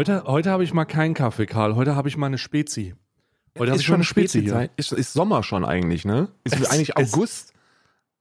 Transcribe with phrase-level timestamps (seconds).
[0.00, 1.76] Heute, heute habe ich mal keinen Kaffee, Karl.
[1.76, 2.94] Heute habe ich mal eine Spezi.
[3.58, 4.70] Heute habe ist ich schon eine Spezi hier.
[4.78, 6.28] Ist, ist Sommer schon eigentlich, ne?
[6.42, 7.52] Ist Es- eigentlich August.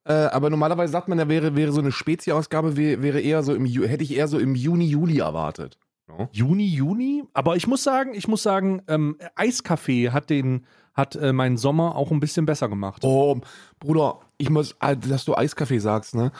[0.04, 3.54] Äh, aber normalerweise sagt man, da wäre, wäre so eine Spezi-Ausgabe, wär, wäre eher so
[3.54, 5.78] im hätte ich eher so im Juni, Juli erwartet.
[6.10, 6.28] No?
[6.34, 7.24] Juni, Juni.
[7.34, 10.66] Aber ich muss sagen, ich muss sagen, ähm, Eiskaffee hat den,
[10.96, 13.06] hat äh, meinen Sommer auch ein bisschen besser gemacht.
[13.06, 13.40] Oh,
[13.80, 16.34] Bruder, ich muss, äh, dass du Eiskaffee sagst, ne?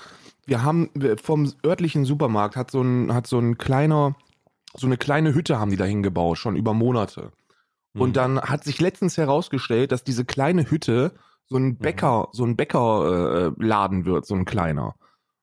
[0.46, 0.90] Wir haben
[1.24, 4.16] vom örtlichen Supermarkt hat so ein, hat so ein kleiner,
[4.76, 7.32] so eine kleine Hütte haben die da hingebaut, schon über Monate.
[7.94, 8.02] Mhm.
[8.02, 11.14] Und dann hat sich letztens herausgestellt, dass diese kleine Hütte
[11.48, 14.96] so ein Bäcker, so ein Bäckerladen äh, Laden wird, so ein kleiner.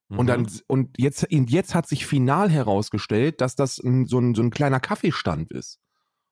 [0.08, 0.18] Mhm.
[0.18, 4.34] Und dann und jetzt und jetzt hat sich final herausgestellt, dass das ein, so, ein,
[4.34, 5.80] so ein kleiner Kaffeestand ist.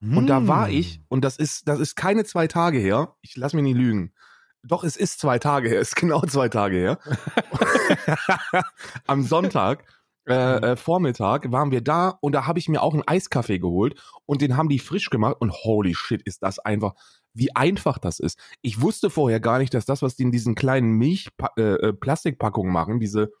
[0.01, 3.15] Und da war ich und das ist das ist keine zwei Tage her.
[3.21, 4.13] Ich lass mich nicht lügen.
[4.61, 5.79] Doch es ist zwei Tage her.
[5.79, 6.99] Es ist genau zwei Tage her.
[9.07, 9.83] Am Sonntag
[10.27, 10.33] äh,
[10.71, 14.41] äh, Vormittag waren wir da und da habe ich mir auch einen Eiskaffee geholt und
[14.41, 16.93] den haben die frisch gemacht und holy shit ist das einfach
[17.33, 18.39] wie einfach das ist.
[18.61, 21.93] Ich wusste vorher gar nicht, dass das, was die in diesen kleinen Milch äh, äh,
[21.93, 23.31] Plastikpackungen machen, diese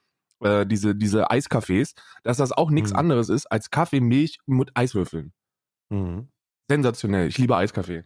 [0.43, 2.97] äh, diese diese Eiskaffees, dass das auch nichts Mhm.
[2.97, 5.33] anderes ist als Kaffee, Milch mit Eiswürfeln.
[5.89, 6.27] Mhm.
[6.69, 7.27] Sensationell.
[7.29, 8.03] Ich liebe Eiskaffee.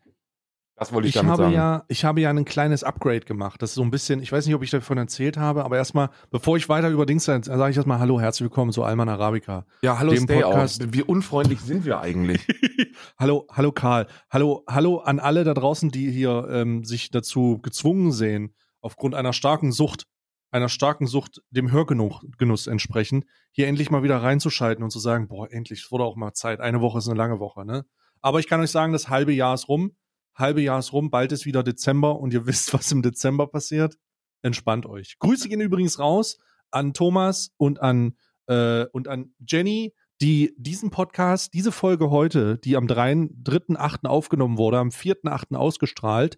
[0.80, 1.53] Das wollte ich, Ich damit habe sagen.
[1.55, 3.61] ja, ich habe ja ein kleines Upgrade gemacht.
[3.61, 6.09] Das ist so ein bisschen, ich weiß nicht, ob ich davon erzählt habe, aber erstmal,
[6.31, 9.66] bevor ich weiter über Dings sage, sage ich erstmal Hallo, herzlich willkommen zu Alman Arabica.
[9.81, 10.94] ja, hallo dem Stay Podcast- Out.
[10.94, 12.47] Wie unfreundlich sind wir eigentlich?
[13.19, 14.07] hallo, hallo Karl.
[14.31, 19.33] Hallo, hallo an alle da draußen, die hier ähm, sich dazu gezwungen sehen, aufgrund einer
[19.33, 20.05] starken Sucht,
[20.52, 25.27] einer starken Sucht dem Hörgenuss Genuss entsprechend, hier endlich mal wieder reinzuschalten und zu sagen,
[25.27, 26.61] boah, endlich, es wurde auch mal Zeit.
[26.61, 27.85] Eine Woche ist eine lange Woche, ne?
[28.22, 29.91] Aber ich kann euch sagen, das halbe Jahr ist rum.
[30.40, 33.98] Halbe Jahr ist rum, bald ist wieder Dezember und ihr wisst, was im Dezember passiert.
[34.42, 35.18] Entspannt euch.
[35.20, 36.40] Grüße gehen übrigens raus
[36.72, 38.16] an Thomas und an,
[38.48, 44.06] äh, und an Jenny, die diesen Podcast, diese Folge heute, die am 3.8.
[44.06, 45.56] aufgenommen wurde, am 4.8.
[45.56, 46.38] ausgestrahlt,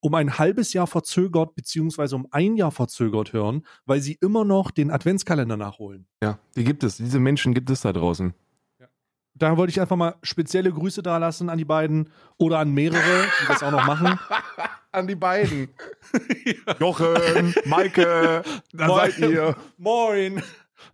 [0.00, 4.70] um ein halbes Jahr verzögert, beziehungsweise um ein Jahr verzögert hören, weil sie immer noch
[4.70, 6.06] den Adventskalender nachholen.
[6.22, 6.98] ja, die gibt es.
[6.98, 8.34] Diese Menschen gibt es da draußen.
[9.38, 13.24] Da wollte ich einfach mal spezielle Grüße da lassen an die beiden oder an mehrere,
[13.42, 14.18] die das auch noch machen.
[14.90, 15.68] An die beiden.
[16.80, 19.10] Jochen, Maike, da Moin.
[19.10, 19.54] seid ihr.
[19.76, 20.42] Moin!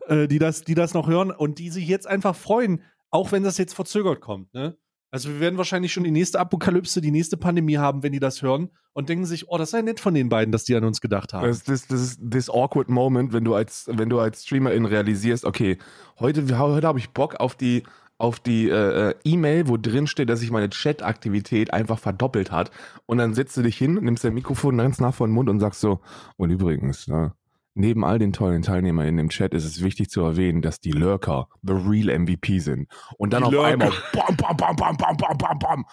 [0.09, 3.45] Äh, die, das, die das noch hören und die sich jetzt einfach freuen, auch wenn
[3.45, 4.53] das jetzt verzögert kommt.
[4.53, 4.77] Ne?
[5.13, 8.43] Also wir werden wahrscheinlich schon die nächste Apokalypse, die nächste Pandemie haben, wenn die das
[8.43, 11.01] hören und denken sich, oh, das sei nett von den beiden, dass die an uns
[11.01, 11.47] gedacht haben.
[11.47, 15.45] Das, das, das ist this awkward moment, wenn du als, wenn du als Streamerin realisierst,
[15.45, 15.79] okay,
[16.19, 17.85] heute, heute habe ich Bock auf die,
[18.19, 22.71] auf die äh, äh, E-Mail, wo drin steht, dass sich meine Chat-Aktivität einfach verdoppelt hat.
[23.07, 25.61] Und dann setzt du dich hin, nimmst dein Mikrofon ganz nah vor den Mund und
[25.61, 26.01] sagst so,
[26.37, 27.33] und übrigens, ne,
[27.75, 30.93] neben all den tollen Teilnehmern in dem Chat ist es wichtig zu erwähnen, dass die
[30.93, 32.89] Lurker the real MVP sind.
[33.19, 33.69] Und dann Die auf Lurker.
[33.69, 35.85] einmal bam, bam, bam, bam, bam, bam, bam, bam.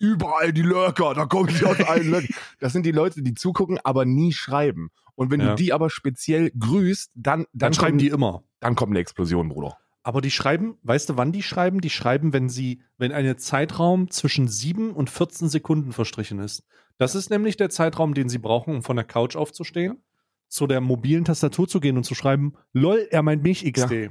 [0.00, 2.28] Überall die Lurker, da kommen die aus allen Lurkern.
[2.60, 4.90] Das sind die Leute, die zugucken, aber nie schreiben.
[5.14, 5.50] Und wenn Ja.
[5.50, 8.42] du die aber speziell grüßt, dann, dann, Dann schreiben kommt, die immer.
[8.60, 9.76] dann kommt eine Explosion, Bruder.
[10.08, 11.82] Aber die schreiben, weißt du, wann die schreiben?
[11.82, 16.62] Die schreiben, wenn sie, wenn ein Zeitraum zwischen 7 und 14 Sekunden verstrichen ist.
[16.96, 20.02] Das ist nämlich der Zeitraum, den sie brauchen, um von der Couch aufzustehen,
[20.48, 24.08] zu der mobilen Tastatur zu gehen und zu schreiben, lol, er meint mich XD.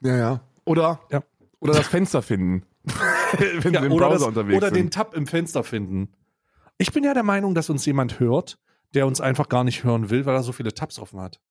[0.00, 0.40] Ja, ja.
[0.64, 1.22] Oder, Ja.
[1.60, 2.64] oder das Fenster finden.
[3.60, 4.94] wenn Ja, sie im oder Browser das, unterwegs oder den sind.
[4.94, 6.14] Tab im Fenster finden.
[6.78, 8.58] Ich bin ja der Meinung, dass uns jemand hört,
[8.94, 11.42] der uns einfach gar nicht hören will, weil er so viele Tabs offen hat.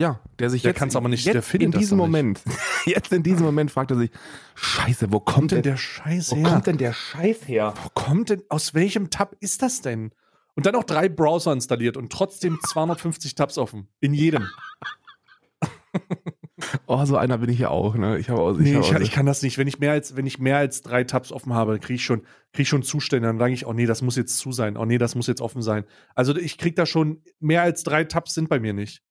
[0.00, 1.98] Ja, der sich Der jetzt, kann's aber nicht, jetzt der findet in diesem.
[1.98, 2.40] Moment,
[2.86, 4.10] jetzt in diesem Moment fragt er sich,
[4.54, 7.74] Scheiße, wo kommt denn der, Scheiß wo kommt denn der Scheiß her?
[7.82, 10.12] Wo kommt denn, aus welchem Tab ist das denn?
[10.54, 13.88] Und dann auch drei Browser installiert und trotzdem 250 Tabs offen.
[14.00, 14.46] In jedem.
[16.86, 18.18] Oh, so einer bin ich ja auch, ne?
[18.18, 19.58] Ich habe auch, ich Nee, ich, auch ich kann das nicht.
[19.58, 22.22] Wenn ich mehr als, wenn ich mehr als drei Tabs offen habe, kriege ich schon,
[22.52, 23.28] krieg ich schon Zustände.
[23.28, 24.76] Dann sage ich, oh nee, das muss jetzt zu sein.
[24.76, 25.84] Oh nee, das muss jetzt offen sein.
[26.16, 29.02] Also ich krieg da schon, mehr als drei Tabs sind bei mir nicht.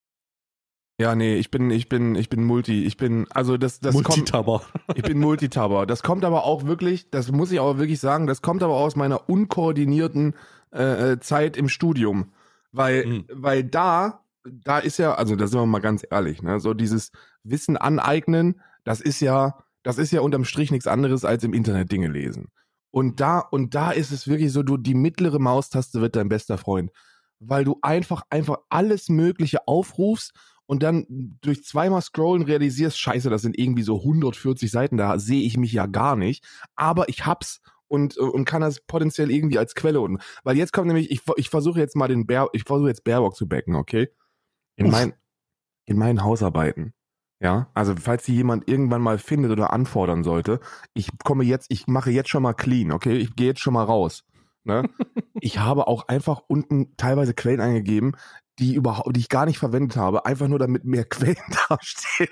[1.00, 2.86] Ja, nee, ich bin, ich bin, ich bin Multi.
[2.86, 4.62] Ich bin, also das, das kommt, Multitabber.
[4.96, 5.86] ich bin Multitabber.
[5.86, 8.96] Das kommt aber auch wirklich, das muss ich aber wirklich sagen, das kommt aber aus
[8.96, 10.34] meiner unkoordinierten
[10.74, 12.32] äh, äh, Zeit im Studium.
[12.72, 13.26] Weil, Mhm.
[13.32, 17.12] weil da, da ist ja, also da sind wir mal ganz ehrlich, ne, so dieses
[17.44, 21.92] Wissen aneignen, das ist ja, das ist ja unterm Strich nichts anderes als im Internet
[21.92, 22.48] Dinge lesen.
[22.92, 26.58] Und da, und da ist es wirklich so, du, die mittlere Maustaste wird dein bester
[26.58, 26.92] Freund.
[27.40, 30.34] Weil du einfach, einfach alles Mögliche aufrufst
[30.68, 31.06] und dann
[31.42, 35.72] durch zweimal Scrollen realisierst, scheiße, das sind irgendwie so 140 Seiten, da sehe ich mich
[35.72, 36.46] ja gar nicht.
[36.76, 40.88] Aber ich hab's und, und kann das potenziell irgendwie als Quelle und weil jetzt kommt
[40.88, 44.10] nämlich, ich, ich versuche jetzt mal den Bär, ich versuche jetzt Baerbock zu backen, okay?
[44.76, 45.14] In, mein,
[45.86, 46.94] in meinen Hausarbeiten
[47.40, 50.60] Ja, also falls sie jemand irgendwann mal findet oder anfordern sollte,
[50.94, 53.16] ich komme jetzt, ich mache jetzt schon mal clean, okay?
[53.16, 54.26] Ich gehe jetzt schon mal raus.
[54.66, 54.84] Ne?
[55.40, 58.18] ich habe auch einfach unten teilweise Quellen eingegeben,
[58.60, 61.36] die überhaupt, die ich gar nicht verwendet habe, einfach nur damit mehr Quellen
[61.70, 62.30] dastehen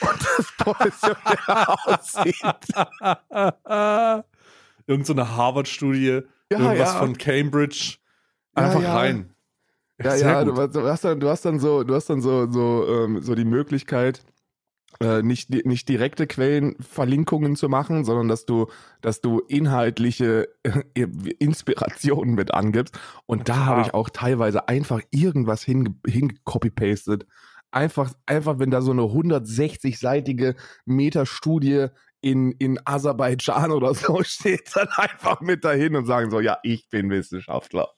[0.00, 1.38] und das professionell
[1.86, 2.34] aussieht.
[4.86, 6.20] Irgend so eine Harvard-Studie,
[6.52, 6.98] ja, irgendwas ja.
[6.98, 7.96] von Cambridge.
[8.54, 9.34] Einfach ja, rein.
[10.02, 12.86] Ja, ja, du, du, hast dann, du hast dann so, du hast dann so, so,
[12.88, 14.22] ähm, so die Möglichkeit,
[15.00, 18.68] äh, nicht, nicht direkte Quellenverlinkungen zu machen, sondern dass du,
[19.00, 21.06] dass du inhaltliche äh,
[21.38, 22.98] Inspirationen mit angibst.
[23.26, 27.22] Und da habe ich auch teilweise einfach irgendwas hingecopy-pastet.
[27.22, 27.30] Hin
[27.74, 30.56] einfach, einfach, wenn da so eine 160-seitige
[30.86, 31.88] Metastudie
[32.20, 36.88] in, in Aserbaidschan oder so steht, dann einfach mit dahin und sagen so, ja, ich
[36.88, 37.88] bin Wissenschaftler.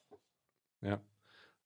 [0.81, 1.01] Ja.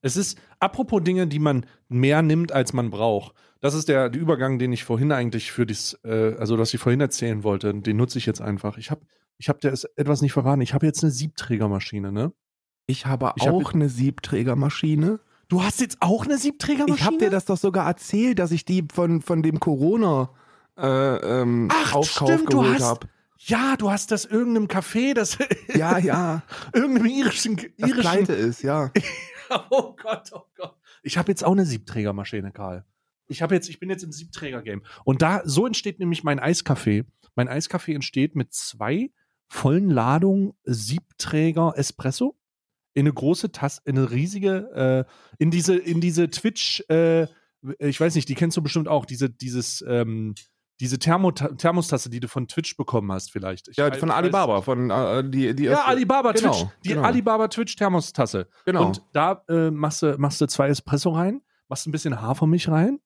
[0.02, 3.34] Es ist, apropos Dinge, die man mehr nimmt, als man braucht.
[3.60, 6.80] Das ist der, der Übergang, den ich vorhin eigentlich für das, äh, also was ich
[6.80, 8.78] vorhin erzählen wollte, den nutze ich jetzt einfach.
[8.78, 9.02] Ich habe
[9.36, 10.60] ich hab dir etwas nicht verraten.
[10.60, 12.32] Ich habe jetzt eine Siebträgermaschine, ne?
[12.86, 15.20] Ich habe ich auch hab eine Siebträgermaschine.
[15.48, 16.98] Du hast jetzt auch eine Siebträgermaschine?
[16.98, 20.30] Ich habe dir das doch sogar erzählt, dass ich die von, von dem Corona
[20.78, 23.08] äh, ähm, Ach, Aufkauf stimmt, geholt habe.
[23.38, 25.38] Ja, du hast das irgendeinem Café, das
[25.74, 26.42] ja, ja,
[26.74, 28.92] irgendeinem irischen, irischen das pleite ist, ja.
[29.70, 30.76] oh Gott, oh Gott.
[31.02, 32.84] Ich habe jetzt auch eine Siebträgermaschine, Karl.
[33.30, 34.82] Ich habe jetzt, ich bin jetzt im Siebträger-Game.
[35.04, 37.04] Und da, so entsteht nämlich mein Eiskaffee.
[37.36, 39.10] Mein Eiskaffee entsteht mit zwei
[39.48, 42.36] vollen Ladungen Siebträger Espresso
[42.92, 47.26] in eine große Tasse, in eine riesige, äh, in diese, in diese Twitch, äh,
[47.78, 50.34] ich weiß nicht, die kennst du bestimmt auch, diese, dieses, ähm,
[50.80, 53.68] diese Thermo Thermostasse, die du von Twitch bekommen hast, vielleicht.
[53.68, 57.02] Ich ja, von Alibaba, von äh, die, die Ja, Alibaba genau, Twitch, die genau.
[57.02, 58.48] Alibaba Twitch Thermostasse.
[58.64, 58.86] Genau.
[58.86, 62.98] Und da äh, machst du machst du zwei Espresso rein, machst ein bisschen Hafermilch rein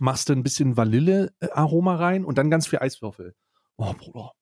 [0.00, 3.34] machst du ein bisschen Vanille-Aroma rein und dann ganz viel Eiswürfel.
[3.76, 4.32] Oh, Bruder.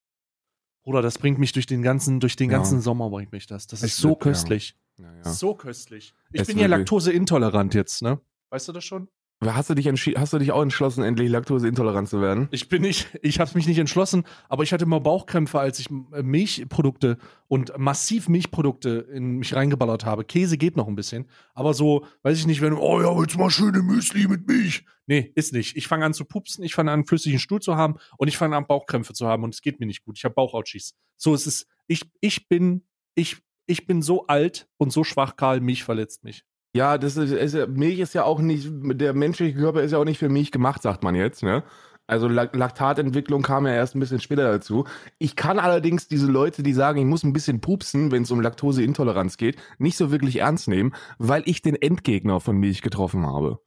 [0.84, 2.80] Bruder, das bringt mich durch den ganzen, durch den ganzen ja.
[2.80, 3.66] Sommer bringt mich das.
[3.66, 4.76] Das es ist so wird, köstlich.
[4.96, 5.14] Ja.
[5.24, 6.14] Ja, so köstlich.
[6.32, 8.20] Ich es bin ja laktoseintolerant jetzt, ne?
[8.50, 9.08] Weißt du das schon?
[9.40, 12.48] Hast du dich hast du dich auch entschlossen, endlich laktoseintolerant zu werden?
[12.50, 15.88] Ich bin nicht, ich habe mich nicht entschlossen, aber ich hatte immer Bauchkrämpfe, als ich
[16.12, 20.24] äh, Milchprodukte und massiv Milchprodukte in mich reingeballert habe.
[20.24, 23.48] Käse geht noch ein bisschen, aber so, weiß ich nicht, wenn oh ja, jetzt mal
[23.48, 24.84] schöne Müsli mit Milch.
[25.06, 25.76] Nee, ist nicht.
[25.76, 28.56] Ich fange an zu pupsen, ich fange an flüssigen Stuhl zu haben und ich fange
[28.56, 30.18] an Bauchkrämpfe zu haben und es geht mir nicht gut.
[30.18, 30.94] Ich habe Bauchouchies.
[31.16, 31.66] So ist es.
[31.86, 32.82] Ich ich bin
[33.14, 33.36] ich
[33.66, 36.44] ich bin so alt und so schwach, Karl, Milch verletzt mich.
[36.74, 40.04] Ja, das ist, ist, Milch ist ja auch nicht, der menschliche Körper ist ja auch
[40.04, 41.64] nicht für Milch gemacht, sagt man jetzt, ne?
[42.08, 44.86] Also Laktatentwicklung kam ja erst ein bisschen später dazu.
[45.18, 48.40] Ich kann allerdings diese Leute, die sagen, ich muss ein bisschen pupsen, wenn es um
[48.40, 53.60] Laktoseintoleranz geht, nicht so wirklich ernst nehmen, weil ich den Endgegner von Milch getroffen habe.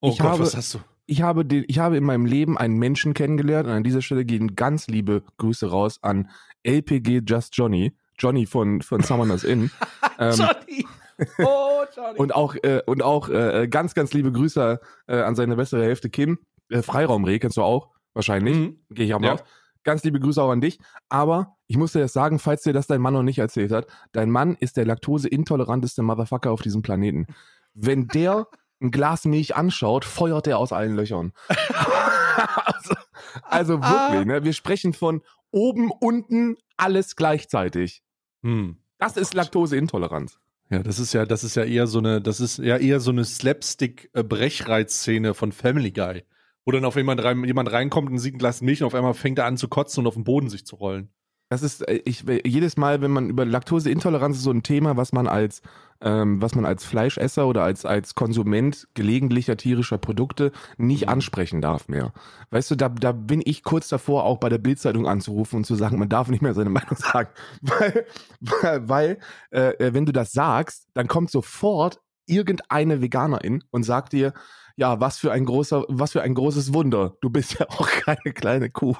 [0.00, 0.78] Oh ich Gott, habe, was hast du?
[1.06, 4.26] Ich habe, den, ich habe in meinem Leben einen Menschen kennengelernt und an dieser Stelle
[4.26, 6.28] gehen ganz liebe Grüße raus an
[6.64, 7.96] LPG Just Johnny.
[8.18, 9.70] Johnny von, von Summoners Inn.
[10.18, 10.86] ähm, Johnny!
[11.38, 12.18] Oh, Johnny.
[12.18, 16.10] und auch, äh, und auch äh, ganz, ganz liebe Grüße äh, an seine bessere Hälfte
[16.10, 16.38] Kim.
[16.68, 18.56] Äh, Freiraumreh kennst du auch, wahrscheinlich.
[18.56, 18.80] Mhm.
[18.90, 19.34] Gehe ich auch mal ja.
[19.34, 19.44] aus.
[19.84, 20.78] Ganz liebe Grüße auch an dich.
[21.08, 23.86] Aber ich muss dir das sagen, falls dir das dein Mann noch nicht erzählt hat,
[24.12, 27.26] dein Mann ist der laktoseintoleranteste Motherfucker auf diesem Planeten.
[27.72, 28.48] Wenn der
[28.80, 31.32] ein Glas Milch anschaut, feuert er aus allen Löchern.
[32.64, 32.94] also,
[33.42, 34.44] also, wirklich, ne?
[34.44, 38.02] Wir sprechen von oben, unten, alles gleichzeitig.
[38.42, 38.78] Hm.
[38.98, 40.38] Das ist Laktoseintoleranz.
[40.68, 43.12] Ja, das ist ja, das ist ja eher so eine, das ist ja eher so
[43.12, 46.24] eine Slapstick-Brechreiz-Szene von Family Guy,
[46.64, 49.14] wo dann auf jemand, rein, jemand reinkommt und sieht ein Glas Milch und auf einmal
[49.14, 51.10] fängt er an zu kotzen und auf den Boden sich zu rollen.
[51.48, 55.12] Das ist, äh, ich, jedes Mal, wenn man über Laktoseintoleranz ist so ein Thema, was
[55.12, 55.62] man als,
[56.00, 61.12] ähm, was man als Fleischesser oder als, als Konsument gelegentlicher tierischer Produkte nicht mhm.
[61.12, 62.12] ansprechen darf mehr.
[62.50, 65.76] Weißt du, da, da bin ich kurz davor, auch bei der Bildzeitung anzurufen und zu
[65.76, 67.30] sagen, man darf nicht mehr seine Meinung sagen.
[67.60, 68.06] weil,
[68.40, 69.18] weil, weil
[69.50, 74.32] äh, äh, wenn du das sagst, dann kommt sofort irgendeine Veganerin und sagt dir,
[74.74, 77.16] ja, was für ein großer, was für ein großes Wunder.
[77.20, 78.96] Du bist ja auch keine kleine Kuh.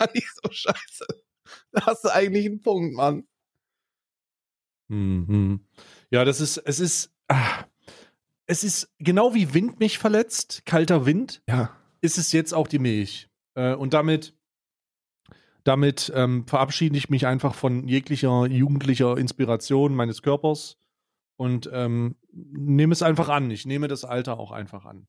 [0.14, 1.06] nicht so scheiße.
[1.72, 3.26] Da hast du eigentlich einen Punkt, Mann.
[4.88, 5.60] Mhm.
[6.10, 7.64] Ja, das ist, es ist, ah,
[8.46, 11.70] es ist genau wie Wind mich verletzt, kalter Wind, ja.
[12.00, 13.28] ist es jetzt auch die Milch.
[13.54, 14.34] Äh, und damit,
[15.64, 20.78] damit ähm, verabschiede ich mich einfach von jeglicher jugendlicher Inspiration meines Körpers
[21.36, 23.50] und ähm, nehme es einfach an.
[23.50, 25.06] Ich nehme das Alter auch einfach an.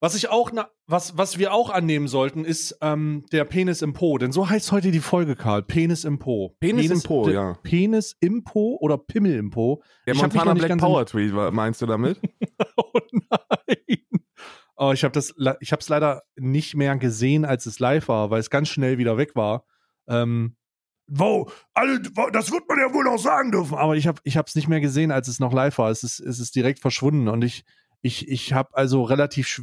[0.00, 0.52] Was ich auch,
[0.86, 4.16] was, was wir auch annehmen sollten, ist ähm, der Penis im Po.
[4.18, 5.62] Denn so heißt heute die Folge, Karl.
[5.62, 6.56] Penis im Po.
[6.60, 7.54] Penis, Penis im Po, ja.
[7.64, 9.82] Penis im Po oder Pimmel im Po.
[10.06, 12.20] Der ich Montana Black Power Tweet, meinst du damit?
[12.76, 13.98] oh nein.
[14.76, 18.30] Oh, ich habe das, ich habe es leider nicht mehr gesehen, als es live war,
[18.30, 19.64] weil es ganz schnell wieder weg war.
[20.06, 20.56] Ähm,
[21.08, 22.00] wo, alle,
[22.32, 23.76] das wird man ja wohl auch sagen dürfen.
[23.76, 25.90] Aber ich habe, ich habe es nicht mehr gesehen, als es noch live war.
[25.90, 27.64] Es ist, es ist direkt verschwunden und ich,
[28.02, 29.62] ich, ich habe also relativ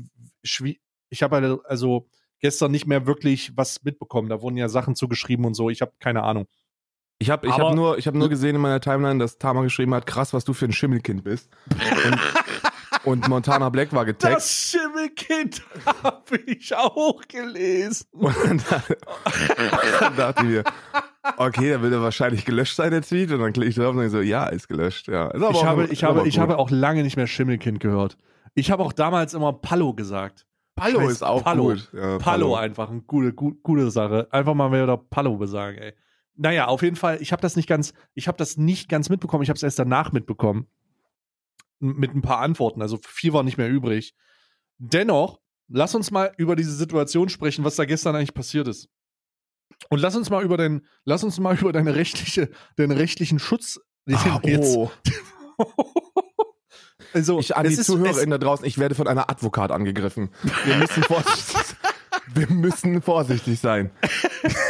[1.10, 2.08] ich habe also
[2.40, 4.30] gestern nicht mehr wirklich was mitbekommen.
[4.30, 5.70] Da wurden ja Sachen zugeschrieben und so.
[5.70, 6.48] Ich habe keine Ahnung.
[7.18, 9.94] Ich habe ich hab nur, ich hab nur gesehen in meiner Timeline, dass Tama geschrieben
[9.94, 11.50] hat, krass, was du für ein Schimmelkind bist.
[11.72, 12.20] Und,
[13.06, 14.36] und Montana Black war getaggt.
[14.36, 15.64] Das Schimmelkind
[16.04, 18.08] habe ich auch gelesen.
[18.14, 18.84] Und dann,
[20.00, 20.64] dann dachte ich mir,
[21.38, 23.32] okay, dann wird er wahrscheinlich gelöscht sein, der Tweet.
[23.32, 25.08] Und dann klicke ich drauf und denke so, ja, ist gelöscht.
[25.08, 25.30] Ja.
[25.30, 28.18] Ist ich habe, ich, habe, ich habe auch lange nicht mehr Schimmelkind gehört.
[28.56, 30.48] Ich habe auch damals immer Pallo gesagt.
[30.76, 31.70] Pallo ist auch Pallo.
[31.70, 31.90] gut.
[31.94, 32.18] Ja.
[32.18, 34.28] Pallo einfach, eine gute, gute, gute Sache.
[34.32, 35.94] Einfach mal wieder Pallo besagen, ey.
[36.38, 39.44] Naja, auf jeden Fall, ich habe das nicht ganz, ich habe das nicht ganz mitbekommen,
[39.44, 40.68] ich habe es erst danach mitbekommen.
[41.80, 44.16] Mit ein paar Antworten, also viel war nicht mehr übrig.
[44.78, 48.90] Dennoch, lass uns mal über diese Situation sprechen, was da gestern eigentlich passiert ist.
[49.90, 53.80] Und lass uns mal über den, lass uns mal über deine rechtliche, deinen rechtlichen Schutz
[54.12, 54.40] ah,
[55.58, 56.22] oh.
[57.16, 60.30] Also, ich an die ZuhörerInnen da draußen, ich werde von einer Advokat angegriffen.
[60.66, 61.76] Wir müssen vorsichtig
[62.34, 63.92] wir müssen vorsichtig sein.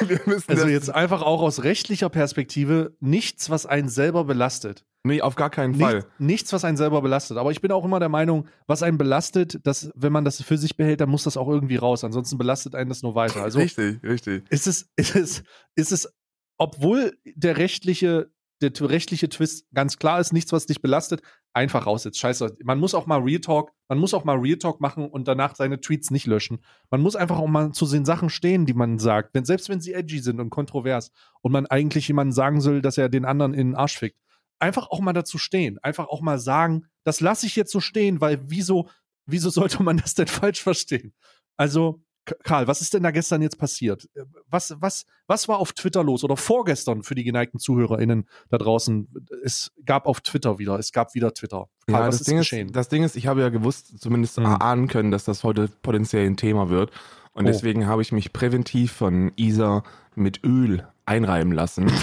[0.47, 4.85] also jetzt einfach auch aus rechtlicher Perspektive nichts, was einen selber belastet.
[5.03, 6.05] Nee, auf gar keinen Nicht, Fall.
[6.17, 7.37] Nichts, was einen selber belastet.
[7.37, 10.57] Aber ich bin auch immer der Meinung, was einen belastet, dass, wenn man das für
[10.57, 12.03] sich behält, dann muss das auch irgendwie raus.
[12.03, 13.43] Ansonsten belastet einen das nur weiter.
[13.43, 14.43] Also richtig, richtig.
[14.49, 15.43] Ist es, ist es,
[15.75, 16.11] ist es,
[16.57, 21.21] obwohl der rechtliche der rechtliche Twist ganz klar ist, nichts, was dich belastet,
[21.53, 22.19] einfach raus jetzt.
[22.19, 22.57] Scheiße.
[22.63, 25.55] Man muss auch mal Real Talk, man muss auch mal Real Talk machen und danach
[25.55, 26.59] seine Tweets nicht löschen.
[26.89, 29.33] Man muss einfach auch mal zu den Sachen stehen, die man sagt.
[29.33, 32.97] Wenn, selbst wenn sie edgy sind und kontrovers und man eigentlich jemandem sagen soll, dass
[32.97, 34.19] er den anderen in den Arsch fickt.
[34.59, 35.79] Einfach auch mal dazu stehen.
[35.79, 38.89] Einfach auch mal sagen, das lasse ich jetzt so stehen, weil wieso,
[39.25, 41.13] wieso sollte man das denn falsch verstehen?
[41.57, 42.03] Also,
[42.43, 44.09] Karl, was ist denn da gestern jetzt passiert?
[44.49, 49.07] Was, was, was war auf Twitter los oder vorgestern für die geneigten ZuhörerInnen da draußen?
[49.43, 51.67] Es gab auf Twitter wieder, es gab wieder Twitter.
[51.87, 52.67] Karl, ja, was das ist Ding geschehen?
[52.67, 54.45] Ist, das Ding ist, ich habe ja gewusst, zumindest hm.
[54.45, 56.91] ahnen können, dass das heute potenziell ein Thema wird.
[57.33, 57.47] Und oh.
[57.47, 59.83] deswegen habe ich mich präventiv von Isa
[60.15, 61.91] mit Öl einreiben lassen.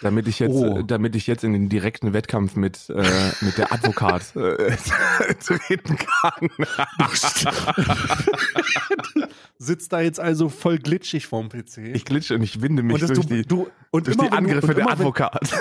[0.00, 0.82] damit ich jetzt, oh.
[0.82, 3.04] damit ich jetzt in den direkten Wettkampf mit, äh,
[3.42, 4.76] mit der Advokat äh,
[5.44, 6.48] treten kann.
[9.60, 11.90] sitzt da jetzt also voll glitschig vorm PC.
[11.92, 14.32] Ich glitsche und ich winde mich und durch, du, die, du, und durch immer, die
[14.32, 15.52] Angriffe du, der Advokat.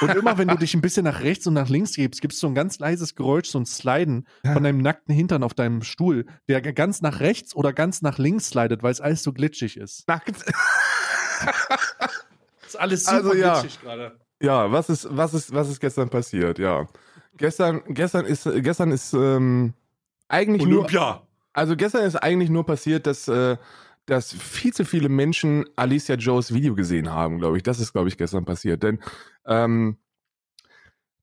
[0.00, 2.38] Wenn, und immer wenn du dich ein bisschen nach rechts und nach links gibst, gibst
[2.38, 5.82] du so ein ganz leises Geräusch, so ein Sliden von deinem nackten Hintern auf deinem
[5.82, 9.76] Stuhl, der ganz nach rechts oder ganz nach links slidet, weil es alles so glitschig
[9.76, 10.06] ist.
[10.06, 10.28] Nackt.
[12.64, 13.60] ist alles super also, ja.
[13.60, 14.20] glitschig gerade.
[14.40, 16.60] Ja, was ist, was ist, was ist gestern passiert?
[16.60, 16.86] Ja.
[17.36, 19.74] Gestern, gestern ist, gestern ist ähm,
[20.28, 21.00] eigentlich Olympia.
[21.00, 21.27] nur.
[21.58, 23.56] Also gestern ist eigentlich nur passiert, dass, äh,
[24.06, 27.64] dass viel zu viele Menschen Alicia Joes Video gesehen haben, glaube ich.
[27.64, 28.84] Das ist, glaube ich, gestern passiert.
[28.84, 29.00] Denn
[29.44, 29.98] ähm,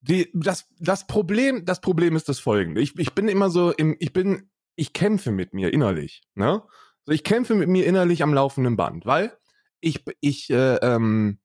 [0.02, 2.82] die, das, das, Problem, das Problem ist das folgende.
[2.82, 6.22] Ich, ich bin immer so im, ich bin, ich kämpfe mit mir innerlich.
[6.36, 6.64] Ne?
[7.06, 9.38] Also ich kämpfe mit mir innerlich am laufenden Band, weil
[9.80, 11.40] ich, ich, äh, ähm,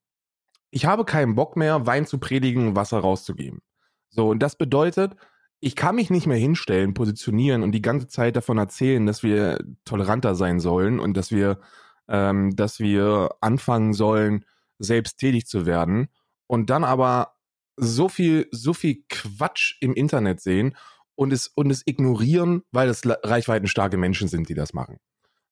[0.72, 3.60] ich habe keinen Bock mehr, Wein zu predigen, Wasser rauszugeben.
[4.08, 5.14] So, und das bedeutet,
[5.60, 9.62] ich kann mich nicht mehr hinstellen, positionieren und die ganze Zeit davon erzählen, dass wir
[9.84, 11.60] toleranter sein sollen und dass wir,
[12.08, 14.44] ähm, dass wir anfangen sollen,
[14.78, 16.08] selbst tätig zu werden
[16.46, 17.34] und dann aber
[17.76, 20.76] so viel, so viel Quatsch im Internet sehen
[21.14, 24.96] und es, und es ignorieren, weil es reichweitenstarke Menschen sind, die das machen.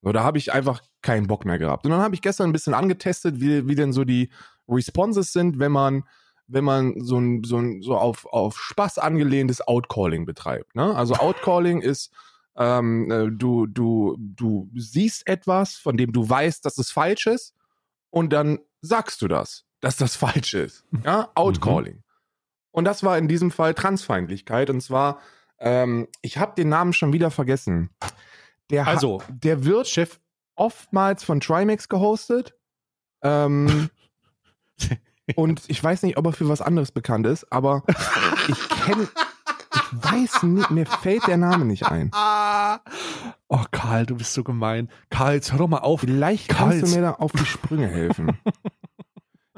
[0.01, 1.85] So, da habe ich einfach keinen Bock mehr gehabt.
[1.85, 4.31] Und dann habe ich gestern ein bisschen angetestet, wie, wie denn so die
[4.69, 6.05] Responses sind, wenn man
[6.49, 10.75] wenn man so ein, so ein, so auf, auf Spaß angelehntes Outcalling betreibt.
[10.75, 10.95] Ne?
[10.95, 12.13] Also Outcalling ist,
[12.57, 17.55] ähm, äh, du, du, du siehst etwas, von dem du weißt, dass es falsch ist,
[18.11, 20.85] und dann sagst du das, dass das falsch ist.
[21.05, 21.27] Ja, mhm.
[21.35, 21.97] Outcalling.
[21.97, 22.03] Mhm.
[22.71, 24.71] Und das war in diesem Fall Transfeindlichkeit.
[24.71, 25.21] Und zwar,
[25.59, 27.91] ähm, ich habe den Namen schon wieder vergessen.
[28.71, 30.21] Der also, der wird Chef
[30.55, 32.55] oftmals von Trimax gehostet.
[33.23, 33.91] Ähm,
[35.37, 37.83] Und ich weiß nicht, ob er für was anderes bekannt ist, aber
[38.49, 39.09] ich kenne,
[39.75, 42.11] ich weiß nicht, mir fällt der Name nicht ein.
[43.51, 44.91] Oh, Karl, du bist so gemein.
[45.09, 46.01] Karl, jetzt hör doch mal auf.
[46.01, 48.37] Vielleicht kannst du mir da auf die Sprünge helfen.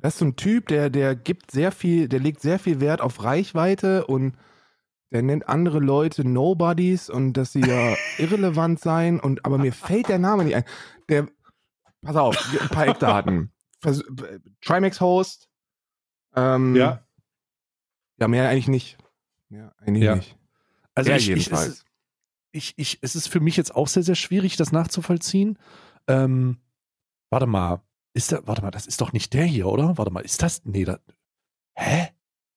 [0.03, 3.03] Das ist so ein Typ, der, der gibt sehr viel, der legt sehr viel Wert
[3.03, 4.35] auf Reichweite und
[5.13, 10.09] der nennt andere Leute Nobodies und dass sie ja irrelevant seien und aber mir fällt
[10.09, 10.65] der Name nicht ein.
[11.11, 11.29] Der,
[12.01, 13.53] pass auf, ein paar Eckdaten.
[14.63, 15.50] Trimax-Host,
[16.35, 17.03] ähm, ja.
[18.19, 18.99] Ja, mehr eigentlich nicht.
[19.49, 20.17] Ja, eigentlich ja.
[20.17, 20.37] nicht.
[20.95, 21.85] Also ich, jedenfalls.
[22.53, 25.59] ich, ich, es ist für mich jetzt auch sehr, sehr schwierig, das nachzuvollziehen.
[26.07, 26.59] Ähm,
[27.31, 27.81] warte mal,
[28.13, 29.97] ist da, warte mal, das ist doch nicht der hier, oder?
[29.97, 30.99] Warte mal, ist das, nee, da,
[31.75, 32.09] hä?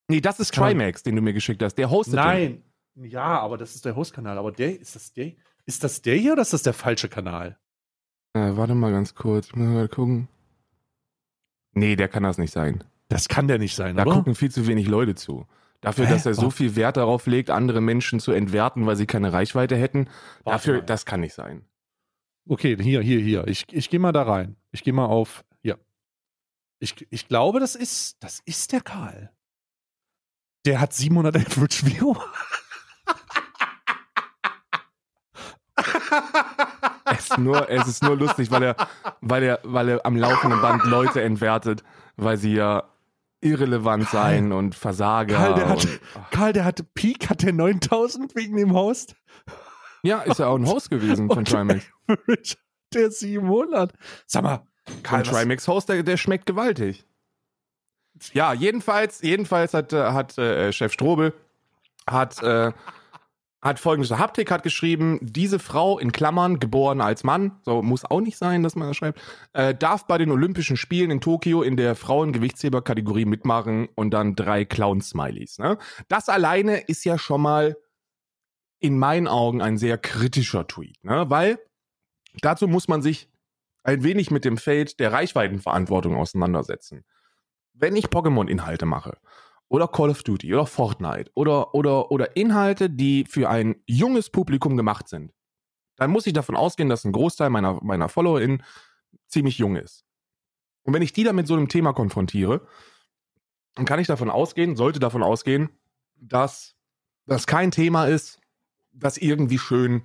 [0.10, 1.76] Nee, das ist Trimax, den du mir geschickt hast.
[1.76, 2.20] Der hostet den.
[2.20, 2.64] Nein.
[2.96, 4.38] Ja, aber das ist der Hostkanal.
[4.38, 5.32] Aber der, ist das der?
[5.66, 7.58] Ist das der hier oder ist das der falsche Kanal?
[8.34, 9.48] Äh, warte mal ganz kurz.
[9.48, 10.28] Ich muss mal gucken.
[11.72, 12.84] Nee, der kann das nicht sein.
[13.14, 14.14] Das kann der nicht sein, Da oder?
[14.14, 15.46] gucken viel zu wenig Leute zu.
[15.82, 16.14] Dafür, Hä?
[16.14, 19.76] dass er so viel Wert darauf legt, andere Menschen zu entwerten, weil sie keine Reichweite
[19.76, 20.08] hätten.
[20.44, 20.86] Warte Dafür, mal.
[20.86, 21.66] das kann nicht sein.
[22.48, 23.48] Okay, hier, hier, hier.
[23.48, 24.56] Ich, ich gehe mal da rein.
[24.72, 25.44] Ich gehe mal auf.
[25.62, 25.78] Hier.
[26.80, 29.32] Ich, ich glaube, das ist, das ist der Karl.
[30.66, 32.16] Der hat 700 Average View.
[37.06, 38.76] Es ist nur, es ist nur lustig, weil er,
[39.22, 41.84] weil er, weil er am laufenden Band Leute entwertet,
[42.16, 42.84] weil sie ja
[43.44, 44.30] irrelevant Karl.
[44.30, 45.36] seien und Versager.
[45.36, 46.00] Karl, der hat- und.
[46.32, 49.16] Karl, der hat Peak, hat der 9000 wegen dem Host.
[50.04, 51.86] ja, ist ja auch ein Host gewesen von Trimax.
[52.94, 53.92] Der 700.
[54.28, 54.68] Sag mal,
[55.02, 57.04] Karl, Trimax Host, der, der schmeckt gewaltig.
[58.34, 61.34] Ja, jedenfalls, jedenfalls hat, äh, hat äh, Chef Strobel
[62.08, 62.72] hat, äh,
[63.64, 68.20] hat folgendes Haptik hat geschrieben, diese Frau in Klammern, geboren als Mann, so muss auch
[68.20, 69.22] nicht sein, dass man das schreibt,
[69.54, 74.66] äh, darf bei den Olympischen Spielen in Tokio in der Frauengewichtsheberkategorie mitmachen und dann drei
[74.66, 75.60] Clown-Smileys.
[75.60, 75.78] Ne?
[76.10, 77.78] Das alleine ist ja schon mal
[78.80, 81.30] in meinen Augen ein sehr kritischer Tweet, ne?
[81.30, 81.58] weil
[82.42, 83.30] dazu muss man sich
[83.84, 87.06] ein wenig mit dem Feld der Reichweitenverantwortung auseinandersetzen.
[87.74, 89.18] Wenn ich Pokémon-Inhalte mache
[89.74, 94.78] oder Call of Duty oder Fortnite oder, oder, oder Inhalte, die für ein junges Publikum
[94.78, 95.34] gemacht sind,
[95.96, 98.62] dann muss ich davon ausgehen, dass ein Großteil meiner, meiner FollowerInnen
[99.28, 100.06] ziemlich jung ist.
[100.84, 102.68] Und wenn ich die dann mit so einem Thema konfrontiere,
[103.74, 105.70] dann kann ich davon ausgehen, sollte davon ausgehen,
[106.18, 106.76] dass
[107.26, 108.40] das kein Thema ist,
[108.92, 110.04] das irgendwie schön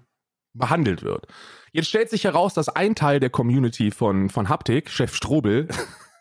[0.54, 1.26] behandelt wird.
[1.73, 5.69] Jetzt stellt sich heraus, dass ein Teil der Community von, von Haptik, Chef Strobel,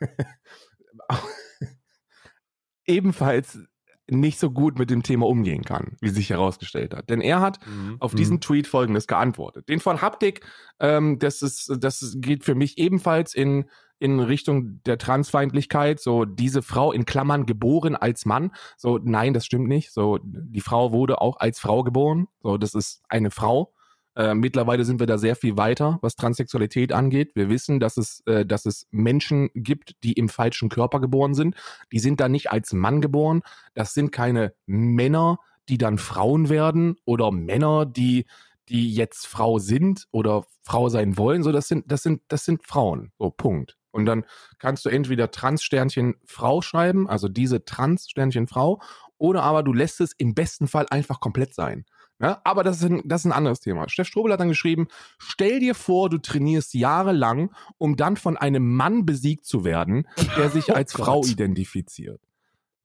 [2.87, 3.59] ebenfalls
[4.09, 7.09] nicht so gut mit dem Thema umgehen kann, wie sich herausgestellt hat.
[7.09, 7.97] Denn er hat Mhm.
[7.99, 9.67] auf diesen Tweet folgendes geantwortet.
[9.67, 10.45] Den von Haptik,
[10.79, 13.65] ähm, das ist, das geht für mich ebenfalls in,
[13.99, 15.99] in Richtung der Transfeindlichkeit.
[15.99, 18.51] So, diese Frau in Klammern geboren als Mann.
[18.77, 19.91] So, nein, das stimmt nicht.
[19.91, 22.27] So, die Frau wurde auch als Frau geboren.
[22.41, 23.73] So, das ist eine Frau.
[24.17, 27.35] Äh, mittlerweile sind wir da sehr viel weiter, was Transsexualität angeht.
[27.35, 31.55] Wir wissen, dass es, äh, dass es Menschen gibt, die im falschen Körper geboren sind.
[31.91, 33.43] Die sind da nicht als Mann geboren.
[33.75, 35.37] Das sind keine Männer,
[35.69, 38.25] die dann Frauen werden oder Männer, die,
[38.69, 41.43] die jetzt Frau sind oder Frau sein wollen.
[41.43, 43.11] So, das sind, das sind, das sind Frauen.
[43.19, 43.77] So, Punkt.
[43.91, 44.25] Und dann
[44.57, 48.81] kannst du entweder Trans-Sternchen Frau schreiben, also diese Trans-Sternchen Frau,
[49.19, 51.85] oder aber du lässt es im besten Fall einfach komplett sein.
[52.19, 53.87] Ja, aber das ist, ein, das ist ein anderes Thema.
[53.89, 54.87] Steff Strobel hat dann geschrieben,
[55.19, 60.49] stell dir vor, du trainierst jahrelang, um dann von einem Mann besiegt zu werden, der
[60.49, 61.05] sich Oh als Gott.
[61.05, 62.19] Frau identifiziert.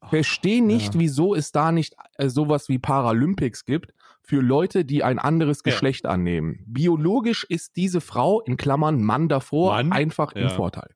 [0.08, 1.00] Verstehe nicht, Ja.
[1.00, 5.70] wieso es da nicht äh, sowas wie Paralympics gibt für Leute, die ein anderes Ja.
[5.72, 6.62] Geschlecht annehmen.
[6.66, 9.92] Biologisch ist diese Frau, in Klammern Mann davor, Mann?
[9.92, 10.48] einfach im Ja.
[10.50, 10.90] Vorteil.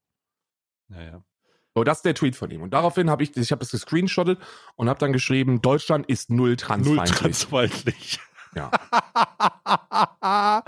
[0.89, 1.23] Naja.
[1.77, 2.63] So, das ist der Tweet von ihm.
[2.63, 4.39] Und daraufhin habe ich, ich habe das gescreenshottet
[4.77, 7.19] und habe dann geschrieben, Deutschland ist null Null transfeindlich.
[7.19, 8.21] transfeindlich.
[8.55, 8.71] Ja.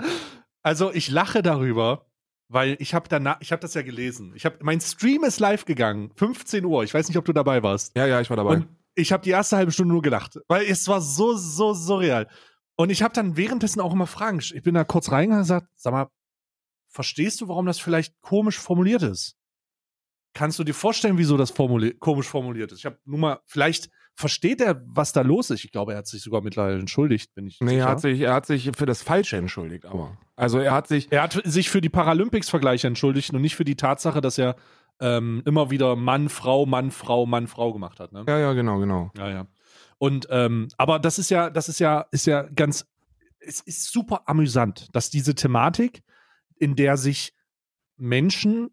[0.61, 2.05] also ich lache darüber,
[2.47, 4.33] weil ich habe danach, ich habe das ja gelesen.
[4.35, 6.83] Ich habe, mein Stream ist live gegangen, 15 Uhr.
[6.83, 7.97] Ich weiß nicht, ob du dabei warst.
[7.97, 8.57] ja, ja, ich war dabei.
[8.57, 12.27] Und ich habe die erste halbe Stunde nur gelacht, weil es war so, so surreal.
[12.75, 14.37] Und ich habe dann währenddessen auch immer Fragen.
[14.41, 16.07] Ich bin da kurz reingegangen und gesagt, sag mal,
[16.87, 19.38] verstehst du, warum das vielleicht komisch formuliert ist?
[20.39, 22.79] Kannst du dir vorstellen, wieso das formuli komisch formuliert ist?
[22.79, 25.65] Ich habe nur mal, vielleicht versteht er, was da los ist.
[25.65, 27.81] Ich glaube, er hat sich sogar mittlerweile entschuldigt, bin ich nee, sicher.
[27.81, 30.17] er hat, sich, er hat sich für das Falsche entschuldigt, aber.
[30.37, 31.11] Also er hat sich.
[31.11, 34.55] Er hat sich für die Paralympics-Vergleiche entschuldigt und nicht für die Tatsache, dass er
[35.01, 38.13] ähm, immer wieder Mann, Frau, Mann, Frau, Mann, Frau gemacht hat.
[38.13, 38.23] Ne?
[38.25, 39.11] Ja, ja, genau, genau.
[39.17, 39.47] Ja, ja.
[39.97, 42.87] Und ähm, aber das ist ja, das ist ja, ist ja ganz,
[43.41, 46.01] es ist super amüsant, dass diese Thematik,
[46.55, 47.33] in der sich
[47.97, 48.69] Menschen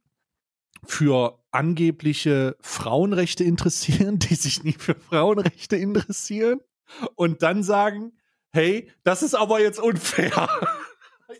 [0.84, 6.60] für angebliche Frauenrechte interessieren, die sich nie für Frauenrechte interessieren
[7.14, 8.12] und dann sagen,
[8.52, 10.48] hey, das ist aber jetzt unfair.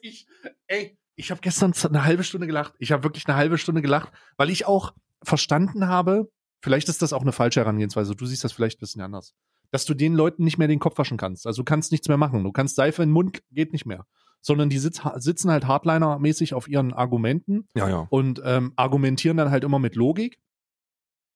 [0.03, 0.27] Ich,
[0.67, 2.75] ey, ich habe gestern eine halbe Stunde gelacht.
[2.81, 6.29] Ich habe wirklich eine halbe Stunde gelacht, weil ich auch verstanden habe,
[6.61, 9.35] vielleicht ist das auch eine falsche Herangehensweise, du siehst das vielleicht ein bisschen anders,
[9.71, 11.47] dass du den Leuten nicht mehr den Kopf waschen kannst.
[11.47, 12.43] Also du kannst nichts mehr machen.
[12.43, 14.07] Du kannst Seife in den Mund, geht nicht mehr.
[14.47, 18.07] Sondern die sitz, sitzen halt Hardliner-mäßig auf ihren Argumenten Ja, ja.
[18.11, 20.39] und ähm, argumentieren dann halt immer mit Logik.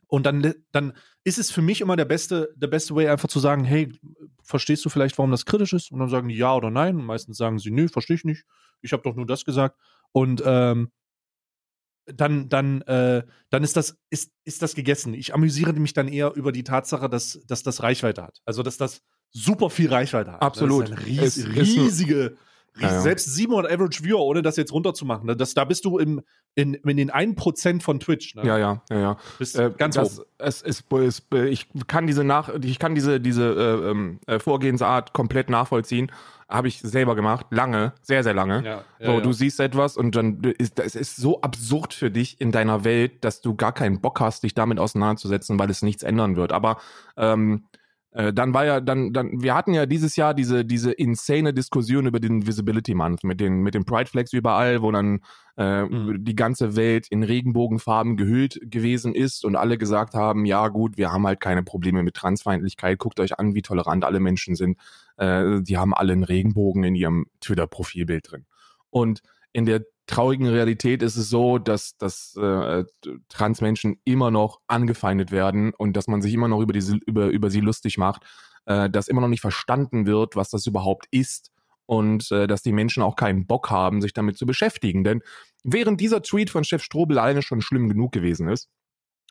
[0.07, 0.93] Und dann, dann
[1.25, 3.93] ist es für mich immer der beste, der beste Way, einfach zu sagen, hey,
[4.45, 5.91] verstehst du vielleicht, warum das kritisch ist?
[5.91, 6.97] Und dann sagen die ja oder nein.
[7.01, 8.45] Und meistens sagen sie, nö, verstehe ich nicht.
[8.81, 9.77] Ich habe doch nur das gesagt.
[10.13, 10.93] Und ähm,
[12.07, 15.15] dann, dann, äh, dann ist das, ist, ist das gegessen.
[15.15, 18.41] Ich amüsiere mich dann eher über die Tatsache, dass, dass das Reichweite hat.
[18.45, 20.43] Also, dass das super viel Reichweite hat.
[20.43, 20.91] Absolut.
[21.07, 22.37] Ries Es- es- riesige,
[22.79, 25.27] Ja, selbst 700 Average Viewer, ohne das jetzt runterzumachen.
[25.27, 26.23] ne, Das, da bist du im,
[26.55, 28.35] in, in den 1% von Twitch.
[28.35, 28.43] Ne?
[28.45, 29.17] Ja, ja, ja, ja.
[29.39, 30.23] Bist Äh, ganz das.
[30.39, 35.13] Es ist, es, ich kann diese nach, ich kann diese diese äh, ähm, äh, Vorgehensart
[35.13, 36.11] komplett nachvollziehen.
[36.49, 38.65] Habe ich selber gemacht, lange, sehr sehr lange.
[38.65, 42.41] Ja, ja, so, du siehst etwas und dann ist es ist so absurd für dich
[42.41, 46.03] in deiner Welt, dass du gar keinen Bock hast, dich damit auseinanderzusetzen, weil es nichts
[46.03, 46.53] ändern wird.
[46.53, 46.79] Aber
[47.17, 47.65] ähm,
[48.13, 52.07] äh, dann war ja dann dann wir hatten ja dieses Jahr diese diese insane Diskussion
[52.07, 55.21] über den Visibility Month mit den mit den Pride Flags überall, wo dann
[55.57, 56.25] äh, Mhm.
[56.25, 61.13] die ganze Welt in Regenbogenfarben gehüllt gewesen ist und alle gesagt haben, ja gut, wir
[61.13, 64.79] haben halt keine Probleme mit Transfeindlichkeit, guckt euch an, wie tolerant alle Menschen sind.
[65.17, 68.47] Äh, die haben alle einen Regenbogen in ihrem Twitter-Profilbild drin.
[68.91, 72.85] Und in der traurigen Realität ist es so, dass, dass äh,
[73.29, 77.49] Transmenschen immer noch angefeindet werden und dass man sich immer noch über, diese, über, über
[77.49, 78.23] sie lustig macht,
[78.67, 81.53] äh, dass immer noch nicht verstanden wird, was das überhaupt ist
[81.87, 85.05] und äh, dass die Menschen auch keinen Bock haben, sich damit zu beschäftigen.
[85.05, 85.23] Denn
[85.63, 88.69] während dieser Tweet von Chef Strobel alleine schon schlimm genug gewesen ist,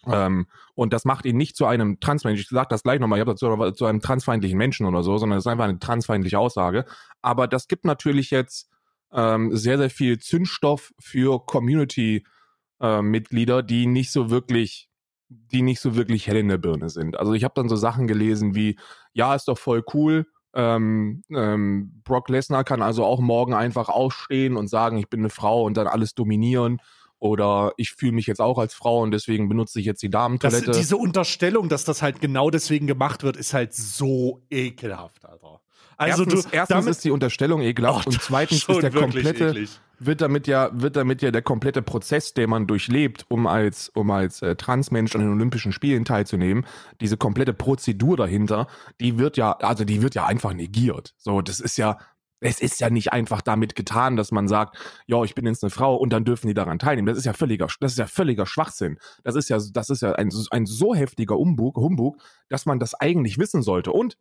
[0.07, 2.39] ähm, und das macht ihn nicht zu einem Transmensch.
[2.39, 5.39] Ich sage das gleich nochmal, ich habe dazu zu einem transfeindlichen Menschen oder so, sondern
[5.39, 6.85] es ist einfach eine transfeindliche Aussage.
[7.21, 8.69] Aber das gibt natürlich jetzt
[9.13, 14.89] ähm, sehr, sehr viel Zündstoff für Community-Mitglieder, die nicht so wirklich,
[15.29, 17.17] die nicht so wirklich hell in der Birne sind.
[17.17, 18.77] Also ich habe dann so Sachen gelesen wie,
[19.13, 20.25] ja, ist doch voll cool.
[20.53, 25.29] Ähm, ähm, Brock Lesnar kann also auch morgen einfach aufstehen und sagen, ich bin eine
[25.29, 26.81] Frau und dann alles dominieren.
[27.21, 30.21] Oder ich fühle mich jetzt auch als Frau und deswegen benutze ich jetzt die Das,
[30.21, 30.71] Damentoilette.
[30.71, 35.59] diese Unterstellung, dass das halt genau deswegen gemacht wird, ist halt so ekelhaft, Alter.
[35.99, 39.49] Also erstens, du, erstens damit, ist die Unterstellung ekelhaft Ach, und zweitens ist der komplette,
[39.49, 39.79] eklig.
[39.99, 44.09] wird damit ja, wird damit ja der komplette Prozess, den man durchlebt, um als, um
[44.09, 46.65] als äh, Transmensch an den Olympischen Spielen teilzunehmen,
[47.01, 48.67] diese komplette Prozedur dahinter,
[49.01, 51.15] die wird ja, also die wird ja einfach negiert.
[51.17, 51.97] So, das ist ja,
[52.39, 55.69] es ist ja nicht einfach damit getan, dass man sagt, ja, ich bin jetzt eine
[55.69, 57.07] Frau und dann dürfen die daran teilnehmen.
[57.07, 58.99] Das ist ja völliger, das ist ja völliger Schwachsinn.
[59.25, 62.93] Das ist ja, das ist ja ein, ein so heftiger Umbug, Humbug, dass man das
[62.93, 63.91] eigentlich wissen sollte.
[63.91, 64.15] Und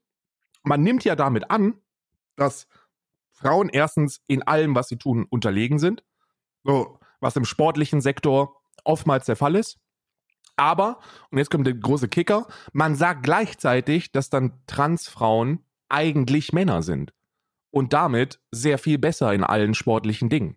[0.63, 1.75] man nimmt ja damit an,
[2.37, 2.67] dass
[3.33, 6.03] Frauen erstens in allem, was sie tun, unterlegen sind.
[6.65, 9.79] So, was im sportlichen Sektor oftmals der Fall ist.
[10.57, 10.99] Aber,
[11.31, 17.13] und jetzt kommt der große Kicker, man sagt gleichzeitig, dass dann Transfrauen eigentlich Männer sind.
[17.71, 20.57] Und damit sehr viel besser in allen sportlichen Dingen.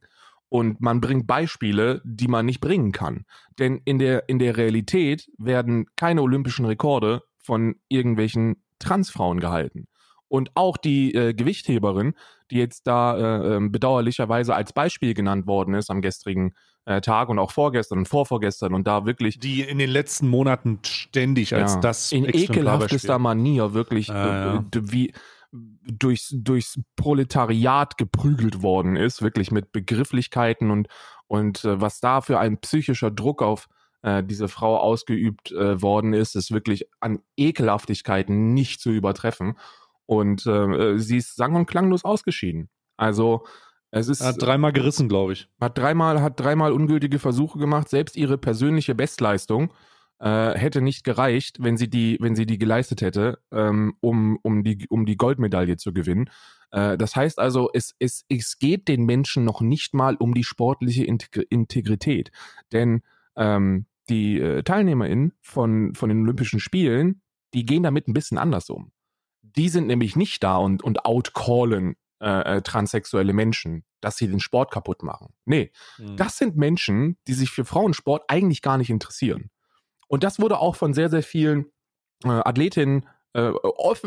[0.49, 3.25] Und man bringt Beispiele, die man nicht bringen kann.
[3.59, 9.87] Denn in der, in der Realität werden keine olympischen Rekorde von irgendwelchen Transfrauen gehalten.
[10.31, 12.13] Und auch die äh, Gewichtheberin,
[12.51, 16.53] die jetzt da äh, ähm, bedauerlicherweise als Beispiel genannt worden ist am gestrigen
[16.85, 20.79] äh, Tag und auch vorgestern und vorvorgestern und da wirklich die in den letzten Monaten
[20.85, 23.19] ständig als ja, das in ekelhaftester.
[23.19, 24.65] Manier wirklich Ja, äh, ja.
[24.73, 25.13] d- wie
[25.51, 30.87] durchs, durchs Proletariat geprügelt worden ist, wirklich mit Begrifflichkeiten und,
[31.27, 33.67] und äh, was da für ein psychischer Druck auf
[34.01, 39.57] äh, diese Frau ausgeübt äh, worden ist, ist wirklich an Ekelhaftigkeiten nicht zu übertreffen.
[40.05, 42.69] Und äh, sie ist sang- und klanglos ausgeschieden.
[42.97, 43.45] Also
[43.91, 45.49] es ist hat dreimal gerissen, glaube ich.
[45.59, 47.89] hat dreimal, hat dreimal ungültige Versuche gemacht.
[47.89, 49.73] Selbst ihre persönliche Bestleistung
[50.19, 54.63] äh, hätte nicht gereicht, wenn sie die, wenn sie die geleistet hätte, ähm, um, um,
[54.63, 56.29] die, um die Goldmedaille zu gewinnen.
[56.71, 60.43] Äh, das heißt also, es, es, es geht den Menschen noch nicht mal um die
[60.43, 62.31] sportliche Integ Integrität.
[62.71, 63.01] Denn
[63.35, 67.21] ähm, die äh, TeilnehmerInnen von, von den Olympischen Spielen,
[67.53, 68.91] die gehen damit ein bisschen anders um.
[69.41, 74.39] Die sind nämlich nicht da und, und outcallen äh, äh, transsexuelle Menschen, dass sie den
[74.39, 75.33] Sport kaputt machen.
[75.45, 76.17] Nee, Mhm.
[76.17, 79.49] das sind Menschen, die sich für Frauensport eigentlich gar nicht interessieren.
[80.07, 81.65] Und das wurde auch von sehr, sehr vielen
[82.23, 83.51] äh, Athletinnen äh,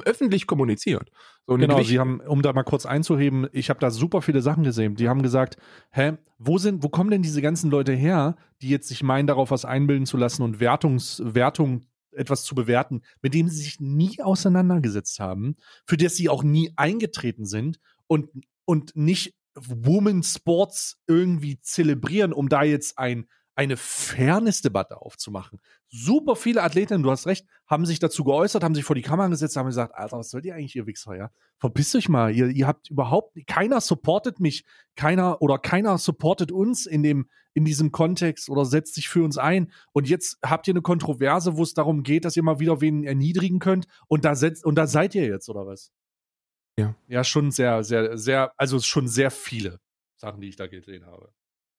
[0.04, 1.10] öffentlich kommuniziert.
[1.46, 4.64] So Genau, sie haben, um da mal kurz einzuheben, ich habe da super viele Sachen
[4.64, 4.96] gesehen.
[4.96, 5.56] Die haben gesagt,
[5.92, 9.50] hä, wo sind, wo kommen denn diese ganzen Leute her, die jetzt sich meinen, darauf
[9.50, 14.20] was einbilden zu lassen und Wertungs, Wertung etwas zu bewerten, mit dem sie sich nie
[14.20, 18.30] auseinandergesetzt haben, für das sie auch nie eingetreten sind und,
[18.64, 25.60] und nicht Woman Sports irgendwie zelebrieren, um da jetzt ein, eine Fairness-Debatte aufzumachen.
[25.88, 29.28] Super viele Athletinnen, du hast recht, haben sich dazu geäußert, haben sich vor die Kamera
[29.28, 31.30] gesetzt, haben gesagt, Alter, was sollt ihr eigentlich, ihr Wichser, ja?
[31.58, 34.64] Verpisst euch mal, ihr, ihr habt überhaupt, keiner supportet mich,
[34.96, 39.38] keiner oder keiner supportet uns in dem, in diesem Kontext oder setzt sich für uns
[39.38, 39.72] ein.
[39.92, 43.04] Und jetzt habt ihr eine Kontroverse, wo es darum geht, dass ihr mal wieder wen
[43.04, 45.92] erniedrigen könnt und da setzt, und da seid ihr jetzt, oder was?
[46.76, 46.96] Ja.
[47.06, 49.78] Ja, schon sehr, sehr, sehr, also schon sehr viele
[50.16, 51.32] Sachen, die ich da gesehen habe.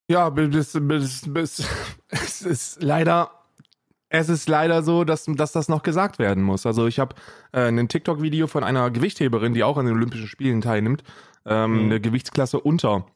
[0.08, 1.68] Ja, bis, bis, bis,
[2.10, 3.32] es ist leider,
[4.10, 6.65] es ist leider so, dass, dass das noch gesagt werden muss.
[6.65, 7.15] Also ich habe
[7.52, 11.04] äh, ein TikTok-Video von einer Gewichtheberin, die auch an den Olympischen Spielen teilnimmt,
[11.46, 11.86] ähm, mhm.
[11.86, 13.08] eine Gewichtsklasse unter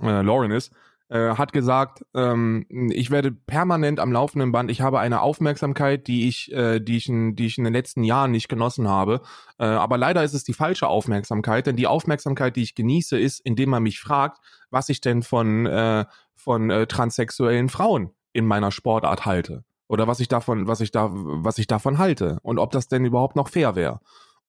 [0.00, 0.72] äh, Lauren ist,
[1.12, 6.26] äh, hat gesagt, ähm, ich werde permanent am laufenden Band, ich habe eine Aufmerksamkeit, die
[6.26, 9.20] ich, äh, die ich, in, die ich in den letzten Jahren nicht genossen habe.
[9.58, 13.40] Äh, aber leider ist es die falsche Aufmerksamkeit, denn die Aufmerksamkeit, die ich genieße, ist,
[13.40, 14.38] indem man mich fragt,
[14.70, 19.64] was ich denn von, äh, von äh, transsexuellen Frauen in meiner Sportart halte.
[19.88, 23.04] Oder was ich davon, was ich da, was ich davon halte und ob das denn
[23.04, 24.00] überhaupt noch fair wäre.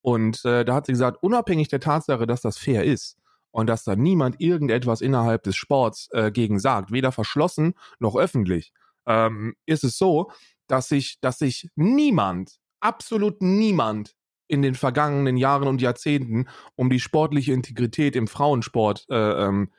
[0.02, 3.18] Und äh, da hat sie gesagt, unabhängig der Tatsache, dass das fair ist,
[3.54, 8.74] und dass da niemand irgendetwas innerhalb des Sports äh, gegen sagt, weder verschlossen noch öffentlich,
[9.06, 10.32] ähm, ist es so,
[10.68, 14.16] dass sich, dass sich niemand, absolut niemand
[14.48, 19.72] in den vergangenen Jahren und Jahrzehnten um die sportliche Integrität im Frauensport äh, ähm,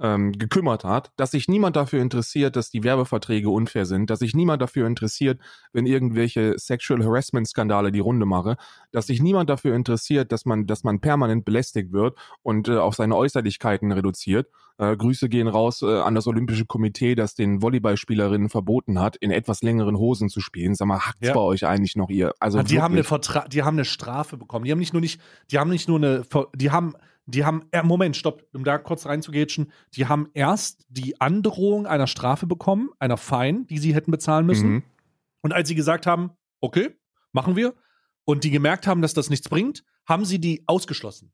[0.00, 4.34] ähm, gekümmert hat, dass sich niemand dafür interessiert, dass die Werbeverträge unfair sind, dass sich
[4.34, 5.40] niemand dafür interessiert,
[5.72, 8.56] wenn irgendwelche Sexual Harassment Skandale die Runde mache,
[8.92, 12.94] dass sich niemand dafür interessiert, dass man, dass man permanent belästigt wird und äh, auf
[12.94, 14.48] seine Äußerlichkeiten reduziert.
[14.78, 19.32] Äh, Grüße gehen raus äh, an das Olympische Komitee, das den Volleyballspielerinnen verboten hat, in
[19.32, 20.76] etwas längeren Hosen zu spielen.
[20.76, 21.34] Sag mal, hackt's ja.
[21.34, 22.32] bei euch eigentlich noch ihr?
[22.38, 24.64] Also die haben eine Vertra die haben eine Strafe bekommen.
[24.64, 26.22] Die haben nicht nur nicht, die haben nicht nur eine,
[26.54, 26.94] die haben
[27.34, 32.06] die haben, äh, Moment, stopp, um da kurz reinzugätschen, die haben erst die Androhung einer
[32.06, 34.68] Strafe bekommen, einer Fein, die sie hätten bezahlen müssen.
[34.68, 34.82] Mhm.
[35.42, 36.98] Und als sie gesagt haben, okay,
[37.32, 37.74] machen wir,
[38.24, 41.32] und die gemerkt haben, dass das nichts bringt, haben sie die ausgeschlossen.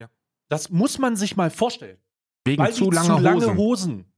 [0.00, 0.10] Ja.
[0.48, 1.98] Das muss man sich mal vorstellen.
[2.44, 3.56] Wegen Weil zu, lange, zu lange Hosen.
[3.56, 4.12] Hosen.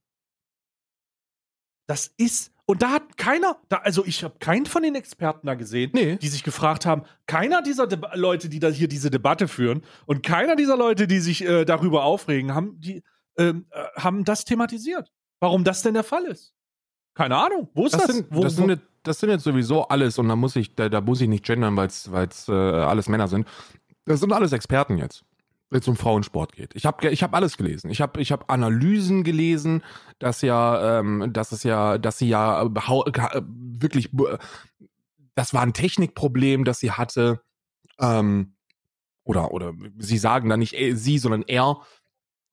[1.87, 5.55] Das ist und da hat keiner, da, also ich habe keinen von den Experten da
[5.55, 6.17] gesehen, nee.
[6.17, 10.23] die sich gefragt haben, keiner dieser De Leute, die da hier diese Debatte führen und
[10.23, 13.03] keiner dieser Leute, die sich äh, darüber aufregen, haben, die,
[13.37, 15.13] ähm, äh, haben das thematisiert.
[15.41, 16.55] Warum das denn der Fall ist?
[17.15, 17.69] Keine Ahnung.
[17.75, 18.07] Wo ist das?
[18.07, 20.75] Das sind, wo, das, sind jetzt, das sind jetzt sowieso alles und da muss ich,
[20.77, 23.47] da, da muss ich nicht gendern, weil es äh, alles Männer sind.
[24.05, 25.25] Das sind alles Experten jetzt
[25.73, 26.75] wenn es um Frauensport geht.
[26.75, 27.91] Ich habe ich hab alles gelesen.
[27.91, 29.83] Ich habe ich hab Analysen gelesen,
[30.19, 34.11] dass ja, ähm, dass es ja, dass sie ja äh, wirklich,
[35.35, 37.41] das war ein Technikproblem, das sie hatte.
[37.99, 38.55] Ähm,
[39.25, 41.81] oder, oder sie sagen da nicht sie, sondern er.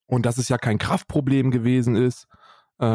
[0.05, 2.27] Und dass es ja kein Kraftproblem gewesen ist.
[2.81, 2.85] Äh,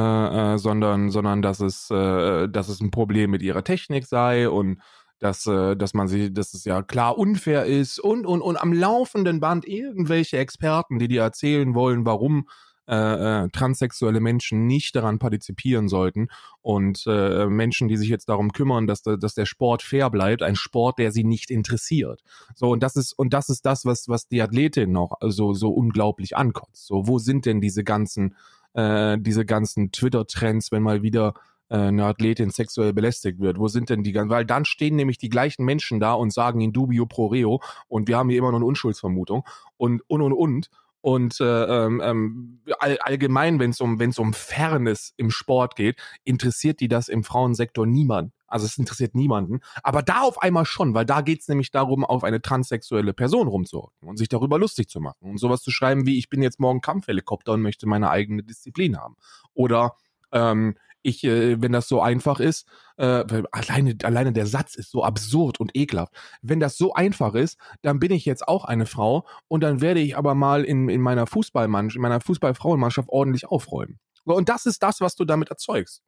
[0.55, 4.81] äh, sondern, sondern dass es, äh, dass es ein Problem mit ihrer Technik sei und
[5.19, 8.73] dass, äh, dass man sie, dass es ja klar unfair ist und, und, und am
[8.73, 12.47] laufenden Band irgendwelche Experten, die dir erzählen wollen, warum
[12.87, 16.29] äh, äh, transsexuelle Menschen nicht daran partizipieren sollten
[16.61, 20.55] und äh, Menschen, die sich jetzt darum kümmern, dass, dass der Sport fair bleibt, ein
[20.55, 22.21] Sport, der sie nicht interessiert.
[22.55, 25.71] So und das ist und das ist das, was was die Athletin noch so so
[25.71, 26.87] unglaublich ankotzt.
[26.87, 28.37] So wo sind denn diese ganzen
[28.75, 31.33] äh, diese ganzen Twitter-Trends, wenn mal wieder
[31.69, 33.59] eine Athletin sexuell belästigt wird.
[33.59, 34.31] Wo sind denn die ganzen?
[34.31, 38.09] Weil dann stehen nämlich die gleichen Menschen da und sagen in dubio pro reo und
[38.09, 39.45] wir haben hier immer noch eine Unschuldsvermutung
[39.77, 40.71] und und und und.
[41.01, 46.81] Und äh, ähm, ähm all, allgemein, wenn es um, um Fairness im Sport geht, interessiert
[46.81, 48.33] die das im Frauensektor niemand.
[48.47, 49.61] Also es interessiert niemanden.
[49.83, 53.49] Aber da auf einmal schon, weil da geht es nämlich darum, auf eine transsexuelle Person
[53.49, 55.29] rumzuhocken und sich darüber lustig zu machen.
[55.29, 58.97] Und sowas zu schreiben wie, ich bin jetzt morgen Kampfhelikopter und möchte meine eigene Disziplin
[58.97, 59.17] haben.
[59.53, 59.97] Oder
[60.33, 65.05] ähm, ich, äh, wenn das so einfach ist, äh, alleine, alleine der Satz ist so
[65.05, 66.13] absurd und ekelhaft.
[66.43, 70.01] Wenn das so einfach ist, dann bin ich jetzt auch eine Frau und dann werde
[70.01, 74.01] ich aber mal in, in meiner Fußballmannschaft, in meiner Fußballfrauenmannschaft ordentlich aufräumen.
[74.25, 76.03] Und das ist das, was du damit erzeugst.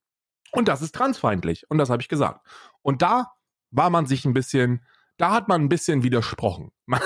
[0.53, 1.65] Und das ist transfeindlich.
[1.69, 2.47] Und das habe ich gesagt.
[2.83, 3.33] Und da
[3.71, 4.87] war man sich ein bisschen,
[5.19, 6.73] da hat man ein bisschen widersprochen.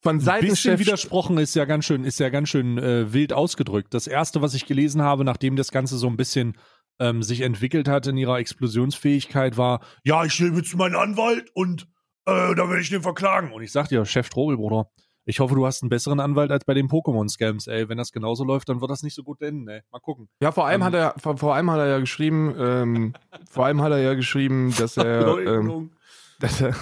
[0.00, 3.32] Von Seiten ein bisschen widersprochen ist ja ganz schön, ist ja ganz schön äh, wild
[3.32, 3.94] ausgedrückt.
[3.94, 6.58] Das erste, was ich gelesen habe, nachdem das Ganze so ein bisschen
[6.98, 11.88] ähm, sich entwickelt hat in ihrer Explosionsfähigkeit, war, ja, ich nehme jetzt meinen Anwalt und
[12.26, 13.52] äh, da werde ich den verklagen.
[13.52, 14.88] Und ich sag dir, Chef Trobel, Bruder,
[15.26, 17.88] ich hoffe, du hast einen besseren Anwalt als bei den Pokémon-Scams, ey.
[17.88, 19.80] Wenn das genauso läuft, dann wird das nicht so gut enden, ey.
[19.90, 20.28] Mal gucken.
[20.40, 23.14] Ja, vor allem ähm, hat er, vor, vor, allem hat er ja geschrieben, ähm,
[23.50, 25.90] vor allem hat er ja geschrieben, dass er, ähm,
[26.40, 26.74] dass er,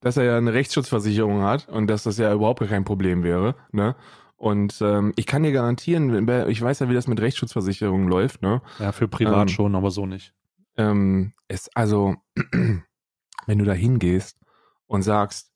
[0.00, 3.94] dass er ja eine Rechtsschutzversicherung hat und dass das ja überhaupt kein Problem wäre, ne?
[4.42, 8.60] Und ähm, ich kann dir garantieren, ich weiß ja, wie das mit Rechtsschutzversicherungen läuft, ne?
[8.80, 10.34] Ja, für privat ähm, schon, aber so nicht.
[10.76, 12.16] Ähm, es, also,
[13.46, 14.40] wenn du da hingehst
[14.88, 15.52] und sagst,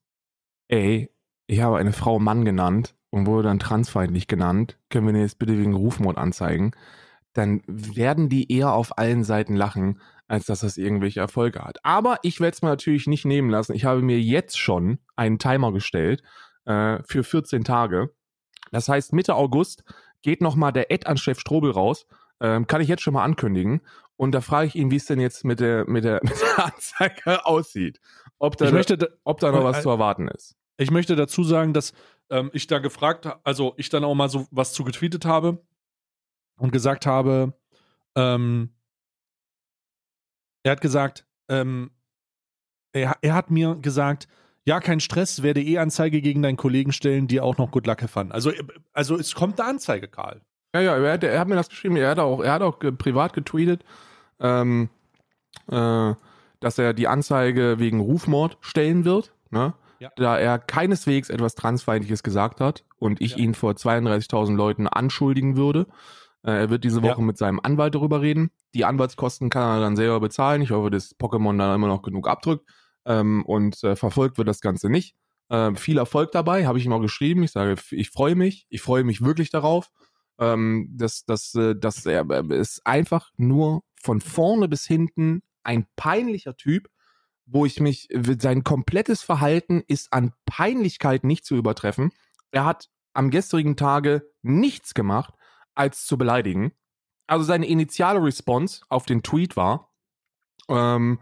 [0.68, 1.10] ey,
[1.48, 5.40] ich habe eine Frau Mann genannt und wurde dann transfeindlich genannt, können wir den jetzt
[5.40, 6.70] bitte wegen Rufmord anzeigen,
[7.32, 11.84] dann werden die eher auf allen Seiten lachen, als dass das irgendwelche Erfolge hat.
[11.84, 13.74] Aber ich werde es mir natürlich nicht nehmen lassen.
[13.74, 16.22] Ich habe mir jetzt schon einen Timer gestellt
[16.66, 18.10] äh, für 14 Tage.
[18.70, 19.84] Das heißt, Mitte August
[20.22, 22.06] geht nochmal der Ad an Chef Strobel raus.
[22.40, 23.80] Ähm, kann ich jetzt schon mal ankündigen.
[24.16, 26.66] Und da frage ich ihn, wie es denn jetzt mit der, mit der, mit der
[26.66, 28.00] Anzeige aussieht.
[28.38, 30.56] Ob da, möchte, ob da noch was zu erwarten ist.
[30.76, 31.94] Ich möchte dazu sagen, dass
[32.30, 35.64] ähm, ich da gefragt, also ich dann auch mal so was zu getweetet habe
[36.58, 37.54] und gesagt habe,
[38.14, 38.74] ähm,
[40.62, 41.92] er hat gesagt, ähm,
[42.92, 44.28] er, er hat mir gesagt,
[44.66, 48.00] ja, kein Stress, werde eh Anzeige gegen deinen Kollegen stellen, die auch noch Good Luck
[48.08, 48.32] fanden.
[48.32, 48.50] Also,
[48.92, 50.42] also es kommt eine Anzeige, Karl.
[50.74, 52.80] Ja, ja, er hat, er hat mir das geschrieben, er hat auch, er hat auch
[52.80, 53.84] privat getweetet,
[54.40, 54.90] ähm,
[55.70, 56.14] äh,
[56.58, 59.74] dass er die Anzeige wegen Rufmord stellen wird, ne?
[59.98, 60.10] Ja.
[60.16, 63.38] da er keineswegs etwas Transfeindliches gesagt hat und ich ja.
[63.38, 65.86] ihn vor 32.000 Leuten anschuldigen würde.
[66.42, 67.24] Äh, er wird diese Woche ja.
[67.24, 68.50] mit seinem Anwalt darüber reden.
[68.74, 70.60] Die Anwaltskosten kann er dann selber bezahlen.
[70.60, 72.68] Ich hoffe, dass Pokémon dann immer noch genug abdrückt
[73.06, 75.14] ähm, und äh, verfolgt wird das Ganze nicht.
[75.48, 77.42] Äh, viel Erfolg dabei, habe ich ihm auch geschrieben.
[77.44, 79.90] Ich sage, ich freue mich, ich freue mich wirklich darauf.
[80.38, 85.86] Ähm, dass, dass, äh, dass er äh, ist einfach nur von vorne bis hinten ein
[85.96, 86.90] peinlicher Typ,
[87.46, 92.12] wo ich mich, sein komplettes Verhalten ist an Peinlichkeit nicht zu übertreffen.
[92.50, 95.34] Er hat am gestrigen Tage nichts gemacht,
[95.74, 96.72] als zu beleidigen.
[97.26, 99.90] Also seine initiale Response auf den Tweet war,
[100.68, 101.18] ähm,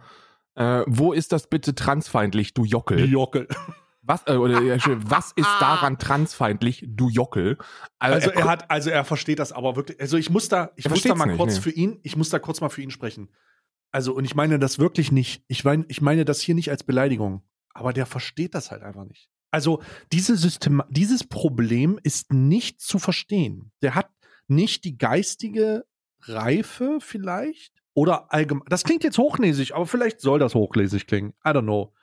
[0.54, 3.08] äh, wo ist das bitte transfeindlich, du Jockel?
[3.08, 3.48] Jockel.
[4.06, 5.60] Was, äh, oder, was ist ah.
[5.60, 7.56] daran transfeindlich, du Jockel?
[7.98, 9.98] Also, also er, er, hat, also er versteht das aber wirklich.
[9.98, 11.60] Also ich muss da, ich muss da mal nicht, kurz nee.
[11.62, 13.30] für ihn, ich muss da kurz mal für ihn sprechen.
[13.92, 15.42] Also, und ich meine das wirklich nicht.
[15.48, 17.44] Ich meine, ich meine das hier nicht als Beleidigung.
[17.72, 19.30] Aber der versteht das halt einfach nicht.
[19.50, 23.72] Also, diese System, dieses Problem ist nicht zu verstehen.
[23.80, 24.10] Der hat
[24.48, 25.86] nicht die geistige
[26.20, 28.66] Reife vielleicht, oder allgemein.
[28.68, 31.33] Das klingt jetzt hochnäsig, aber vielleicht soll das hochnäsig klingen.
[31.44, 31.94] I don't know.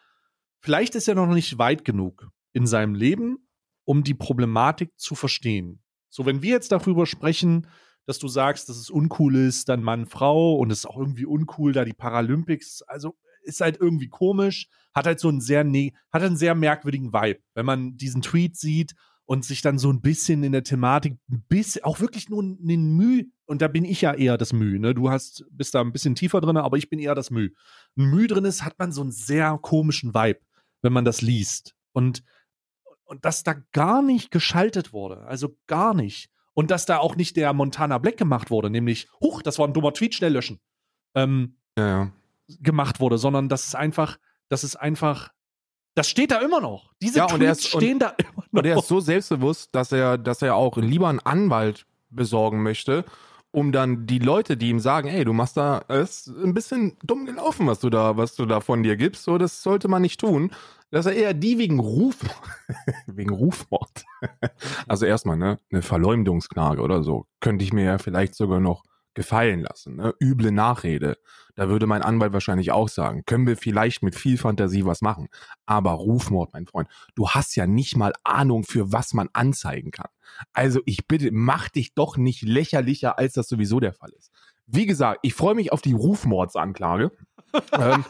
[0.59, 3.47] Vielleicht ist er noch nicht weit genug in seinem Leben,
[3.83, 5.81] um die Problematik zu verstehen.
[6.09, 7.67] So, wenn wir jetzt darüber sprechen,
[8.05, 11.25] dass du sagst, dass es uncool ist, dann Mann, Frau und es ist auch irgendwie
[11.25, 15.65] uncool, da die Paralympics, also ist halt irgendwie komisch, hat halt so einen sehr,
[16.11, 17.39] hat einen sehr merkwürdigen Vibe.
[17.53, 18.93] Wenn man diesen Tweet sieht
[19.25, 22.95] und sich dann so ein bisschen in der Thematik, ein bisschen, auch wirklich nur ein
[22.95, 24.93] Mühe, und da bin ich ja eher das Mühe, ne?
[24.93, 27.51] Du hast, bist da ein bisschen tiefer drin, aber ich bin eher das Mühe.
[27.97, 30.39] Ein Mühe drin ist, hat man so einen sehr komischen Vibe,
[30.81, 31.75] wenn man das liest.
[31.93, 32.23] Und,
[33.03, 36.29] und dass da gar nicht geschaltet wurde, also gar nicht.
[36.53, 39.73] Und dass da auch nicht der Montana Black gemacht wurde, nämlich, huch, das war ein
[39.73, 40.59] dummer Tweet, schnell löschen.
[41.15, 42.11] Ähm, ja, ja.
[42.59, 44.17] gemacht wurde, sondern dass es einfach,
[44.49, 45.29] dass es einfach
[45.95, 46.91] das steht da immer noch.
[47.01, 48.59] Diese ja, Tweets ist, stehen und, da immer noch.
[48.59, 53.05] Und er ist so selbstbewusst, dass er, dass er auch lieber einen Anwalt besorgen möchte,
[53.51, 57.25] um dann die Leute, die ihm sagen, ey, du machst da, ist ein bisschen dumm
[57.25, 60.19] gelaufen, was du da, was du da von dir gibst, so, das sollte man nicht
[60.19, 60.51] tun,
[60.89, 62.17] dass er eher die wegen Ruf,
[63.07, 64.05] wegen Rufmord,
[64.87, 69.61] also erstmal, ne, eine Verleumdungsklage oder so, könnte ich mir ja vielleicht sogar noch gefallen
[69.61, 69.95] lassen.
[69.97, 70.13] Ne?
[70.21, 71.17] Üble Nachrede.
[71.55, 75.27] Da würde mein Anwalt wahrscheinlich auch sagen, können wir vielleicht mit viel Fantasie was machen.
[75.65, 80.09] Aber Rufmord, mein Freund, du hast ja nicht mal Ahnung, für was man anzeigen kann.
[80.53, 84.31] Also ich bitte, mach dich doch nicht lächerlicher, als das sowieso der Fall ist.
[84.65, 87.11] Wie gesagt, ich freue mich auf die Rufmordsanklage.
[87.73, 88.05] ähm,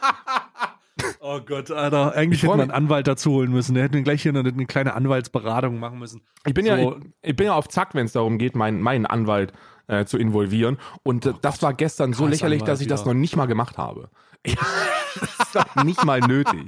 [1.19, 2.13] Oh Gott, Alter.
[2.15, 3.75] Eigentlich hätte man einen Anwalt dazu holen müssen.
[3.75, 6.21] Der hätte gleich hier eine, eine, kleine Anwaltsberatung machen müssen.
[6.45, 6.71] Ich bin, so.
[6.71, 9.53] ja, ich, ich, bin ja auf Zack, wenn es darum geht, meinen, meinen Anwalt
[9.91, 10.77] äh, zu involvieren.
[11.03, 14.09] Und äh, das war gestern so lächerlich, dass ich das noch nicht mal gemacht habe.
[14.43, 16.67] das ist doch nicht mal nötig.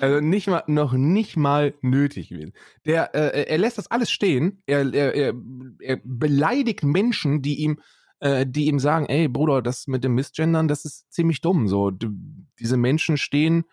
[0.00, 2.52] Also nicht mal, noch nicht mal nötig gewesen.
[2.84, 4.62] Der, äh, er lässt das alles stehen.
[4.66, 5.34] Er, er, er,
[5.80, 7.80] er beleidigt Menschen, die ihm,
[8.18, 11.68] äh, die ihm sagen, ey Bruder, das mit dem Missgendern, das ist ziemlich dumm.
[11.68, 12.10] So, du,
[12.58, 13.64] diese Menschen stehen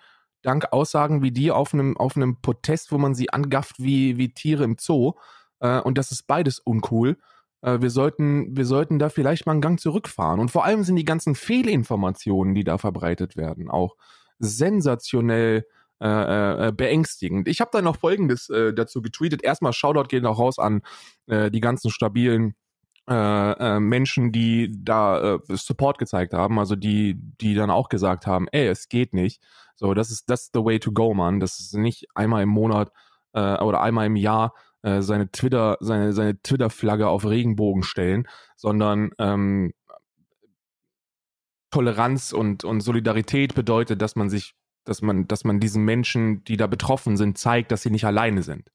[0.44, 4.32] dank Aussagen wie die auf einem auf einem Protest, wo man sie angafft wie wie
[4.32, 5.14] Tiere im Zoo.
[5.60, 7.18] Äh, und das ist beides uncool.
[7.66, 10.40] Äh, wir sollten, wir sollten da vielleicht mal einen Gang zurückfahren.
[10.40, 13.96] Und vor allem sind die ganzen Fehlinformationen, die da verbreitet werden, auch
[14.40, 15.66] sensationell
[16.02, 17.48] äh, äh, beängstigend.
[17.48, 19.44] Ich habe da noch Folgendes äh, dazu getweetet.
[19.44, 20.82] Erstmal Shoutout geht auch raus an
[21.28, 22.54] äh, die ganzen stabilen
[23.08, 28.68] äh, Menschen, die da Support gezeigt haben, also die, die dann auch gesagt haben, ey,
[28.68, 29.44] es geht nicht.
[29.76, 31.40] So, das ist das the way to go, man.
[31.40, 32.92] Das ist nicht einmal im Monat
[33.34, 34.54] oder einmal im Jahr
[34.86, 39.74] äh, seine Twitter, seine, seine Twitter-Flagge auf Regenbogen stellen, sondern ähm,
[41.72, 46.56] Toleranz und, und Solidarität bedeutet, dass man sich, dass man, dass man diesen Menschen, die
[46.56, 48.70] da betroffen sind, zeigt, dass sie nicht alleine sind.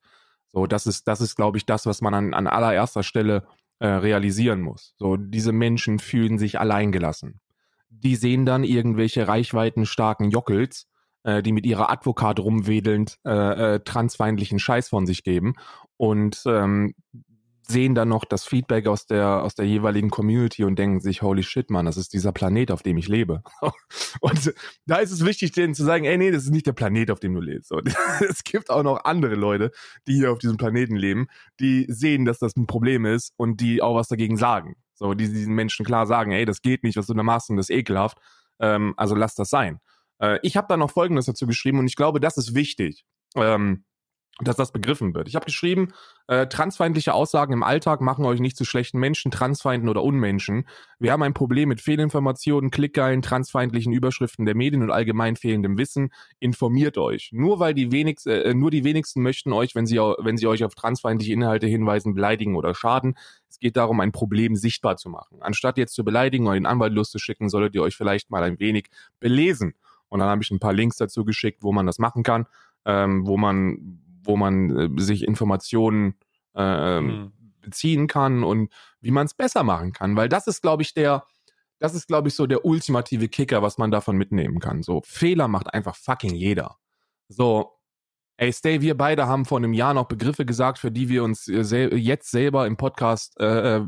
[0.49, 3.47] So, das ist, das ist, glaube ich, das, was man an, an allererster Stelle
[3.79, 4.95] äh, realisieren muss.
[4.99, 7.41] So, diese Menschen fühlen sich alleingelassen.
[7.89, 10.89] Die sehen dann irgendwelche reichweitenstarken Jockels,
[11.25, 15.55] äh, die mit ihrer Advokat rumwedelnd äh, äh, transfeindlichen Scheiß von sich geben
[15.97, 16.95] und ähm,
[17.71, 21.43] sehen dann noch das Feedback aus der, aus der jeweiligen Community und denken sich, holy
[21.43, 23.43] shit, man, das ist dieser Planet, auf dem ich lebe.
[24.21, 24.55] und
[24.87, 27.21] da ist es wichtig, denen zu sagen, ey, nee, das ist nicht der Planet, auf
[27.21, 27.73] dem du lebst.
[27.73, 27.95] Und
[28.29, 29.71] es gibt auch noch andere Leute,
[30.07, 31.29] die hier auf diesem Planeten leben,
[31.61, 34.77] die sehen, dass das ein Problem ist und die auch was dagegen sagen.
[34.95, 37.57] So, die diesen Menschen klar sagen, ey, das geht nicht, was du da machst und
[37.57, 38.19] das ist ekelhaft.
[38.59, 39.81] Ähm, also lass das sein.
[40.21, 43.05] Äh, ich habe da noch Folgendes dazu geschrieben und ich glaube, das ist wichtig.
[43.37, 43.85] Ähm,
[44.43, 45.29] dass das begriffen wird.
[45.29, 45.93] Ich habe geschrieben,
[46.27, 50.67] äh, transfeindliche Aussagen im Alltag machen euch nicht zu schlechten Menschen, Transfeinden oder Unmenschen.
[50.99, 56.13] Wir haben ein Problem mit Fehlinformationen, Klickgeilen, transfeindlichen Überschriften der Medien und allgemein fehlendem Wissen.
[56.39, 57.31] Informiert euch.
[57.33, 60.65] Nur weil die wenigsten, äh, nur die wenigsten möchten euch, wenn sie, wenn sie euch
[60.65, 63.17] auf transfeindliche Inhalte hinweisen, beleidigen oder schaden.
[63.49, 65.39] Es geht darum, ein Problem sichtbar zu machen.
[65.41, 68.87] Anstatt jetzt zu beleidigen oder den Anwalt loszuschicken, solltet ihr euch vielleicht mal ein wenig
[69.19, 69.75] belesen.
[70.11, 72.47] Und dann habe ich ein paar Links dazu geschickt, wo man das machen kann,
[72.85, 76.15] ähm, wo man wo man äh, sich Informationen
[76.55, 77.33] äh, mhm.
[77.61, 80.17] beziehen kann und wie man es besser machen kann.
[80.17, 81.25] Weil das ist, glaube ich, der,
[81.79, 84.83] das ist, glaube ich, so der ultimative Kicker, was man davon mitnehmen kann.
[84.83, 86.77] So, Fehler macht einfach fucking jeder.
[87.29, 87.73] So,
[88.37, 91.49] ey, Stay, wir beide haben vor einem Jahr noch Begriffe gesagt, für die wir uns
[91.49, 93.87] äh, sel jetzt selber im Podcast äh, äh,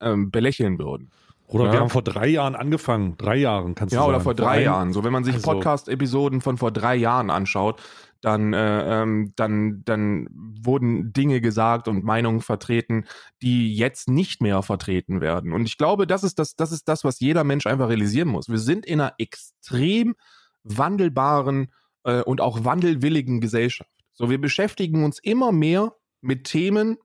[0.00, 1.10] äh, belächeln würden.
[1.52, 1.72] Oder ja.
[1.72, 3.16] wir haben vor drei Jahren angefangen.
[3.18, 4.10] Drei Jahren kannst du ja, sagen.
[4.12, 4.92] Ja, oder vor drei vor Jahren.
[4.92, 5.50] So, wenn man sich also.
[5.50, 7.82] Podcast-Episoden von vor drei Jahren anschaut,
[8.22, 13.04] dann, äh, ähm, dann, dann wurden Dinge gesagt und Meinungen vertreten,
[13.42, 15.52] die jetzt nicht mehr vertreten werden.
[15.52, 18.48] Und ich glaube, das ist das, das ist das, was jeder Mensch einfach realisieren muss.
[18.48, 20.14] Wir sind in einer extrem
[20.62, 21.72] wandelbaren
[22.04, 23.90] äh, und auch wandelwilligen Gesellschaft.
[24.12, 26.96] So, wir beschäftigen uns immer mehr mit Themen,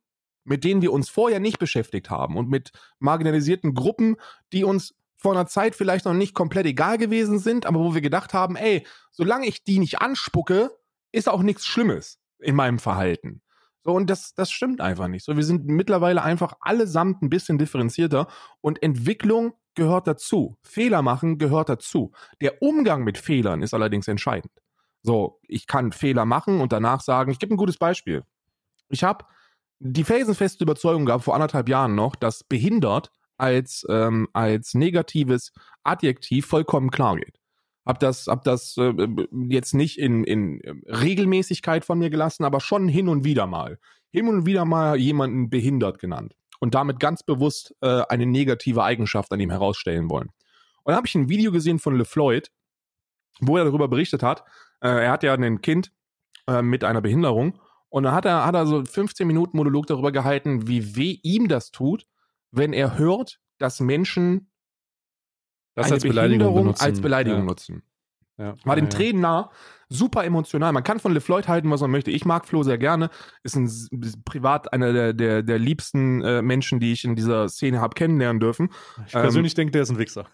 [0.47, 4.15] mit denen wir uns vorher nicht beschäftigt haben und mit marginalisierten Gruppen,
[4.53, 8.01] die uns vor einer Zeit vielleicht noch nicht komplett egal gewesen sind, aber wo wir
[8.01, 10.71] gedacht haben, ey, solange ich die nicht anspucke,
[11.11, 13.41] ist auch nichts Schlimmes in meinem Verhalten.
[13.83, 15.25] So, und das, das stimmt einfach nicht.
[15.25, 18.27] So, wir sind mittlerweile einfach allesamt ein bisschen differenzierter
[18.61, 20.57] und Entwicklung gehört dazu.
[20.61, 22.11] Fehler machen gehört dazu.
[22.41, 24.51] Der Umgang mit Fehlern ist allerdings entscheidend.
[25.03, 28.23] So, ich kann Fehler machen und danach sagen, ich gebe ein gutes Beispiel.
[28.89, 29.25] Ich habe
[29.79, 35.51] die felsenfeste Überzeugung gehabt, vor anderthalb Jahren noch, dass behindert als, ähm, als negatives
[35.83, 37.39] Adjektiv vollkommen klar geht
[37.87, 38.93] hab das, hab das äh,
[39.47, 43.79] jetzt nicht in, in Regelmäßigkeit von mir gelassen, aber schon hin und wieder mal.
[44.11, 49.31] Hin und wieder mal jemanden behindert genannt und damit ganz bewusst äh, eine negative Eigenschaft
[49.31, 50.27] an ihm herausstellen wollen.
[50.83, 52.51] Und dann habe ich ein Video gesehen von LeFloid,
[53.39, 54.43] wo er darüber berichtet hat.
[54.81, 55.93] Äh, er hat ja ein Kind
[56.47, 57.59] äh, mit einer Behinderung
[57.89, 61.47] und dann hat er, hat er so 15 Minuten Monolog darüber gehalten, wie weh ihm
[61.47, 62.05] das tut,
[62.51, 64.51] wenn er hört, dass Menschen
[65.75, 66.83] das als Beleidigung benutzen.
[66.83, 67.45] als Beleidigung ja.
[67.45, 67.83] nutzen.
[68.37, 68.55] Ja.
[68.65, 69.51] War den ja, Tränen nah,
[69.89, 70.71] super emotional.
[70.71, 72.11] Man kann von LeFloid halten, was man möchte.
[72.11, 73.09] Ich mag Flo sehr gerne.
[73.43, 73.69] Ist ein
[74.25, 78.39] privat einer der, der, der liebsten äh, Menschen, die ich in dieser Szene habe kennenlernen
[78.39, 78.69] dürfen.
[79.07, 80.27] Ich persönlich ähm, denke, der ist ein Wichser.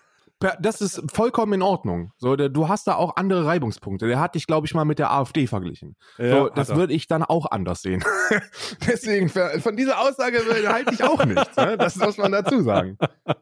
[0.60, 2.12] Das ist vollkommen in Ordnung.
[2.18, 4.08] So, du hast da auch andere Reibungspunkte.
[4.08, 5.96] Der hat dich, glaube ich, mal mit der AfD verglichen.
[6.18, 8.04] Ja, so, das würde ich dann auch anders sehen.
[8.88, 11.56] Deswegen, von dieser Aussage halte ich auch nichts.
[11.56, 11.78] Ne?
[11.78, 12.98] Das muss man dazu sagen.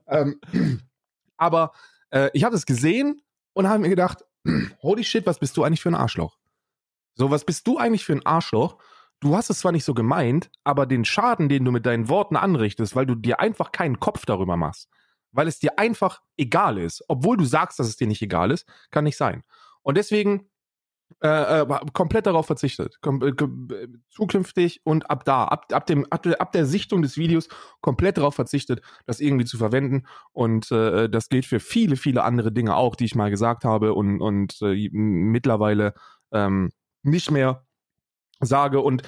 [0.07, 0.39] ähm,
[1.37, 1.71] aber
[2.11, 3.21] äh, ich habe es gesehen
[3.53, 4.23] und habe mir gedacht,
[4.81, 6.37] holy shit, was bist du eigentlich für ein Arschloch?
[7.15, 8.77] So, was bist du eigentlich für ein Arschloch?
[9.19, 12.35] Du hast es zwar nicht so gemeint, aber den Schaden, den du mit deinen Worten
[12.35, 14.89] anrichtest, weil du dir einfach keinen Kopf darüber machst,
[15.31, 18.67] weil es dir einfach egal ist, obwohl du sagst, dass es dir nicht egal ist,
[18.89, 19.43] kann nicht sein.
[19.81, 20.51] Und deswegen
[21.19, 22.99] äh, äh, komplett darauf verzichtet.
[23.01, 27.47] Kom äh, zukünftig und ab da, ab, ab, dem, ab, ab, der Sichtung des Videos
[27.81, 30.07] komplett darauf verzichtet, das irgendwie zu verwenden.
[30.31, 33.93] Und äh, das gilt für viele, viele andere Dinge auch, die ich mal gesagt habe
[33.93, 35.93] und, und äh, mittlerweile
[36.31, 36.71] ähm,
[37.03, 37.65] nicht mehr
[38.39, 38.79] sage.
[38.79, 39.03] Und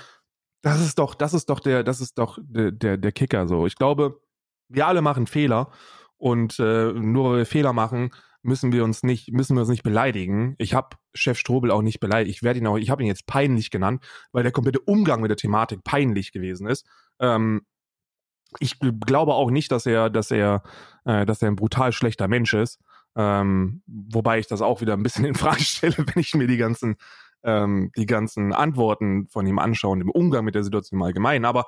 [0.62, 3.66] das ist doch, das ist doch der, das ist doch der, der, der Kicker so.
[3.66, 4.20] Ich glaube,
[4.68, 5.72] wir alle machen Fehler
[6.24, 8.12] und äh, nur weil wir Fehler machen,
[8.44, 10.56] müssen wir uns nicht, müssen wir uns nicht beleidigen.
[10.58, 12.34] Ich habe Chef Strobel auch nicht beleidigt.
[12.38, 14.02] Ich werde ihn auch, ich habe ihn jetzt peinlich genannt,
[14.32, 16.88] weil der komplette Umgang mit der Thematik peinlich gewesen ist.
[17.20, 17.66] Ähm,
[18.60, 20.64] ich glaube auch nicht, dass er, dass er,
[21.04, 22.80] äh, dass er ein brutal schlechter Mensch ist.
[23.18, 26.56] Ähm, wobei ich das auch wieder ein bisschen in Frage stelle, wenn ich mir die
[26.56, 26.96] ganzen,
[27.44, 31.44] ähm, die ganzen Antworten von ihm anschaue und im Umgang mit der Situation im Allgemeinen.
[31.44, 31.66] Aber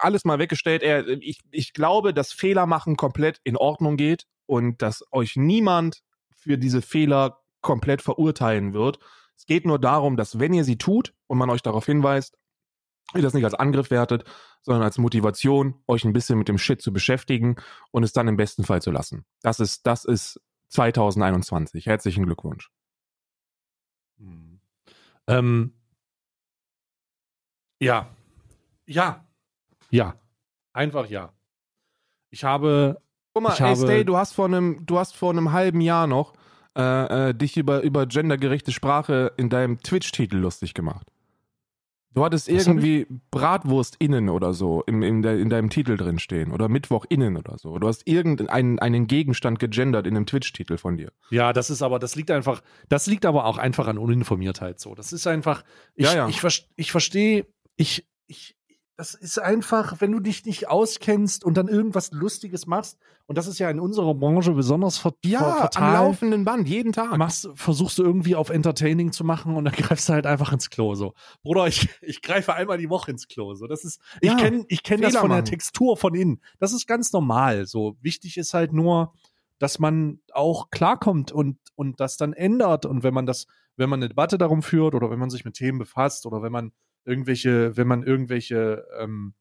[0.00, 4.82] alles mal weggestellt, er, ich, ich glaube, dass Fehler machen komplett in Ordnung geht und
[4.82, 6.02] dass euch niemand
[6.34, 8.98] für diese Fehler komplett verurteilen wird.
[9.36, 12.36] Es geht nur darum, dass wenn ihr sie tut und man euch darauf hinweist,
[13.14, 14.24] ihr das nicht als Angriff wertet,
[14.62, 17.56] sondern als Motivation, euch ein bisschen mit dem Shit zu beschäftigen
[17.92, 19.24] und es dann im besten Fall zu lassen.
[19.42, 21.86] Das ist, das ist 2021.
[21.86, 22.70] Herzlichen Glückwunsch.
[24.18, 24.60] Mhm.
[25.28, 25.72] Ähm,
[27.78, 28.08] ja.
[28.86, 29.24] Ja.
[29.90, 30.14] Ja.
[30.72, 31.32] Einfach ja.
[32.30, 33.00] Ich habe.
[33.32, 35.80] Guck mal, ich ey, habe, Stay, du hast vor einem, du hast vor einem halben
[35.80, 36.34] Jahr noch
[36.76, 41.06] äh, äh, dich über, über gendergerechte Sprache in deinem Twitch-Titel lustig gemacht.
[42.14, 46.50] Du hattest irgendwie Bratwurst innen oder so im, in, de, in deinem Titel drin stehen
[46.50, 47.78] oder Mittwoch innen oder so.
[47.78, 51.12] Du hast irgendeinen einen Gegenstand gegendert in einem Twitch-Titel von dir.
[51.28, 54.94] Ja, das ist aber, das liegt einfach, das liegt aber auch einfach an Uninformiertheit so.
[54.94, 55.62] Das ist einfach,
[55.94, 56.28] ich, Ja, ja.
[56.28, 57.44] ich, vers- ich verstehe,
[57.76, 58.55] ich, ich,
[58.96, 63.46] das ist einfach, wenn du dich nicht auskennst und dann irgendwas Lustiges machst, und das
[63.46, 67.16] ist ja in unserer Branche besonders ver am fatal, laufenden Band, jeden Tag.
[67.16, 70.70] machst, versuchst du irgendwie auf Entertaining zu machen und dann greifst du halt einfach ins
[70.70, 71.12] Klo so.
[71.42, 73.66] Bruder, ich, ich greife einmal die Woche ins Klo so.
[73.66, 75.50] Das ist, ich Ja, kenne ich kenn das von der machen.
[75.50, 76.40] Textur von innen.
[76.58, 77.96] Das ist ganz normal so.
[78.00, 79.12] Wichtig ist halt nur,
[79.58, 82.86] dass man auch klarkommt und, und das dann ändert.
[82.86, 85.54] Und wenn man das, wenn man eine Debatte darum führt oder wenn man sich mit
[85.54, 86.72] Themen befasst oder wenn man
[87.06, 89.34] irgendwelche, wenn man irgendwelche, ähm,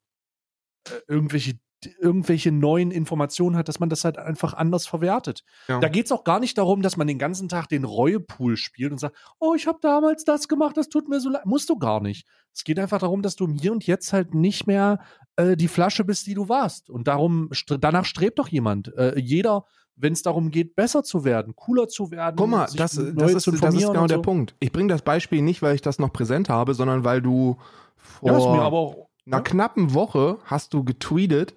[0.88, 1.60] äh, irgendwelche
[2.00, 5.44] irgendwelche neuen Informationen hat, dass man das halt einfach anders verwertet.
[5.68, 5.80] Ja.
[5.80, 8.92] Da geht es auch gar nicht darum, dass man den ganzen Tag den Reuepool spielt
[8.92, 11.46] und sagt, oh, ich habe damals das gemacht, das tut mir so leid.
[11.46, 12.28] Musst du gar nicht.
[12.54, 15.00] Es geht einfach darum, dass du im Hier und Jetzt halt nicht mehr
[15.36, 16.90] äh, die Flasche bist, die du warst.
[16.90, 17.50] Und darum,
[17.80, 18.94] danach strebt doch jemand.
[18.96, 19.66] Äh, jeder,
[19.98, 22.36] wenn es darum geht, besser zu werden, cooler zu werden.
[22.38, 23.02] Guck mal, sich das, das,
[23.34, 24.22] ist, das ist genau und der so.
[24.24, 24.56] Punkt.
[24.60, 27.58] Ich bringe das Beispiel nicht, weil ich das noch präsent habe, sondern weil du
[27.96, 29.08] vor Ja, auch.
[29.26, 29.40] einer Ja.
[29.42, 31.56] knappen Woche hast du getweetet,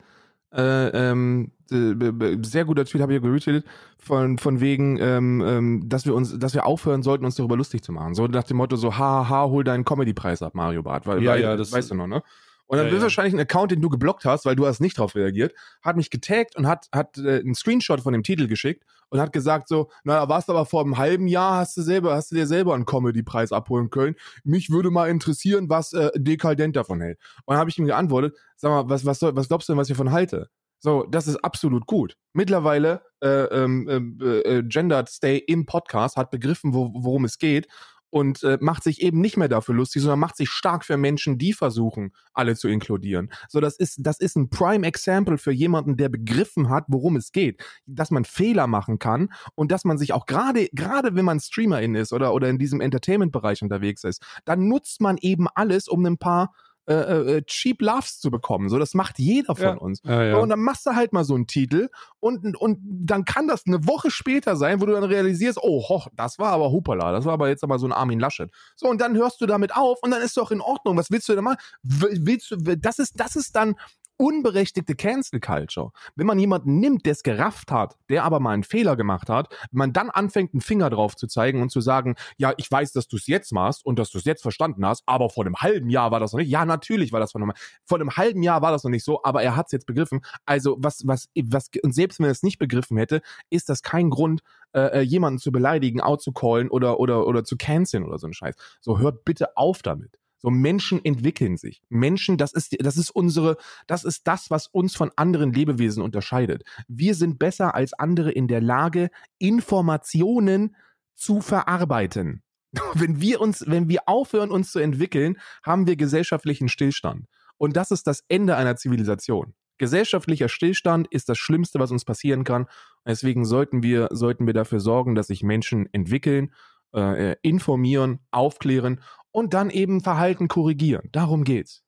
[0.54, 3.66] äh, ähm, äh, sehr guter Tweet habe ich ja geretweetet,
[3.98, 7.82] von, von wegen, ähm, ähm, dass wir uns, dass wir aufhören sollten, uns darüber lustig
[7.82, 8.14] zu machen.
[8.14, 11.06] So nach dem Motto, so, ha, ha, hol deinen Comedy-Preis ab, Mario Barth.
[11.06, 12.22] Weil, Ja, weil, ja, das- weißt du noch, ne?
[12.68, 13.04] Und dann Ja, wird ja.
[13.04, 16.10] wahrscheinlich ein Account, den du geblockt hast, weil du hast nicht drauf reagiert, hat mich
[16.10, 19.90] getaggt und hat, hat äh, einen Screenshot von dem Titel geschickt und hat gesagt so,
[20.04, 22.84] naja, warst aber vor einem halben Jahr, hast du selber, hast du dir selber einen
[22.84, 24.16] Comedy-Preis abholen können.
[24.44, 27.18] Mich würde mal interessieren, was äh, Dekadent davon hält.
[27.46, 29.78] Und dann habe ich ihm geantwortet, sag mal, was, was, soll, was glaubst du denn,
[29.78, 30.50] was ich davon halte?
[30.80, 32.16] So, das ist absolut gut.
[32.34, 37.66] Mittlerweile äh, ähm, ähm, äh, Gendered Stay im Podcast hat begriffen, wo, worum es geht
[38.10, 41.38] und äh, macht sich eben nicht mehr dafür lustig, sondern macht sich stark für Menschen,
[41.38, 43.30] die versuchen, alle zu inkludieren.
[43.48, 47.32] So, das ist, das ist ein Prime Example für jemanden, der begriffen hat, worum es
[47.32, 51.40] geht, dass man Fehler machen kann und dass man sich auch gerade, gerade wenn man
[51.40, 56.04] Streamerin ist oder, oder in diesem Entertainment-Bereich unterwegs ist, dann nutzt man eben alles, um
[56.06, 56.52] ein paar
[56.92, 58.68] äh, äh, Cheap Loves zu bekommen.
[58.68, 59.74] So, das macht jeder von Ja.
[59.74, 60.00] uns.
[60.04, 60.36] Ja, ja.
[60.38, 61.88] Und dann machst du halt mal so einen Titel
[62.20, 66.08] und, und dann kann das eine Woche später sein, wo du dann realisierst, oh, hoch,
[66.14, 68.50] das war aber Hupala, das war aber jetzt aber so ein Armin Laschet.
[68.76, 70.96] So, und dann hörst du damit auf und dann ist doch in Ordnung.
[70.96, 71.58] Was willst du denn machen?
[71.82, 73.74] Willst du, das ist, das ist dann
[74.18, 75.92] unberechtigte Cancel Culture.
[76.14, 79.48] Wenn man jemanden nimmt, der es gerafft hat, der aber mal einen Fehler gemacht hat,
[79.70, 82.92] wenn man dann anfängt, einen Finger drauf zu zeigen und zu sagen, ja, ich weiß,
[82.92, 85.56] dass du es jetzt machst und dass du es jetzt verstanden hast, aber vor einem
[85.56, 86.50] halben Jahr war das noch nicht.
[86.50, 87.52] Ja, natürlich war das vor einem,
[87.84, 90.20] vor einem halben Jahr war das noch nicht so, aber er hat es jetzt begriffen.
[90.44, 94.10] Also was, was, was, und selbst wenn er es nicht begriffen hätte, ist das kein
[94.10, 94.42] Grund,
[94.72, 98.26] äh, äh, jemanden zu beleidigen, out zu callen oder, oder, oder zu canceln oder so
[98.26, 98.54] ein Scheiß.
[98.80, 100.18] So, hört bitte auf damit.
[100.38, 101.82] So Menschen entwickeln sich.
[101.88, 106.62] Menschen, das ist, das ist unsere, das ist das, was uns von anderen Lebewesen unterscheidet.
[106.86, 110.76] Wir sind besser als andere in der Lage, Informationen
[111.14, 112.42] zu verarbeiten.
[112.94, 117.26] Wenn wir uns, wenn wir aufhören, uns zu entwickeln, haben wir gesellschaftlichen Stillstand.
[117.56, 119.54] Und das ist das Ende einer Zivilisation.
[119.78, 122.66] Gesellschaftlicher Stillstand ist das Schlimmste, was uns passieren kann.
[123.06, 126.52] Deswegen sollten wir, sollten wir dafür sorgen, dass sich Menschen entwickeln,
[126.94, 129.00] äh, informieren, aufklären
[129.38, 131.08] und dann eben Verhalten korrigieren.
[131.12, 131.82] Darum geht's.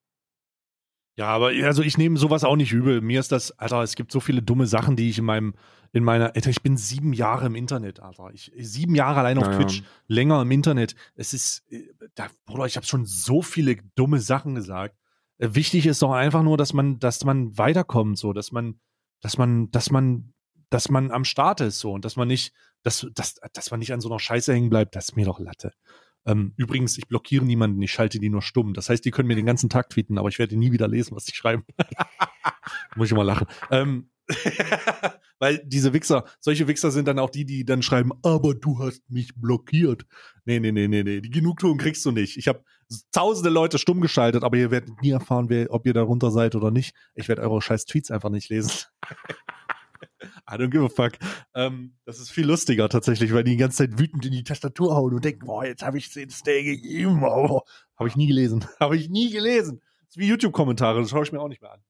[1.17, 3.01] Ja, aber also ich nehme sowas auch nicht übel.
[3.01, 5.55] Mir ist das, Alter, es gibt so viele dumme Sachen, die ich in meinem,
[5.93, 8.31] in meiner, Alter, ich bin sieben Jahre im Internet, Alter.
[8.33, 9.59] Ich, sieben Jahre allein auf Naja.
[9.59, 10.95] Twitch, länger im Internet.
[11.17, 11.65] Es ist,
[12.15, 14.97] da, Bruder, ich habe schon so viele dumme Sachen gesagt.
[15.39, 18.81] Äh, Wichtig ist doch einfach nur, dass man, dass man weiterkommt, so, dass man,
[19.21, 20.33] dass man, dass man,
[20.71, 23.93] dass man am Start ist, so, und dass man nicht, dass, dass, dass man nicht
[23.93, 25.73] an so einer Scheiße hängen bleibt, das ist mir doch Latte.
[26.27, 28.75] Ähm, übrigens, ich blockiere niemanden, ich schalte die nur stumm.
[28.75, 31.17] Das heißt, die können mir den ganzen Tag tweeten, aber ich werde nie wieder lesen,
[31.17, 31.65] was die schreiben.
[32.97, 33.47] Muss ich immer lachen.
[33.71, 34.11] Ähm,
[35.39, 39.03] weil diese Wichser, solche Wichser sind dann auch die, die dann schreiben, aber du hast
[39.11, 40.07] mich blockiert.
[40.45, 41.21] Nee, nee, nee, nee, nee.
[41.21, 42.37] Die Genugtuung kriegst du nicht.
[42.37, 42.63] Ich habe
[43.13, 46.71] tausende Leute stumm geschaltet, aber ihr werdet nie erfahren, wer, ob ihr darunter seid oder
[46.71, 46.95] nicht.
[47.15, 48.71] Ich werde eure scheiß Tweets einfach nicht lesen.
[50.49, 51.13] I don't give a fuck.
[51.55, 54.95] Ähm, das ist viel lustiger tatsächlich, weil die die ganze Zeit wütend in die Tastatur
[54.95, 57.23] hauen und denken, boah, jetzt habe ich den Stay gegeben.
[57.31, 57.63] Oh,
[57.97, 58.65] habe ich nie gelesen.
[58.81, 59.81] habe ich nie gelesen.
[59.81, 61.81] Das ist wie YouTube-Kommentare, das schaue ich mir auch nicht mehr an.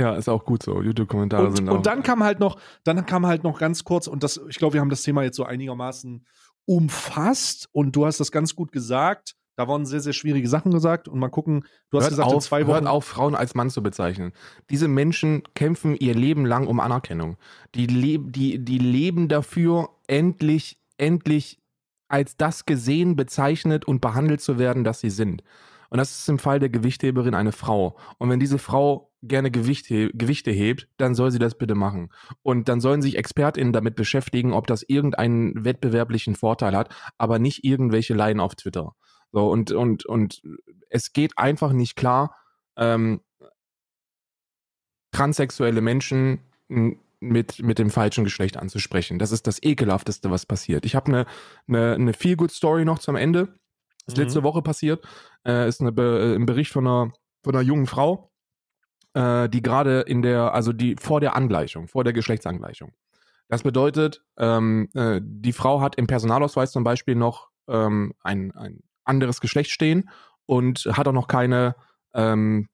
[0.00, 0.82] Ja, ist auch gut so.
[0.82, 1.76] YouTube-Kommentare sind auch.
[1.76, 4.74] und dann kam halt noch, dann kam halt noch ganz kurz, und das, ich glaube,
[4.74, 6.26] wir haben das Thema jetzt so einigermaßen
[6.66, 9.36] umfasst und du hast das ganz gut gesagt.
[9.56, 12.34] Da waren sehr, sehr schwierige Sachen gesagt und mal gucken, du hast hört gesagt, auf,
[12.34, 12.74] in zwei Wochen.
[12.74, 14.32] Hört auf, Frauen als Mann zu bezeichnen.
[14.70, 17.36] Diese Menschen kämpfen ihr Leben lang um Anerkennung.
[17.74, 21.60] Die, leb, die, die leben dafür, endlich, endlich
[22.08, 25.42] als das gesehen, bezeichnet und behandelt zu werden, das sie sind.
[25.90, 27.96] Und das ist im Fall der Gewichtheberin eine Frau.
[28.18, 32.10] Und wenn diese Frau gerne Gewicht he Gewichte hebt, dann soll sie das bitte machen.
[32.42, 37.64] Und dann sollen sich ExpertInnen damit beschäftigen, ob das irgendeinen wettbewerblichen Vorteil hat, aber nicht
[37.64, 38.94] irgendwelche Laien auf Twitter.
[39.34, 40.42] So, und, und, und
[40.90, 42.36] es geht einfach nicht klar,
[42.76, 43.20] ähm,
[45.10, 46.38] transsexuelle Menschen
[47.18, 49.18] mit, mit dem falschen Geschlecht anzusprechen.
[49.18, 50.86] Das ist das Ekelhafteste, was passiert.
[50.86, 51.26] Ich habe eine
[51.66, 53.46] ne, ne Feel-Good-Story noch zum Ende.
[54.06, 54.22] Das ist Mhm.
[54.22, 55.04] letzte Woche passiert.
[55.44, 57.12] Äh, ist eine Be äh, ein Bericht von einer,
[57.42, 58.30] von einer jungen Frau,
[59.14, 62.92] äh, die gerade in der, also die vor der Angleichung, vor der Geschlechtsangleichung.
[63.48, 68.84] Das bedeutet, ähm, äh, die Frau hat im Personalausweis zum Beispiel noch ähm, ein, ein
[69.04, 70.08] anderes Geschlecht stehen
[70.46, 71.74] und hat auch noch keine
[72.14, 72.68] ähm,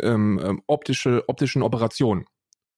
[0.00, 2.24] ähm, ähm, optische, optischen Operationen.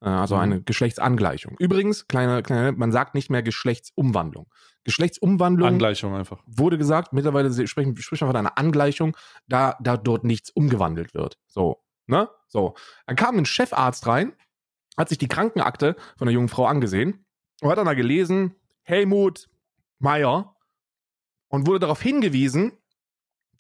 [0.03, 0.41] Äh, also Mhm.
[0.43, 1.57] eine Geschlechtsangleichung.
[1.59, 4.47] Übrigens, kleine, kleine, man sagt nicht mehr Geschlechtsumwandlung.
[4.85, 6.43] Geschlechtsumwandlung Angleichung einfach.
[6.47, 9.17] wurde gesagt, mittlerweile sprechen, spricht man von einer Angleichung,
[9.47, 11.39] da, da dort nichts umgewandelt wird.
[11.49, 12.31] So, ne?
[12.49, 12.75] So.
[13.07, 14.33] Dann kam ein Chefarzt rein,
[14.97, 17.27] hat sich die Krankenakte von der jungen Frau angesehen
[17.61, 19.49] und hat dann da gelesen, Helmut
[19.99, 20.57] Meyer
[21.49, 22.73] und wurde darauf hingewiesen,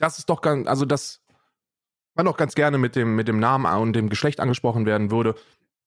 [0.00, 1.22] dass es doch ganz, also dass
[2.14, 5.36] man doch ganz gerne mit dem, mit dem Namen und dem Geschlecht angesprochen werden würde,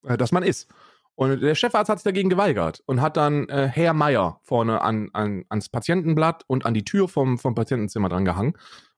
[0.04, 0.70] äh, dass man ist.
[1.16, 5.10] Und der Chefarzt hat sich dagegen geweigert und hat dann äh, Herr Meier vorne an,
[5.14, 8.54] an, ans Patientenblatt und an die Tür vom, vom Patientenzimmer dran gehangen.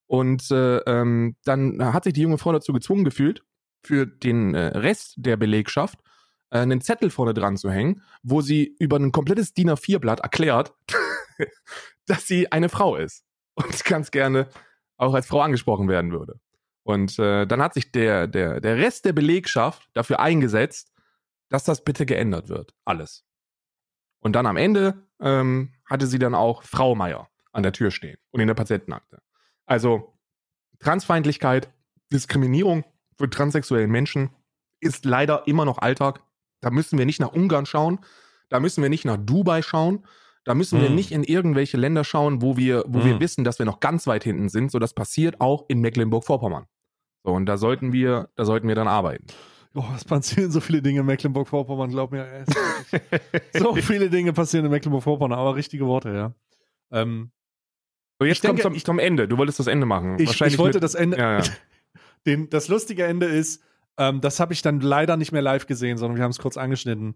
[0.07, 3.43] Und äh, ähm, dann hat sich die junge Frau dazu gezwungen gefühlt,
[3.83, 5.99] für den äh, Rest der Belegschaft
[6.51, 10.73] äh, einen Zettel vorne dran zu hängen, wo sie über ein komplettes DIN A4-Blatt erklärt,
[12.05, 14.47] dass sie eine Frau ist und ganz gerne
[14.97, 16.39] auch als Frau angesprochen werden würde.
[16.83, 20.93] Und äh, dann hat sich der, der, der Rest der Belegschaft dafür eingesetzt,
[21.49, 22.73] dass das bitte geändert wird.
[22.85, 23.25] Alles.
[24.19, 28.17] Und dann am Ende ähm, hatte sie dann auch Frau Meier an der Tür stehen
[28.31, 29.21] und in der Patientenakte.
[29.65, 30.13] Also
[30.79, 31.69] Transfeindlichkeit,
[32.11, 32.85] Diskriminierung
[33.17, 34.29] für transsexuelle Menschen
[34.79, 36.21] ist leider immer noch Alltag.
[36.61, 37.99] Da müssen wir nicht nach Ungarn schauen,
[38.49, 40.05] da müssen wir nicht nach Dubai schauen,
[40.45, 40.95] da müssen wir Hm.
[40.95, 43.19] nicht in irgendwelche Länder schauen, wo wir, wo wir Hm.
[43.19, 44.71] wissen, dass wir noch ganz weit hinten sind.
[44.71, 46.65] So, das passiert auch in Mecklenburg-Vorpommern.
[47.23, 49.25] So, und da sollten wir, da sollten wir dann arbeiten.
[49.73, 52.45] Oh, es passieren so viele Dinge in Mecklenburg-Vorpommern, glaub mir.
[53.53, 56.33] so viele Dinge passieren in Mecklenburg-Vorpommern, aber richtige Worte, ja.
[56.91, 57.31] Ähm,
[58.21, 59.27] So, jetzt kommt zum, zum Ende.
[59.27, 60.17] Du wolltest das Ende machen.
[60.19, 61.17] ich, ich wollte mit, das Ende.
[61.17, 61.43] Ja, ja.
[62.25, 63.61] Den, das lustige Ende ist,
[63.97, 66.55] ähm, das habe ich dann leider nicht mehr live gesehen, sondern wir haben es kurz
[66.57, 67.15] angeschnitten.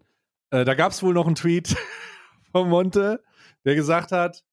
[0.51, 1.75] Äh, da gab es wohl noch einen Tweet
[2.51, 3.23] von Monte,
[3.65, 4.43] der gesagt hat,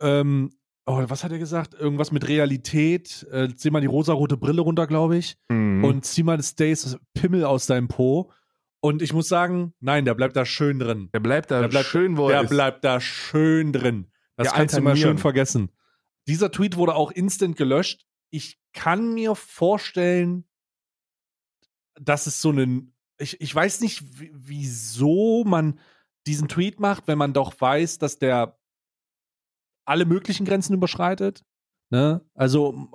[0.00, 0.50] ähm,
[0.86, 1.74] oh, was hat er gesagt?
[1.74, 3.26] Irgendwas mit Realität.
[3.30, 5.36] Äh, zieh mal die rosarote Brille runter, glaube ich.
[5.48, 5.84] Mhm.
[5.84, 8.32] Und zieh mal das Days Pimmel aus deinem Po.
[8.80, 11.08] Und ich muss sagen, nein, der bleibt da schön drin.
[11.14, 12.50] der bleibt da der bleibt- schön, wo Der er ist.
[12.50, 14.10] bleibt da schön drin.
[14.36, 15.70] Das Der kannst du mal schön vergessen.
[16.26, 18.04] Dieser Tweet wurde auch instant gelöscht.
[18.30, 20.44] Ich kann mir vorstellen,
[22.00, 22.92] dass es so einen.
[23.18, 25.78] Ich, ich weiß nicht, wie- wieso man
[26.26, 28.58] diesen Tweet macht, wenn man doch weiß, dass der
[29.84, 31.44] alle möglichen Grenzen überschreitet.
[31.90, 32.22] Ne?
[32.34, 32.88] Also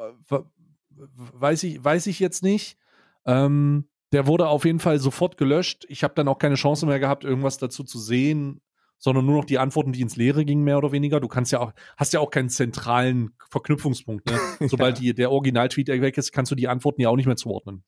[0.89, 2.77] weiß ich, weiß ich jetzt nicht.
[3.25, 5.85] Ähm, der wurde auf jeden Fall sofort gelöscht.
[5.87, 8.61] Ich habe dann auch keine Chance mehr gehabt, irgendwas dazu zu sehen,
[8.97, 11.19] sondern nur noch die Antworten, die ins Leere gingen, mehr oder weniger.
[11.19, 14.25] Du kannst ja auch, hast ja auch keinen zentralen Verknüpfungspunkt.
[14.25, 14.39] Ne?
[14.67, 17.83] Sobald die, der Original-Tweet weg ist, kannst du die Antworten ja auch nicht mehr zuordnen.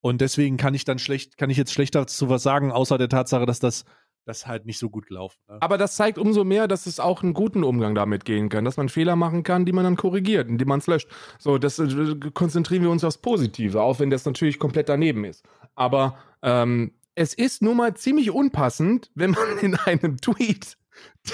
[0.00, 3.08] Und deswegen kann ich dann schlecht, kann ich jetzt schlechter zu was sagen, außer der
[3.08, 3.84] Tatsache, dass das,
[4.24, 5.38] das halt nicht so gut gelaufen.
[5.48, 5.58] Ne?
[5.60, 8.76] Aber das zeigt umso mehr, dass es auch einen guten Umgang damit gehen kann, dass
[8.76, 11.08] man Fehler machen kann, die man dann korrigiert, indem man es löscht.
[11.38, 15.44] So, das äh, konzentrieren wir uns aufs Positive, auch wenn das natürlich komplett daneben ist.
[15.74, 20.76] Aber ähm, es ist nun mal ziemlich unpassend, wenn man in einem Tweet,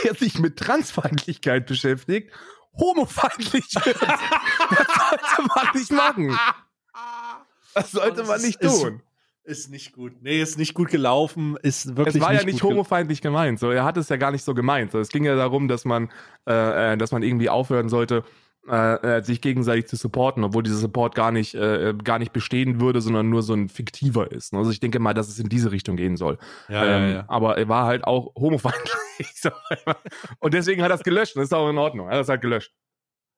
[0.03, 2.32] der sich mit Transfeindlichkeit beschäftigt,
[2.74, 4.01] homofeindlich wird.
[4.03, 6.39] das sollte man nicht machen.
[7.74, 9.03] Das sollte man nicht Ist- tun.
[9.49, 10.12] Ist nicht gut.
[10.20, 11.57] Nee, ist nicht gut gelaufen.
[11.62, 13.59] Ist wirklich Es war nicht ja nicht homofeindlich gemeint.
[13.59, 14.92] So, er hat es ja gar nicht so gemeint.
[14.92, 16.11] So, es ging ja darum, dass man,
[16.46, 18.24] äh, äh, dass man irgendwie aufhören sollte,
[18.68, 22.82] äh, äh, sich gegenseitig zu supporten, obwohl dieser Support gar nicht, äh, gar nicht bestehen
[22.82, 24.53] würde, sondern nur so ein fiktiver ist.
[24.53, 26.36] Also ich denke mal, dass es in diese Richtung gehen soll.
[26.68, 27.24] Ja, ähm, ja, ja.
[27.28, 28.92] Aber er war halt auch homofeindlich.
[30.40, 31.36] Und deswegen hat er es gelöscht.
[31.36, 32.09] Das ist auch in Ordnung.
[32.09, 32.74] Er hat es halt gelöscht.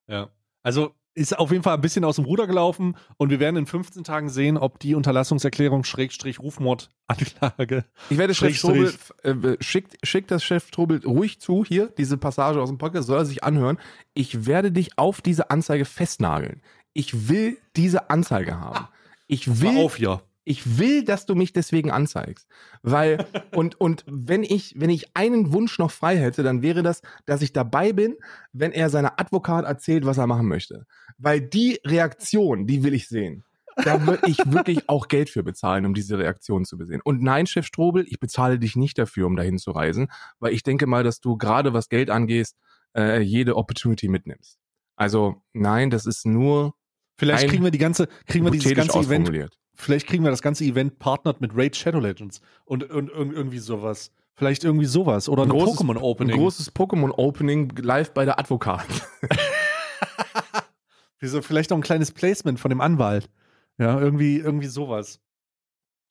[0.08, 0.28] ja.
[0.62, 3.66] Also, ist auf jeden Fall ein bisschen aus dem Ruder gelaufen und wir werden in
[3.66, 7.84] 15 Tagen sehen, ob die Unterlassungserklärung Schrägstrich Rufmordanklage.
[8.10, 12.60] Ich werde Chef Strobel, äh, schickt, schickt das Chef Strobel ruhig zu, hier, diese Passage
[12.60, 13.78] aus dem Podcast, soll er sich anhören.
[14.14, 16.62] Ich werde dich auf diese Anzeige festnageln.
[16.92, 18.88] Ich will diese Anzeige haben.
[19.26, 19.78] Ich will.
[19.78, 22.48] auf hier ich will, dass du mich deswegen anzeigst.
[22.82, 27.02] Weil, und, und wenn ich, wenn ich einen Wunsch noch frei hätte, dann wäre das,
[27.26, 28.16] dass ich dabei bin,
[28.52, 30.86] wenn er seiner Advokat erzählt, was er machen möchte.
[31.18, 33.44] Weil die Reaktion, die will ich sehen.
[33.84, 37.00] Da würde ich wirklich auch Geld für bezahlen, um diese Reaktion zu besehen.
[37.02, 40.62] Und nein, Chef Strobel, ich bezahle dich nicht dafür, um dahin zu reisen, weil ich
[40.62, 42.50] denke mal, dass du gerade was Geld angeht,
[42.96, 44.58] äh, jede Opportunity mitnimmst.
[44.96, 46.74] Also nein, das ist nur.
[47.16, 49.30] Vielleicht kriegen wir die ganze, kriegen wir dieses ganze Event
[49.80, 53.58] Vielleicht kriegen wir das ganze Event partnert mit Raid Shadow Legends und, und, und irgendwie
[53.58, 54.12] sowas.
[54.34, 55.28] Vielleicht irgendwie sowas.
[55.28, 56.34] Oder ein, ein Pokémon Opening.
[56.34, 58.86] Ein großes Pokémon Opening live bei der Advokat.
[61.18, 63.28] Wieso, vielleicht auch ein kleines Placement von dem Anwalt.
[63.78, 65.20] Ja, irgendwie, irgendwie sowas.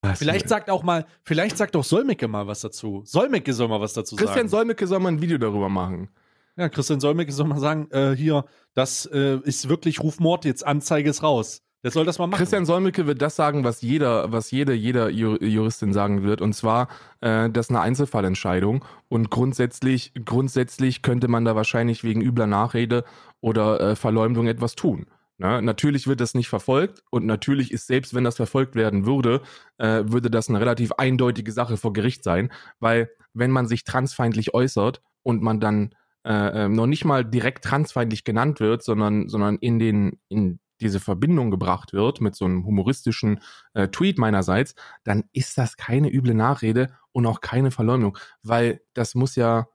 [0.02, 3.02] Was vielleicht sagt auch mal, vielleicht sagt auch Solmecke mal was dazu.
[3.06, 4.42] Solmecke soll mal was dazu Christian sagen.
[4.42, 6.10] Christian Solmecke soll mal ein Video darüber machen.
[6.56, 11.10] Ja, Christian Solmecke soll mal sagen, äh, hier, das äh, ist wirklich Rufmord, jetzt Anzeige
[11.10, 11.62] ist raus.
[11.84, 12.40] Der soll das mal machen.
[12.40, 16.90] Christian Solmecke wird das sagen, was jeder, was jede, jeder Juristin sagen wird, und zwar,
[17.22, 23.06] äh, das ist eine Einzelfallentscheidung und grundsätzlich, grundsätzlich könnte man da wahrscheinlich wegen übler Nachrede
[23.40, 25.06] oder äh, Verleumdung etwas tun.
[25.38, 29.42] Na, natürlich wird das nicht verfolgt und natürlich ist selbst wenn das verfolgt werden würde,
[29.78, 32.52] äh, würde das eine relativ eindeutige Sache vor Gericht sein,
[32.82, 37.64] weil wenn man sich transfeindlich äußert und man dann äh, äh noch nicht mal direkt
[37.64, 42.66] transfeindlich genannt wird, sondern sondern in den in diese Verbindung gebracht wird mit so einem
[42.66, 43.42] humoristischen
[43.74, 49.16] äh, Tweet meinerseits, dann ist das keine üble Nachrede und auch keine Verleumdung, weil das
[49.16, 49.68] muss ja,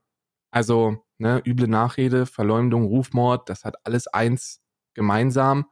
[0.51, 4.63] also ne, üble Nachrede, Verleumdung, Rufmord, das hat alles eins
[4.95, 5.67] gemeinsam.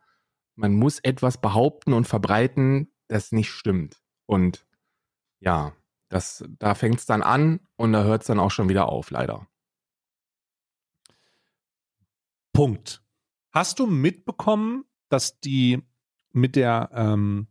[0.54, 4.02] Man muss etwas behaupten und verbreiten, das nicht stimmt.
[4.26, 4.66] Und
[5.40, 5.72] ja,
[6.08, 9.10] das, da fängt es dann an und da hört es dann auch schon wieder auf,
[9.10, 9.46] leider.
[12.52, 13.02] Punkt.
[13.50, 15.82] Hast du mitbekommen, dass die
[16.32, 17.46] mit der ähm,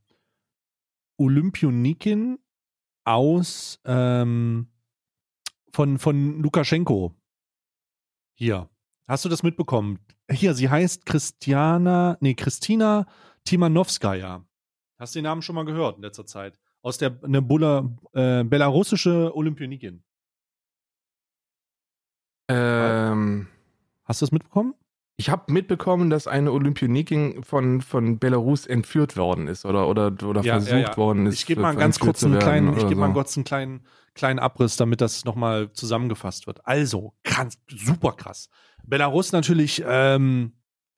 [1.18, 2.39] Olympionikin
[3.03, 4.68] aus ähm,
[5.72, 7.14] von, von Lukaschenko
[8.34, 8.70] hier.
[9.07, 9.99] Hast du das mitbekommen?
[10.30, 13.05] Hier, sie heißt Christiana, nee, Christina
[13.43, 14.45] Timanowskaja.
[14.97, 16.59] Hast du den Namen schon mal gehört in letzter Zeit?
[16.82, 20.03] Aus der eine Bulla, äh, belarussische Olympionikin.
[22.47, 23.47] Ähm,
[24.03, 24.74] Hast du das mitbekommen?
[25.18, 30.41] Ich habe mitbekommen, dass eine Olympionikin von, von Belarus entführt worden ist oder, oder, oder
[30.41, 30.97] ja, versucht ja, ja.
[30.97, 31.36] worden ist.
[31.36, 32.99] Ich gebe mal ganz kurz einen kleinen, ich gebe so.
[33.01, 33.86] mal kurz einen kleinen,
[34.16, 36.66] kleinen Abriss, damit das nochmal zusammengefasst wird.
[36.66, 38.49] Also, krass, super krass.
[38.84, 40.53] Belarus natürlich ähm,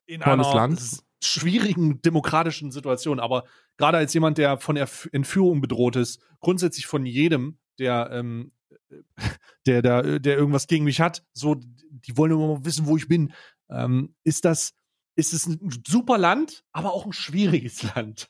[0.06, 0.82] in Tolles einer Land.
[1.22, 3.44] schwierigen demokratischen Situation, aber
[3.78, 8.52] gerade als jemand, der von Entführung bedroht ist, grundsätzlich von jedem, der ähm,
[9.66, 13.08] der, der, der irgendwas gegen mich hat, so, die wollen immer mal wissen, wo ich
[13.08, 13.34] bin
[13.74, 14.74] ähm, ist das,
[15.16, 18.30] ist es ein super Land, aber auch ein schwieriges Land,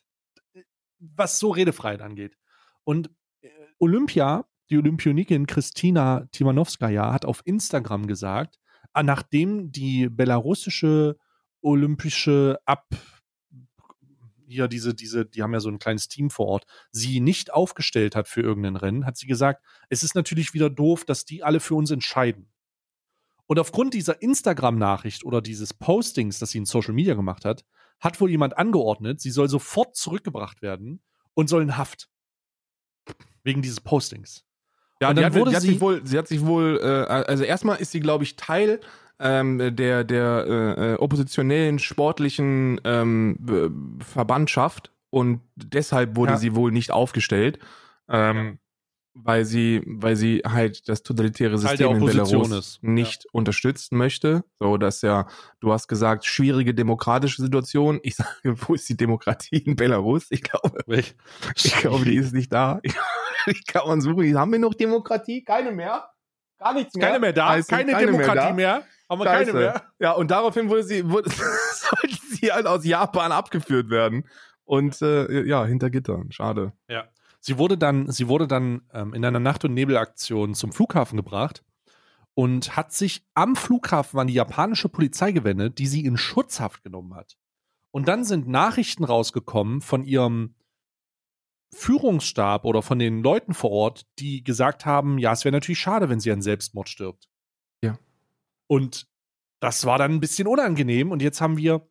[0.98, 2.36] was so Redefreiheit angeht.
[2.84, 3.10] Und
[3.42, 8.58] äh, Olympia, die Olympionikin Christina Timanowskaja hat auf Instagram gesagt,
[8.92, 11.16] ah, nachdem die belarussische
[11.60, 12.86] olympische Ab
[14.46, 18.14] hier diese, diese, die haben ja so ein kleines Team vor Ort, sie nicht aufgestellt
[18.14, 21.60] hat für irgendein Rennen, hat sie gesagt, es ist natürlich wieder doof, dass die alle
[21.60, 22.52] für uns entscheiden.
[23.46, 27.64] Und aufgrund dieser Instagram-Nachricht oder dieses Postings, das sie in Social Media gemacht hat,
[28.00, 31.02] hat wohl jemand angeordnet, sie soll sofort zurückgebracht werden
[31.34, 32.08] und soll in Haft.
[33.42, 34.44] Wegen dieses Postings.
[35.00, 36.86] Ja, und dann hat, wurde die hat sie, sich wohl, sie hat sich wohl, äh,
[36.86, 38.80] also erstmal ist sie, glaube ich, Teil
[39.18, 46.38] ähm, der, der äh, äh oppositionellen sportlichen ähm, Verbandschaft und deshalb wurde ja.
[46.38, 47.58] sie wohl nicht aufgestellt.
[48.08, 48.58] Ähm,
[49.14, 52.82] weil sie, weil sie halt das totalitäre System in Belarus ist.
[52.82, 53.30] nicht ja.
[53.32, 54.44] unterstützen möchte.
[54.58, 55.28] So, dass ja,
[55.60, 58.00] du hast gesagt, schwierige demokratische Situation.
[58.02, 60.26] Ich sage, wo ist die Demokratie in Belarus?
[60.30, 61.14] Ich glaube, ich,
[61.54, 62.80] ich glaube, die ist nicht da.
[63.46, 64.38] Ich, kann man suchen.
[64.38, 65.44] Haben wir noch Demokratie?
[65.44, 66.08] Keine mehr?
[66.58, 67.06] Gar nichts mehr.
[67.06, 67.50] Keine mehr da?
[67.50, 68.78] Heißt, keine, keine, Demokratie mehr, da.
[68.78, 68.82] mehr?
[69.10, 69.52] Haben wir Scheiße.
[69.52, 69.82] keine mehr?
[69.98, 71.28] Ja, und daraufhin wurde sie, wurde,
[71.72, 74.26] sollte sie halt aus Japan abgeführt werden.
[74.64, 76.32] Und äh, ja, hinter Gittern.
[76.32, 76.72] Schade.
[76.88, 77.04] Ja.
[77.46, 81.62] Sie wurde dann, sie wurde dann ähm, in einer Nacht- und Nebelaktion zum Flughafen gebracht
[82.32, 87.14] und hat sich am Flughafen an die japanische Polizei gewendet, die sie in Schutzhaft genommen
[87.14, 87.36] hat.
[87.90, 90.54] Und dann sind Nachrichten rausgekommen von ihrem
[91.74, 96.08] Führungsstab oder von den Leuten vor Ort, die gesagt haben, ja, es wäre natürlich schade,
[96.08, 97.28] wenn sie an Selbstmord stirbt.
[97.82, 97.98] Ja.
[98.68, 99.06] Und
[99.60, 101.86] das war dann ein bisschen unangenehm und jetzt haben wir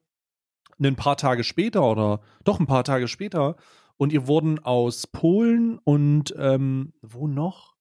[0.82, 3.56] ein paar Tage später oder doch ein paar Tage später
[3.98, 7.76] und ihr wurden aus Polen und ähm, wo noch?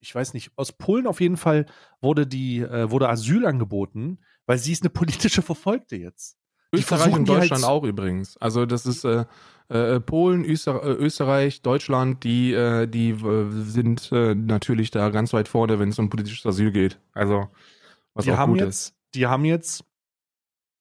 [0.00, 1.66] Ich weiß nicht, aus Polen auf jeden Fall
[2.00, 6.36] wurde die, äh, wurde Asyl angeboten, weil sie ist eine politische Verfolgte jetzt.
[6.74, 8.36] Österreich und halt Deutschland auch übrigens.
[8.38, 9.26] Also das ist äh,
[9.68, 15.32] äh, Polen, Öster äh, Österreich, Deutschland, die, äh, die äh, sind äh, natürlich da ganz
[15.34, 16.98] weit vorne, wenn es um politisches Asyl geht.
[17.12, 17.48] Also
[18.14, 18.94] was die auch haben gut jetzt, ist.
[19.14, 19.84] die haben jetzt,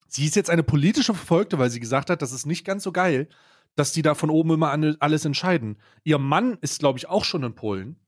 [0.08, 2.94] sie ist jetzt eine politische Verfolgte, weil sie gesagt hat, das ist nicht ganz so
[2.94, 3.28] geil,
[3.76, 5.78] dass die da von oben immer alles entscheiden.
[6.04, 8.00] Ihr Mann ist, glaube ich, auch schon in Polen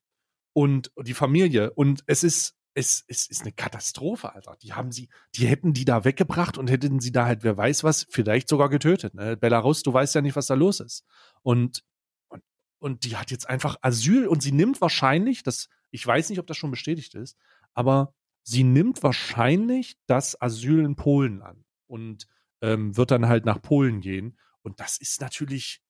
[0.54, 4.58] und die Familie und es ist es, es ist eine Katastrophe, Alter.
[4.62, 7.84] Die haben sie, die hätten die da weggebracht und hätten sie da halt, wer weiß
[7.84, 9.14] was, vielleicht sogar getötet.
[9.14, 9.38] Ne?
[9.38, 11.06] Belarus, du weißt ja nicht, was da los ist.
[11.42, 11.84] Und,
[12.30, 12.42] und,
[12.80, 16.48] und die hat jetzt einfach Asyl und sie nimmt wahrscheinlich, das, ich weiß nicht, ob
[16.48, 17.38] das schon bestätigt ist,
[17.74, 22.28] aber sie nimmt wahrscheinlich das Asyl in Polen an und
[22.62, 24.38] ähm, wird dann halt nach Polen gehen.
[24.64, 25.82] Und das ist natürlich.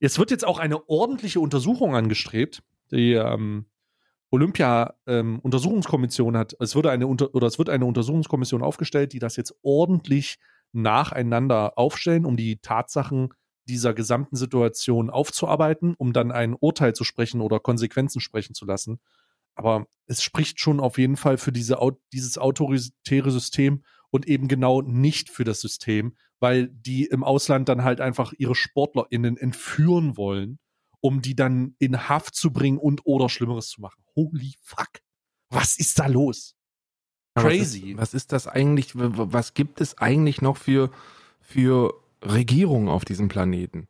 [0.00, 2.62] Es wird jetzt auch eine ordentliche Untersuchung angestrebt.
[2.90, 3.66] Die ähm,
[4.30, 9.54] Olympia-Untersuchungskommission hat, es wurde eine Unter oder es wird eine Untersuchungskommission aufgestellt, die das jetzt
[9.62, 10.38] ordentlich
[10.72, 13.34] nacheinander aufstellen, um die Tatsachen
[13.68, 19.00] dieser gesamten Situation aufzuarbeiten, um dann ein Urteil zu sprechen oder Konsequenzen sprechen zu lassen.
[19.54, 21.78] Aber es spricht schon auf jeden Fall für diese,
[22.12, 27.84] dieses autoritäre System und eben genau nicht für das System, weil die im Ausland dann
[27.84, 30.58] halt einfach ihre SportlerInnen entführen wollen,
[31.00, 34.02] um die dann in Haft zu bringen und oder Schlimmeres zu machen.
[34.16, 34.88] Holy fuck.
[35.50, 36.54] Was ist da los?
[37.36, 37.90] Ja, was Crazy.
[37.92, 38.90] Ist, was ist das eigentlich?
[38.94, 40.90] Was gibt es eigentlich noch für,
[41.40, 43.86] für Regierungen auf diesem Planeten?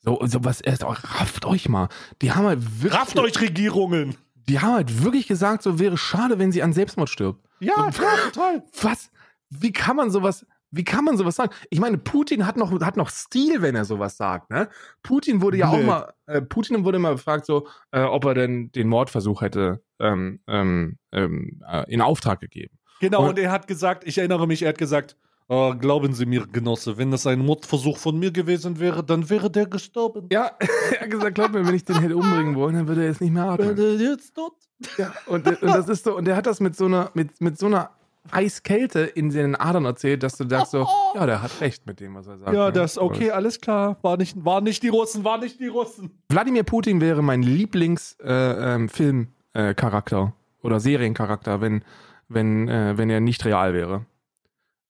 [0.00, 1.88] So, so was erst rafft euch mal.
[2.22, 4.16] Die haben halt wirklich, Rafft euch Regierungen!
[4.48, 7.44] die haben halt wirklich gesagt, so wäre schade, wenn sie an Selbstmord stirbt.
[7.60, 8.64] Ja, So- ja, total.
[8.80, 9.10] Was?
[9.50, 10.46] Wie kann man sowas?
[10.70, 11.52] Wie kann man sowas sagen?
[11.70, 14.50] Ich meine, Putin hat noch, hat noch Stil, wenn er sowas sagt.
[14.50, 14.68] Ne?
[15.02, 15.86] Putin wurde ja auch Blöd.
[15.86, 20.40] mal, äh, Putin wurde mal gefragt, so, äh, ob er denn den Mordversuch hätte ähm,
[20.46, 22.76] ähm, ähm, äh, in Auftrag gegeben.
[23.00, 25.16] Genau, Und- und er hat gesagt, ich erinnere mich, er hat gesagt,
[25.48, 29.50] "Oh, glauben Sie mir, Genosse, wenn das ein Mordversuch von mir gewesen wäre, dann wäre
[29.50, 30.28] der gestorben.
[30.30, 30.52] Ja,
[30.94, 33.20] er hat gesagt, glaub mir, wenn ich den hätte umbringen wollen, dann würde er jetzt
[33.20, 33.76] nicht mehr atmen.
[33.76, 34.52] Wäre der jetzt tot?
[34.96, 37.58] Ja, und, und das ist so, und der hat das mit so einer, mit, mit
[37.58, 37.90] so einer
[38.30, 42.14] Eiskälte in seinen Adern erzählt, dass du sagst so, ja, der hat recht mit dem,
[42.14, 42.52] was er sagt.
[42.52, 42.72] Ja, ne?
[42.72, 43.96] das, okay, alles klar.
[44.02, 46.10] War nicht, waren nicht die Russen, waren nicht die Russen.
[46.28, 51.82] Wladimir Putin wäre mein Lieblingsfilmcharakter äh, ähm, Filmcharakter oder Seriencharakter, wenn,
[52.28, 54.06] wenn, äh, wenn er nicht real wäre.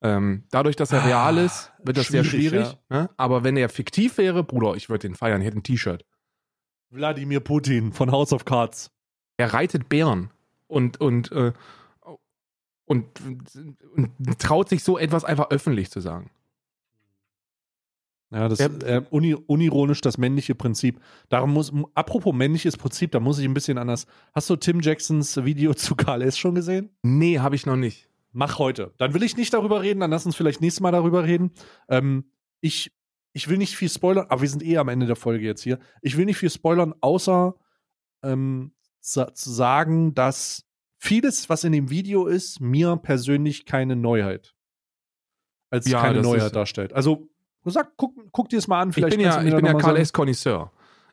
[0.03, 2.79] Ähm, dadurch, dass er Ah, real ist, wird das sehr schwierig, schwierig.
[2.89, 3.11] Ne?
[3.17, 6.05] Aber wenn er fiktiv wäre, Bruder, ich würde den feiern, ich hätte ein T-Shirt.
[6.91, 8.91] Wladimir Putin von House of Cards.
[9.37, 10.31] Er reitet Bären
[10.67, 11.53] und, und, äh,
[12.91, 13.07] und,
[13.95, 16.29] und traut sich so etwas einfach öffentlich zu sagen.
[18.33, 21.01] Ja, das äh, uni, unironisch das männliche Prinzip.
[21.29, 24.09] Darum muss, apropos männliches Prinzip, da muss ich ein bisschen anders.
[24.35, 26.37] Hast du Tim Jacksons Video zu Karl S.
[26.37, 26.91] schon gesehen?
[27.03, 28.09] Nee, habe ich noch nicht.
[28.33, 28.93] Mach heute.
[28.99, 31.53] Dann will ich nicht darüber reden, dann lass uns vielleicht nächstes Mal darüber reden.
[31.89, 32.25] Ähm,
[32.61, 32.91] ich,
[33.33, 35.79] ich will nicht viel spoilern, aber wir sind eh am Ende der Folge jetzt hier.
[36.03, 37.55] Ich will nicht viel spoilern, außer
[38.25, 40.67] ähm, sa zu sagen, dass
[41.01, 44.55] vieles, was in dem Video ist, mir persönlich keine Neuheit
[45.71, 46.93] als Ja, keine Neuheit ist- darstellt.
[46.93, 47.29] Also,
[47.65, 48.91] sag, guck, guck dir es mal an.
[48.91, 49.97] Ich Vielleicht bin kannst ja, ich bin ja Karl.
[49.97, 50.13] S.
[50.13, 50.71] Connoisseur.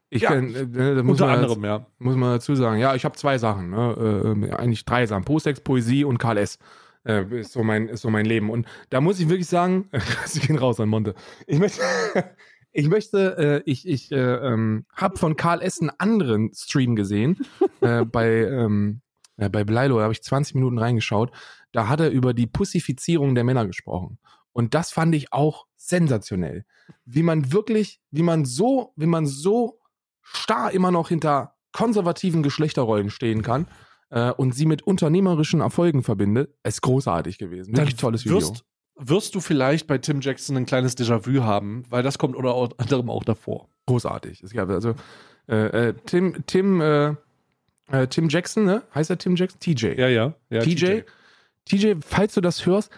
[0.09, 1.85] Ich Ja, kenn, äh, muss Unter man anderem, ja.
[1.99, 2.79] muss man dazu sagen.
[2.79, 3.69] Ja, ich habe zwei Sachen.
[3.71, 4.45] Ne?
[4.49, 5.25] Äh, eigentlich drei Sachen.
[5.25, 6.59] Postex, Poesie und Karl S.
[7.05, 8.49] Äh, ist, so mein, ist so mein Leben.
[8.49, 9.89] Und da muss ich wirklich sagen,
[10.25, 11.13] sie gehen raus an Monte.
[11.45, 11.81] Ich möchte,
[12.71, 15.79] ich möchte, äh, ich, ich äh, ähm, habe von Karl S.
[15.81, 17.45] einen anderen Stream gesehen.
[17.81, 19.01] äh, bei, ähm,
[19.37, 21.31] ja, bei Bleilo, habe ich 20 Minuten reingeschaut.
[21.71, 24.19] Da hat er über die Pussifizierung der Männer gesprochen.
[24.51, 26.65] Und das fand ich auch sensationell.
[27.05, 29.79] Wie man wirklich, wie man so, wie man so
[30.21, 33.67] starr immer noch hinter konservativen Geschlechterrollen stehen kann
[34.09, 37.75] äh, und sie mit unternehmerischen Erfolgen verbindet, ist großartig gewesen.
[37.77, 38.37] Wirklich Dann tolles Video.
[38.37, 38.65] Wirst,
[38.95, 43.11] wirst du vielleicht bei Tim Jackson ein kleines Déjà-vu haben, weil das kommt unter anderem
[43.11, 43.69] auch davor.
[43.85, 44.41] großartig.
[44.41, 44.95] Es gab also
[45.47, 46.81] äh, äh, Tim, Tim,
[47.91, 48.83] äh, Tim Jackson, ne?
[48.93, 49.59] Heißt er Tim Jackson?
[49.59, 49.99] TJ.
[49.99, 50.33] Ja, ja.
[50.49, 51.01] ja TJ,
[51.65, 52.91] TJ, falls du das hörst,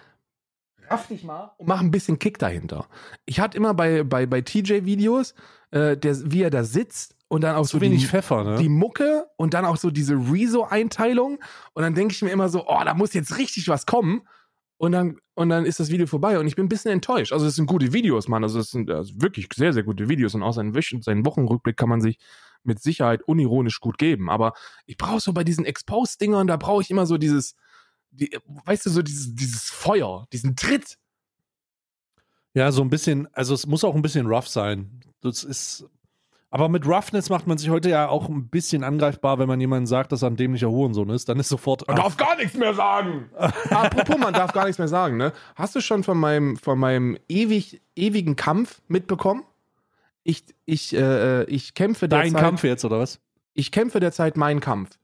[0.90, 2.88] raff dich mal und mach ein bisschen Kick dahinter.
[3.26, 5.36] Ich hatte immer bei, bei, bei TJ-Videos,
[5.72, 8.58] äh, der, wie er da sitzt und dann auch Zu so wenig die, Pfeffer, ne?
[8.58, 11.40] die Mucke und dann auch so diese Rezo-Einteilung
[11.74, 14.22] und dann denke ich mir immer so, oh, da muss jetzt richtig was kommen
[14.78, 17.34] und dann, und dann ist das Video vorbei und ich bin ein bisschen enttäuscht.
[17.34, 20.34] Also es sind gute Videos, Mann, also es sind also wirklich sehr, sehr gute Videos
[20.34, 22.18] und auch seinen, seinen Wochenrückblick kann man sich
[22.64, 24.54] mit Sicherheit unironisch gut geben, aber
[24.86, 27.56] ich brauche so bei diesen Exposed-Dingern, da brauche ich immer so dieses,
[28.12, 30.98] die, weißt du, so dieses, dieses Feuer, diesen Tritt.
[32.54, 35.02] Ja, so ein bisschen, also es muss auch ein bisschen rough sein.
[35.22, 35.86] Das ist,
[36.52, 39.86] aber mit Roughness macht man sich heute ja auch ein bisschen angreifbar, wenn man jemanden
[39.86, 41.30] sagt, dass er ein dämlicher Hurensohn ist.
[41.30, 41.88] Dann ist sofort.
[41.88, 43.30] Man darf gar nichts mehr sagen.
[43.70, 45.32] Apropos, man darf gar nichts mehr sagen, ne?
[45.56, 49.44] Hast du schon von meinem, von meinem ewig, ewigen Kampf mitbekommen?
[50.24, 52.42] Ich, ich, äh, ich kämpfe dein derzeit.
[52.42, 53.20] Kampf jetzt, oder was?
[53.54, 54.98] Ich kämpfe derzeit meinen Kampf.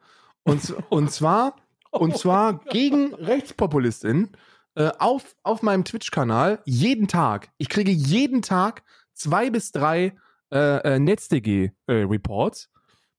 [0.44, 1.56] Und, und zwar,
[1.92, 4.30] und zwar gegen Rechtspopulistinnen
[4.76, 7.50] äh, auf, auf meinem Twitch-Kanal jeden Tag.
[7.58, 10.14] Ich kriege jeden Tag zwei bis drei
[10.52, 12.70] äh, äh, NetzDG-Reports.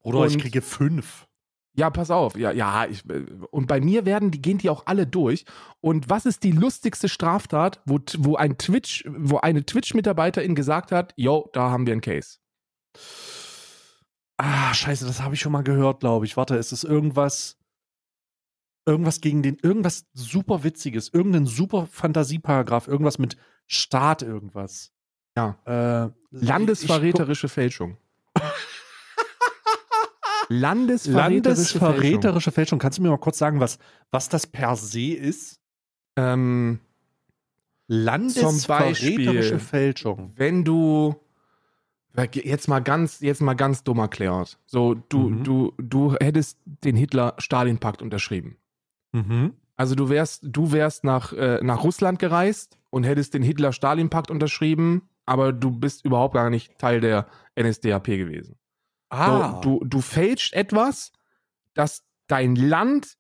[0.01, 1.26] Oder Und- ich kriege fünf.
[1.77, 2.37] Ja, pass auf.
[2.37, 3.05] Ja, ja, ich,
[3.51, 5.45] und bei mir werden die gehen die auch alle durch.
[5.83, 11.13] Und was ist die lustigste Straftat, wo, wo ein Twitch, wo eine Twitch-Mitarbeiterin gesagt hat,
[11.17, 12.39] yo, da haben wir einen Case.
[14.39, 16.37] Ah, scheiße, das habe ich schon mal gehört, glaube ich.
[16.39, 17.59] Warte, ist es irgendwas.
[18.87, 19.59] Irgendwas gegen den.
[19.61, 21.11] Irgendwas super Witziges.
[21.13, 22.89] Irgendein super Fantasieparagraph.
[22.89, 24.93] Irgendwas mit Staat, irgendwas.
[25.37, 25.59] Ja.
[25.67, 27.99] Äh, Landesverräterische Fälschung.
[30.49, 31.81] Ich, Landesverräterische, Fälschung.
[31.89, 32.79] Landesverräterische Fälschung.
[32.79, 33.79] Kannst du mir mal kurz sagen, was,
[34.11, 35.61] was das per se ist?
[36.17, 36.81] Ähm,
[37.89, 39.59] Landesverräterische.
[39.59, 40.33] Fälschung.
[40.37, 41.15] wenn du
[42.33, 44.59] jetzt mal ganz jetzt mal ganz dumm erklärt.
[44.67, 45.45] So du Mhm.
[45.45, 48.57] du du hättest den Hitler Stalin Pakt unterschrieben.
[49.13, 49.53] Mhm.
[49.77, 54.09] Also du wärst du wärst nach äh, nach Russland gereist und hättest den Hitler Stalin
[54.09, 57.27] Pakt unterschrieben, aber du bist überhaupt gar nicht Teil der
[57.61, 58.57] NSDAP gewesen.
[59.09, 59.61] Ah.
[59.63, 61.13] So, du du fälschst etwas,
[61.75, 63.17] das dein Land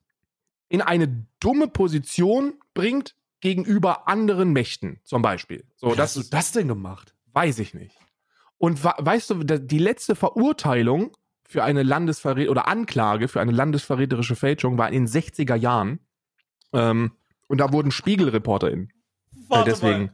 [0.68, 5.64] in eine dumme Position bringt gegenüber anderen Mächten, zum Beispiel.
[5.76, 7.14] So, Wie das hast du das denn gemacht?
[7.32, 7.96] Weiß ich nicht.
[8.58, 14.78] Und weißt du, die letzte Verurteilung für eine Landesverrät oder Anklage für eine landesverräterische Fälschung
[14.78, 16.00] war in den 60er Jahren.
[16.72, 17.12] Ähm,
[17.46, 18.90] und da wurden SpiegelreporterInnen
[19.50, 20.10] äh, deswegen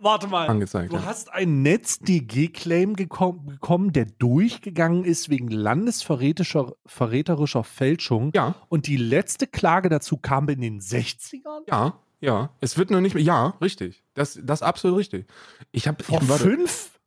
[0.00, 0.46] Warte mal.
[0.48, 0.92] angezeigt.
[0.92, 1.04] Du Ja.
[1.06, 8.30] hast einen NetzDG-Claim bekommen, der durchgegangen ist wegen landesverräterischer verräterischer Fälschung.
[8.34, 11.62] ja, Und die letzte Klage dazu kam in den 60ern?
[11.66, 12.50] ja, ja.
[12.60, 13.24] Es wird nur nicht mehr.
[13.24, 14.04] Ja, richtig.
[14.14, 15.26] Das, das ist absolut richtig.
[15.72, 16.02] Ich habe.
[16.04, 16.44] Vor warte.
[16.44, 16.98] fünf?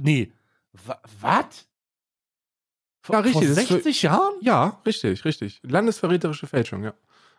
[0.00, 0.32] Nee.
[1.20, 1.66] Was?
[3.08, 4.32] Ja, richtig, Vor das ist für- 60 Jahren?
[4.40, 5.60] Ja, richtig, richtig.
[5.62, 6.94] Landesverräterische Fälschung, ja.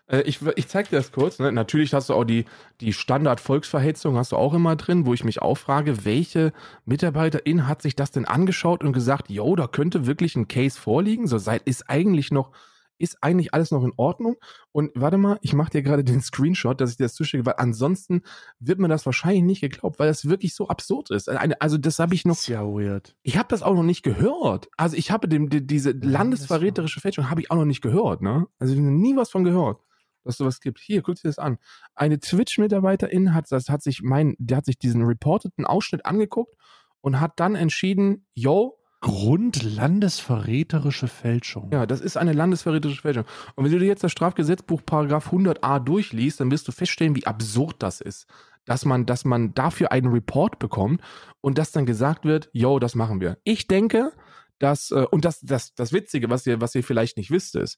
[0.08, 1.40] Äh, ich ich zeig dir das kurz.
[1.40, 1.52] Ne?
[1.52, 2.46] Natürlich hast du auch die,
[2.82, 6.54] die Standard-Volksverhetzung, hast du auch immer drin, wo ich mich auch frage, welche
[6.86, 11.28] Mitarbeiterin hat sich das denn angeschaut und gesagt, yo, da könnte wirklich ein Case vorliegen?
[11.28, 12.52] So seit ist eigentlich noch,
[13.00, 14.38] ist eigentlich alles noch in Ordnung?
[14.72, 17.56] Und warte mal, ich mache dir gerade den Screenshot, dass ich dir das zuschicke, weil
[17.58, 18.22] ansonsten
[18.60, 21.30] wird mir das wahrscheinlich nicht geglaubt, weil das wirklich so absurd ist.
[21.30, 23.16] Eine, also das habe ich noch ist ja weird.
[23.24, 24.70] ich habe das auch noch nicht gehört.
[24.78, 28.48] Also ich habe dem, die, diese landesverräterische Fälschung habe ich auch noch nicht gehört, ne?
[28.58, 29.82] Also ich habe nie was von gehört,
[30.28, 30.80] dass sowas gibt.
[30.80, 31.58] Hier, guck dir das an.
[31.96, 36.56] Eine Twitch-Mitarbeiterin hat das, hat sich mein, der hat sich diesen reporteten Ausschnitt angeguckt
[37.02, 41.70] und hat dann entschieden, yo, Grund landesverräterische Fälschung.
[41.72, 43.26] ja, das ist eine landesverräterische Fälschung.
[43.56, 47.28] Und wenn du dir jetzt das Strafgesetzbuch Paragraph 100a durchliest, dann wirst du feststellen, wie
[47.28, 48.26] absurd das ist,
[48.66, 51.02] dass man, dass man dafür einen Report bekommt
[51.42, 53.38] und dass dann gesagt wird, yo, das machen wir.
[53.44, 54.12] Ich denke,
[54.58, 57.78] dass, äh, und das, das, das Witzige, was ihr, was ihr vielleicht nicht wisst, ist,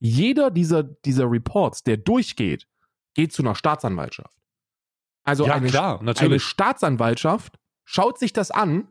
[0.00, 2.66] jeder dieser, dieser Reports, der durchgeht,
[3.14, 4.36] geht zu einer Staatsanwaltschaft.
[5.22, 6.40] Also ja eine, klar, eine.
[6.40, 8.88] Staatsanwaltschaft schaut sich das an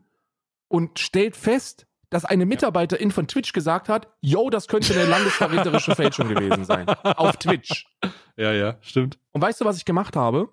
[0.68, 5.94] und stellt fest, dass eine Mitarbeiterin von Twitch gesagt hat, yo, das könnte eine landesverräterische
[5.94, 6.88] Fälschung gewesen sein.
[6.88, 7.86] Auf Twitch.
[8.36, 9.18] Ja, ja, stimmt.
[9.32, 10.48] Und weißt du, was ich gemacht habe?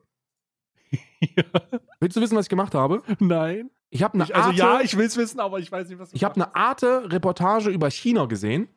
[1.99, 3.01] Willst du wissen, was ich gemacht habe?
[3.20, 3.70] Nein.
[3.89, 5.97] Ich habe eine Ich, also Arte, ja, ich will es wissen, aber ich weiß nicht,
[5.99, 8.68] was ich habe eine Arte-Reportage über China gesehen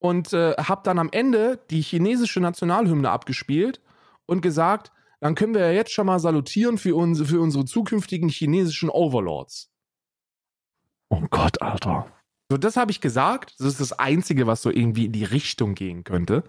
[0.00, 3.80] und äh, habe dann am Ende die chinesische Nationalhymne abgespielt
[4.26, 4.90] und gesagt,
[5.20, 9.70] dann können wir ja jetzt schon mal salutieren für, uns, für unsere zukünftigen chinesischen Overlords.
[11.10, 12.06] Oh Gott, Alter.
[12.50, 13.54] So, das habe ich gesagt.
[13.58, 16.42] Das ist das Einzige, was so irgendwie in die Richtung gehen könnte.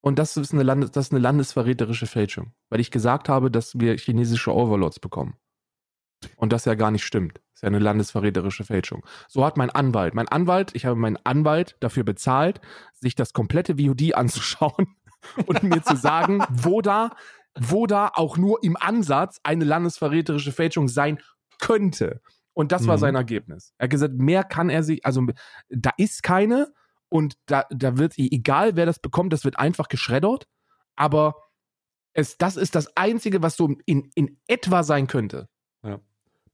[0.00, 2.52] Und das ist eine, Landes das ist eine landesverräterische Fälschung.
[2.68, 5.36] Weil ich gesagt habe, dass wir chinesische Overlords bekommen.
[6.36, 7.38] Und das ja gar nicht stimmt.
[7.38, 9.04] Das ist ja eine landesverräterische Fälschung.
[9.28, 12.60] So hat mein Anwalt, mein Anwalt, ich habe meinen Anwalt dafür bezahlt,
[12.92, 14.96] sich das komplette VOD anzuschauen
[15.46, 17.10] und mir zu sagen, wo da,
[17.58, 21.18] wo da auch nur im Ansatz eine landesverräterische Fälschung sein
[21.58, 22.20] könnte.
[22.52, 23.00] Und das war Mhm.
[23.00, 23.74] sein Ergebnis.
[23.78, 25.26] Er hat gesagt, mehr kann er sich, also
[25.68, 26.72] da ist keine
[27.08, 30.46] und da, da wird, egal wer das bekommt, das wird einfach geschreddert.
[30.96, 31.34] Aber
[32.14, 35.48] es, das ist das Einzige, was so in, in etwa sein könnte.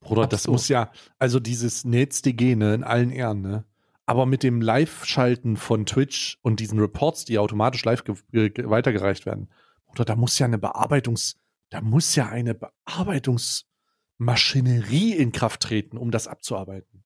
[0.03, 0.49] Bruder, das Absurd.
[0.49, 0.53] Oh.
[0.53, 3.65] muss ja, also dieses NetzDG, ne, in allen Ehren, ne?
[4.05, 9.25] Aber mit dem Live-Schalten von Twitch und diesen Reports, die automatisch live ge ge weitergereicht
[9.27, 9.49] werden,
[9.87, 11.37] Bruder, da muss ja eine Bearbeitungs-
[11.71, 17.05] da muss ja eine Bearbeitungsmaschinerie in Kraft treten, um das abzuarbeiten.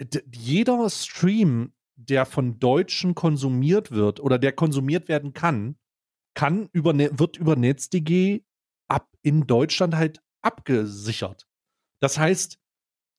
[0.00, 5.76] D jeder Stream, der von Deutschen konsumiert wird oder der konsumiert werden kann,
[6.34, 8.40] kann über, wird über NetzDG
[8.88, 11.46] ab in Deutschland halt abgesichert.
[12.02, 12.58] Das heißt,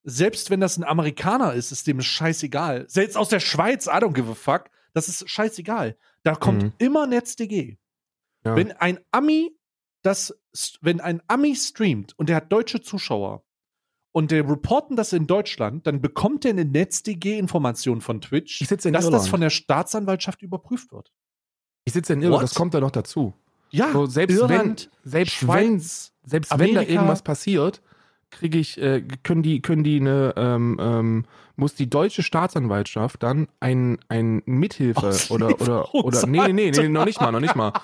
[0.04, 2.84] selbst wenn das ein Amerikaner ist, ist dem scheißegal.
[2.88, 5.96] Selbst aus der Schweiz, I don't give a fuck, das ist scheißegal.
[6.22, 6.72] Da kommt Mhm.
[6.78, 7.78] immer NetzDG.
[8.44, 8.54] Ja.
[8.56, 9.56] Wenn ein Ami
[10.02, 10.38] das,
[10.82, 13.42] wenn ein Ami streamt und der hat deutsche Zuschauer
[14.12, 19.14] und der reporten das in Deutschland, dann bekommt er eine NetzDG-Information von Twitch, dass Irland.
[19.14, 21.10] das von der Staatsanwaltschaft überprüft wird.
[21.86, 22.50] ich sitze in Irland, What?
[22.50, 23.32] das kommt da noch dazu.
[23.70, 25.48] Ja, So, selbst Irland, wenn, selbst wenn,
[25.80, 26.92] Schweiz, selbst wenn da Amerika.
[26.92, 27.80] irgendwas passiert,
[28.30, 31.24] kriege ich, äh, können die, können die eine, ähm, ähm,
[31.56, 36.88] muss die deutsche Staatsanwaltschaft dann ein, ein Mithilfe oder, oder, oder, nee, nee, nee, nee,
[36.88, 37.72] noch nicht mal, noch nicht mal.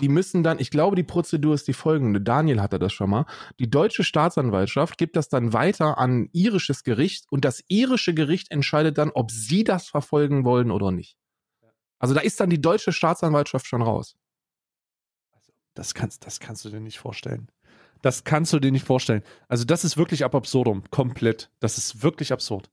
[0.00, 2.20] Die müssen dann, ich glaube, die Prozedur ist die folgende.
[2.20, 3.24] Daniel hatte das schon mal.
[3.60, 8.50] Die deutsche Staatsanwaltschaft gibt das dann weiter an ein irisches Gericht und das irische Gericht
[8.50, 11.16] entscheidet dann, ob sie das verfolgen wollen oder nicht.
[12.00, 14.16] Also da ist dann die deutsche Staatsanwaltschaft schon raus.
[15.74, 17.48] Das kannst, das kannst du dir nicht vorstellen.
[18.02, 19.22] Das kannst du dir nicht vorstellen.
[19.48, 20.82] Also, das ist wirklich ab absurdum.
[20.90, 21.50] Komplett.
[21.60, 22.70] Das ist wirklich absurd.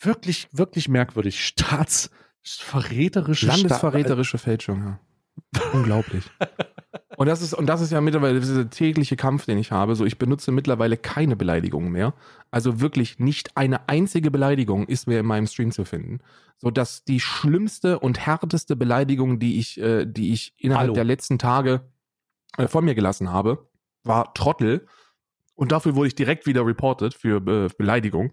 [0.00, 1.44] Wirklich, wirklich merkwürdig.
[1.44, 5.00] Staatsverräterische Landesverräterische Fälschung, ja.
[5.72, 6.24] Unglaublich.
[7.16, 9.96] Und das ist, und das ist ja mittlerweile dieser tägliche Kampf, den ich habe.
[9.96, 12.14] So, ich benutze mittlerweile keine Beleidigungen mehr.
[12.52, 16.20] Also wirklich nicht eine einzige Beleidigung ist mehr in meinem Stream zu finden.
[16.58, 20.94] So dass die schlimmste und härteste Beleidigung, die ich, äh, die ich innerhalb Hallo.
[20.94, 21.80] der letzten Tage
[22.56, 23.67] äh, von mir gelassen habe,
[24.08, 24.86] war Trottel.
[25.54, 28.32] Und dafür wurde ich direkt wieder reported für äh, Beleidigung.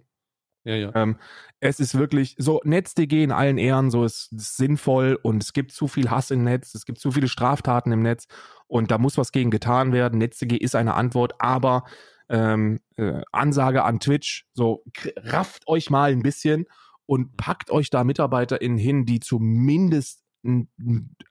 [0.65, 0.91] Ja, ja.
[0.95, 1.17] Ähm,
[1.59, 5.71] es ist wirklich so, NetzDG in allen Ehren, so ist, ist sinnvoll und es gibt
[5.71, 8.25] zu viel Hass im Netz, es gibt zu viele Straftaten im Netz
[8.65, 10.17] und da muss was gegen getan werden.
[10.17, 11.83] NetzDG ist eine Antwort, aber
[12.29, 14.83] ähm, äh, Ansage an Twitch, so
[15.17, 16.65] rafft euch mal ein bisschen
[17.05, 20.24] und packt euch da MitarbeiterInnen hin, die zumindest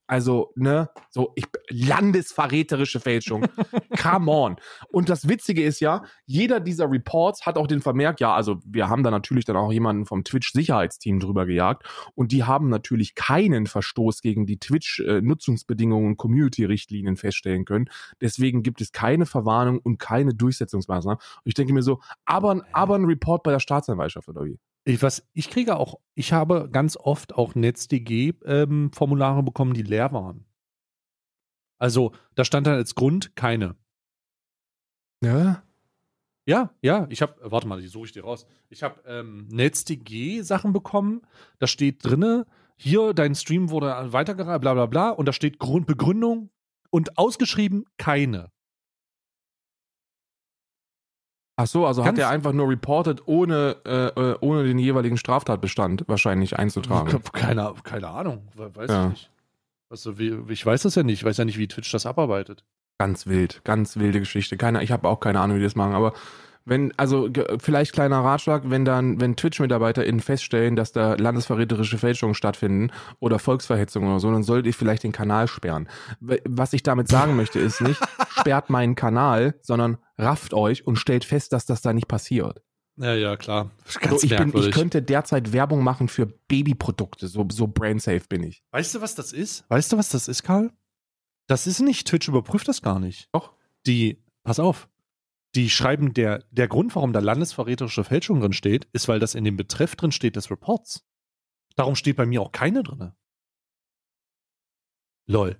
[0.06, 3.46] also, ne, so ich, landesverräterische Fälschung.
[4.00, 4.56] Come on.
[4.88, 8.88] Und das Witzige ist ja, jeder dieser Reports hat auch den Vermerk, ja, also wir
[8.88, 13.66] haben da natürlich dann auch jemanden vom Twitch-Sicherheitsteam drüber gejagt und die haben natürlich keinen
[13.66, 17.88] Verstoß gegen die Twitch-Nutzungsbedingungen und Community-Richtlinien feststellen können.
[18.20, 21.18] Deswegen gibt es keine Verwarnung und keine Durchsetzungsmaßnahmen.
[21.18, 24.58] Und ich denke mir so, aber, aber ein Report bei der Staatsanwaltschaft oder wie?
[24.84, 30.44] Ich, was, ich kriege auch, ich habe ganz oft auch NetzDG-Formulare bekommen, die leer waren.
[31.78, 33.76] Also, da stand dann als Grund keine.
[35.22, 35.62] Ja.
[36.46, 38.46] Ja, ja, ich habe, warte mal, die suche ich dir raus.
[38.68, 41.22] Ich habe ähm, NetzDG-Sachen bekommen.
[41.58, 45.10] Da steht drinne, hier, dein Stream wurde weitergereicht, bla bla bla.
[45.10, 46.50] Und da steht Grund, Begründung
[46.90, 48.52] und ausgeschrieben keine.
[51.56, 55.16] Ach so, also Ganz- hat er einfach nur reported, ohne, äh, äh, ohne den jeweiligen
[55.16, 57.22] Straftatbestand wahrscheinlich einzutragen.
[57.32, 59.04] Keine, keine Ahnung, we- weiß Ja.
[59.04, 59.30] ich nicht.
[59.88, 61.20] Also, wie, ich weiß das ja nicht.
[61.20, 62.64] Ich weiß ja nicht, wie Twitch das abarbeitet.
[62.98, 64.56] Ganz wild, ganz wilde Geschichte.
[64.56, 66.12] Keine, ich habe auch keine Ahnung, wie die das machen, aber
[66.64, 72.90] wenn, also vielleicht kleiner Ratschlag, wenn dann, wenn Twitch-MitarbeiterInnen feststellen, dass da landesverräterische Fälschungen stattfinden
[73.20, 75.88] oder Volksverhetzung oder so, dann solltet ihr vielleicht den Kanal sperren.
[76.20, 78.00] Was ich damit sagen möchte, ist nicht,
[78.30, 82.62] sperrt meinen Kanal, sondern rafft euch und stellt fest, dass das da nicht passiert.
[82.96, 83.70] Ja, ja, klar.
[83.84, 88.42] So, Ganz ich, bin, ich könnte derzeit Werbung machen für Babyprodukte, so, so brainsafe bin
[88.44, 88.62] ich.
[88.70, 89.64] weißt du, was das ist?
[89.68, 90.70] Weißt du, was das ist, Karl?
[91.46, 93.28] Das ist nicht, Twitch überprüft das gar nicht.
[93.32, 93.52] Doch.
[93.86, 94.88] Die, pass auf,
[95.54, 99.44] die schreiben, der, der Grund, warum da landesverräterische Fälschung drin steht, ist, weil das in
[99.44, 101.06] dem Betreff drin steht des Reports.
[101.76, 103.12] Darum steht bei mir auch keine drin.
[105.26, 105.58] Lol.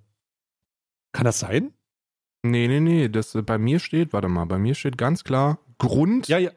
[1.12, 1.74] Kann das sein?
[2.42, 5.58] Nee, nee, nee, das äh, bei mir steht, warte mal, bei mir steht ganz klar
[5.78, 6.28] Grund.
[6.28, 6.50] Ja, ja.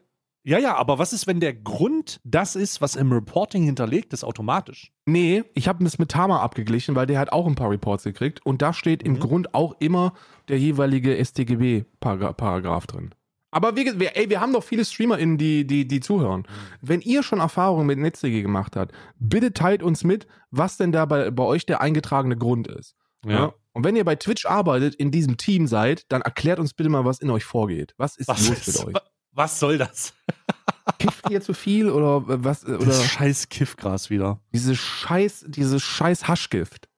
[0.44, 4.24] Ja, ja, aber was ist, wenn der Grund das ist, was im Reporting hinterlegt ist,
[4.24, 4.92] automatisch?
[5.04, 8.46] Nee, ich habe das mit Tama abgeglichen, weil der hat auch ein paar Reports gekriegt
[8.46, 9.20] und da steht im Mhm.
[9.20, 10.14] Grund auch immer
[10.48, 13.14] der jeweilige StGB-Paragraph drin.
[13.50, 16.46] Aber wir, ey, wir haben doch viele StreamerInnen, die, die, die zuhören.
[16.82, 21.06] Wenn ihr schon Erfahrungen mit NetzDG gemacht habt, bitte teilt uns mit, was denn da
[21.06, 22.94] bei, bei euch der eingetragene Grund ist.
[23.24, 23.54] Ja.
[23.72, 27.04] Und wenn ihr bei Twitch arbeitet, in diesem Team seid, dann erklärt uns bitte mal,
[27.04, 27.94] was in euch vorgeht.
[27.96, 28.94] Was ist Was, los ist, mit euch?
[28.94, 29.02] wa-
[29.32, 30.14] was soll das?
[30.98, 32.64] Kifft ihr zu viel oder was?
[32.64, 34.40] Oder Das scheiß Kiffgras wieder.
[34.52, 36.88] dieses scheiß, dieses scheiß Haschgift.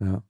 [0.00, 0.22] Ja.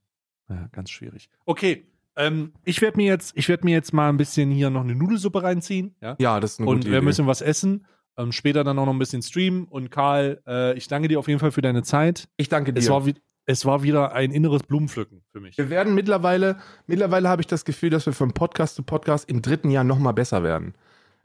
[0.49, 1.29] Ja, ganz schwierig.
[1.45, 1.85] Okay,
[2.15, 4.95] ähm, ich werde mir jetzt, ich werde mir jetzt mal ein bisschen hier noch eine
[4.95, 6.15] Nudelsuppe reinziehen, ja.
[6.19, 7.05] Ja, das ist eine Und wir Idee.
[7.05, 7.85] müssen was essen.
[8.17, 9.63] Ähm, später dann auch noch ein bisschen streamen.
[9.65, 12.27] Und Karl, äh, ich danke dir auf jeden Fall für deine Zeit.
[12.37, 12.79] ich danke dir.
[12.79, 13.03] Es war,
[13.45, 15.57] es war wieder ein inneres Blumenpflücken für mich.
[15.57, 16.57] Wir werden mittlerweile,
[16.87, 20.13] mittlerweile habe ich das Gefühl, dass wir von Podcast zu Podcast im dritten Jahr nochmal
[20.13, 20.75] besser werden.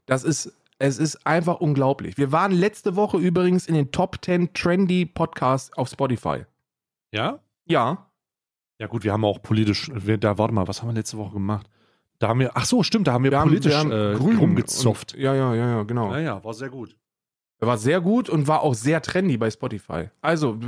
[0.05, 2.17] Das ist, es ist einfach unglaublich.
[2.17, 6.45] Wir waren letzte Woche übrigens in den Top 10 Trendy Podcasts auf Spotify.
[7.11, 7.39] Ja?
[7.65, 8.06] Ja.
[8.79, 11.33] Ja, gut, wir haben auch politisch, wir, da, warte mal, was haben wir letzte Woche
[11.33, 11.67] gemacht?
[12.19, 14.13] Da haben wir, ach so, stimmt, da haben wir, Wir haben, politisch wir haben äh,
[14.17, 15.13] grün rumgezopft.
[15.15, 16.11] und- Ja, ja, ja, ja, genau.
[16.11, 16.95] Ja, ja, war sehr gut.
[17.59, 20.09] War sehr gut und war auch sehr trendy bei Spotify.
[20.21, 20.59] Also,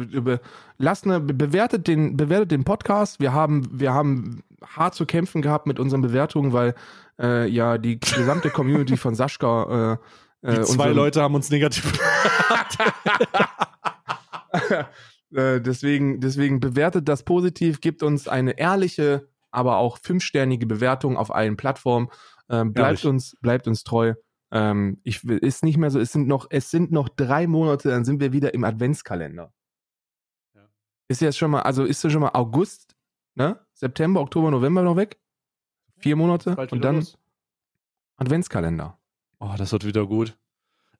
[0.79, 3.19] lasst eine, be- bewertet den, bewertet den Podcast.
[3.19, 6.73] Wir haben, wir haben hart zu kämpfen gehabt mit unseren Bewertungen, weil
[7.19, 9.97] äh, ja die gesamte Community von Sascha äh,
[10.41, 11.93] Die äh, zwei unseren- Leute haben uns negativ.
[15.33, 21.33] äh, deswegen, deswegen bewertet das positiv, gibt uns eine ehrliche, aber auch fünfsternige Bewertung auf
[21.33, 22.09] allen Plattformen.
[22.49, 23.05] Ähm, bleibt Ehrlich.
[23.05, 24.15] uns, bleibt uns treu.
[24.51, 27.89] Ähm, ich will, ist nicht mehr so, es sind noch, es sind noch drei Monate,
[27.89, 29.53] dann sind wir wieder im Adventskalender.
[30.55, 30.67] Ja.
[31.07, 32.95] Ist jetzt schon mal, also ist ja schon mal August,
[33.35, 33.59] ne?
[33.73, 35.19] September, Oktober, November noch weg?
[35.97, 37.17] Vier Monate Bald und dann los.
[38.17, 38.97] Adventskalender.
[39.39, 40.37] Oh, das wird wieder gut.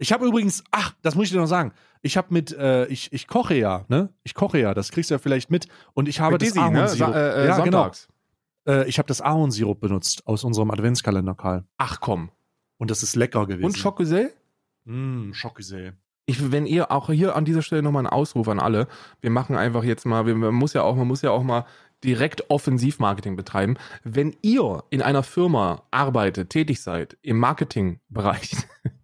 [0.02, 1.74] Ich habe übrigens, ach, das muss ich dir noch sagen.
[2.02, 4.10] Ich habe mit, äh, ich, ich koche ja, ne?
[4.24, 5.68] Ich koche ja, das kriegst du ja vielleicht mit.
[5.94, 6.62] Und ich habe Mit das ne?
[6.62, 7.14] Ahornsirup.
[7.14, 7.78] Sa- äh, äh, ja, genau.
[7.84, 8.08] sonntags.
[8.66, 11.66] Äh, ich habe das Ahornsirup benutzt aus unserem Adventskalender, Karl.
[11.78, 12.32] Ach komm.
[12.78, 13.66] Und das ist lecker gewesen.
[13.66, 14.34] Und Schockgesell?
[14.86, 15.98] Mm, Schockgesell.
[16.26, 18.88] ich, wenn ihr auch hier an dieser Stelle nochmal einen Ausruf an alle,
[19.20, 21.66] wir machen einfach jetzt mal, wir, man muss ja auch, man muss ja auch mal
[22.06, 23.76] direkt Offensivmarketing betreiben.
[24.06, 28.52] Wenn ihr in einer Firma arbeitet, tätig seid, im Marketingbereich,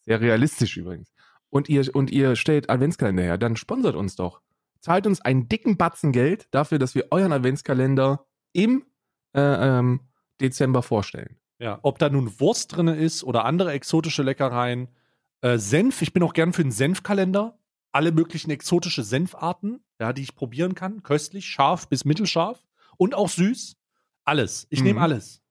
[0.00, 1.12] sehr realistisch übrigens,
[1.50, 4.40] und ihr, und ihr stellt Adventskalender her, dann sponsert uns doch.
[4.80, 8.84] Zahlt uns einen dicken Batzen Geld dafür, dass wir euren Adventskalender im
[9.34, 10.00] äh, ähm,
[10.40, 11.36] Dezember vorstellen.
[11.58, 14.88] Ja, ob da nun Wurst drin ist oder andere exotische Leckereien.
[15.42, 17.58] Äh, Senf, ich bin auch gern für einen Senfkalender.
[17.92, 21.02] Alle möglichen exotische Senfarten, ja, die ich probieren kann.
[21.02, 22.62] Köstlich, scharf bis mittelscharf
[22.96, 23.76] und auch süß.
[24.24, 24.66] Alles.
[24.70, 24.86] Ich Mhm.
[24.86, 25.42] nehme alles.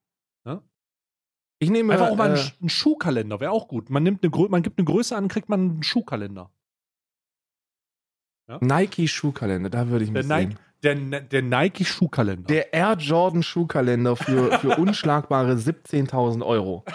[1.61, 3.90] Ich nehme Einfach auch mal einen, äh, einen Schuhkalender, wäre auch gut.
[3.90, 6.49] Man, nimmt eine, Grö- man gibt eine Größe an, kriegt man einen Schuhkalender.
[8.61, 11.11] Nike Schuhkalender, da würde ich Der mich Nike, sehen.
[11.11, 12.48] der, der Nike Schuhkalender.
[12.48, 16.84] Der Air Jordan Schuhkalender für, für unschlagbare 17.000 Euro.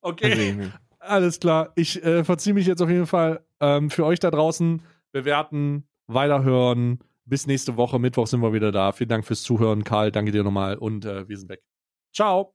[0.00, 0.70] okay.
[0.98, 1.72] Alles klar.
[1.74, 3.44] Ich äh, verziehe mich jetzt auf jeden Fall.
[3.60, 4.80] Ähm, für euch da draußen
[5.12, 7.00] bewerten, weiterhören.
[7.26, 7.98] Bis nächste Woche.
[7.98, 8.92] Mittwoch sind wir wieder da.
[8.92, 10.10] Vielen Dank fürs Zuhören, Karl.
[10.12, 11.62] Danke dir nochmal und äh, wir sind weg.
[12.14, 12.54] Ciao.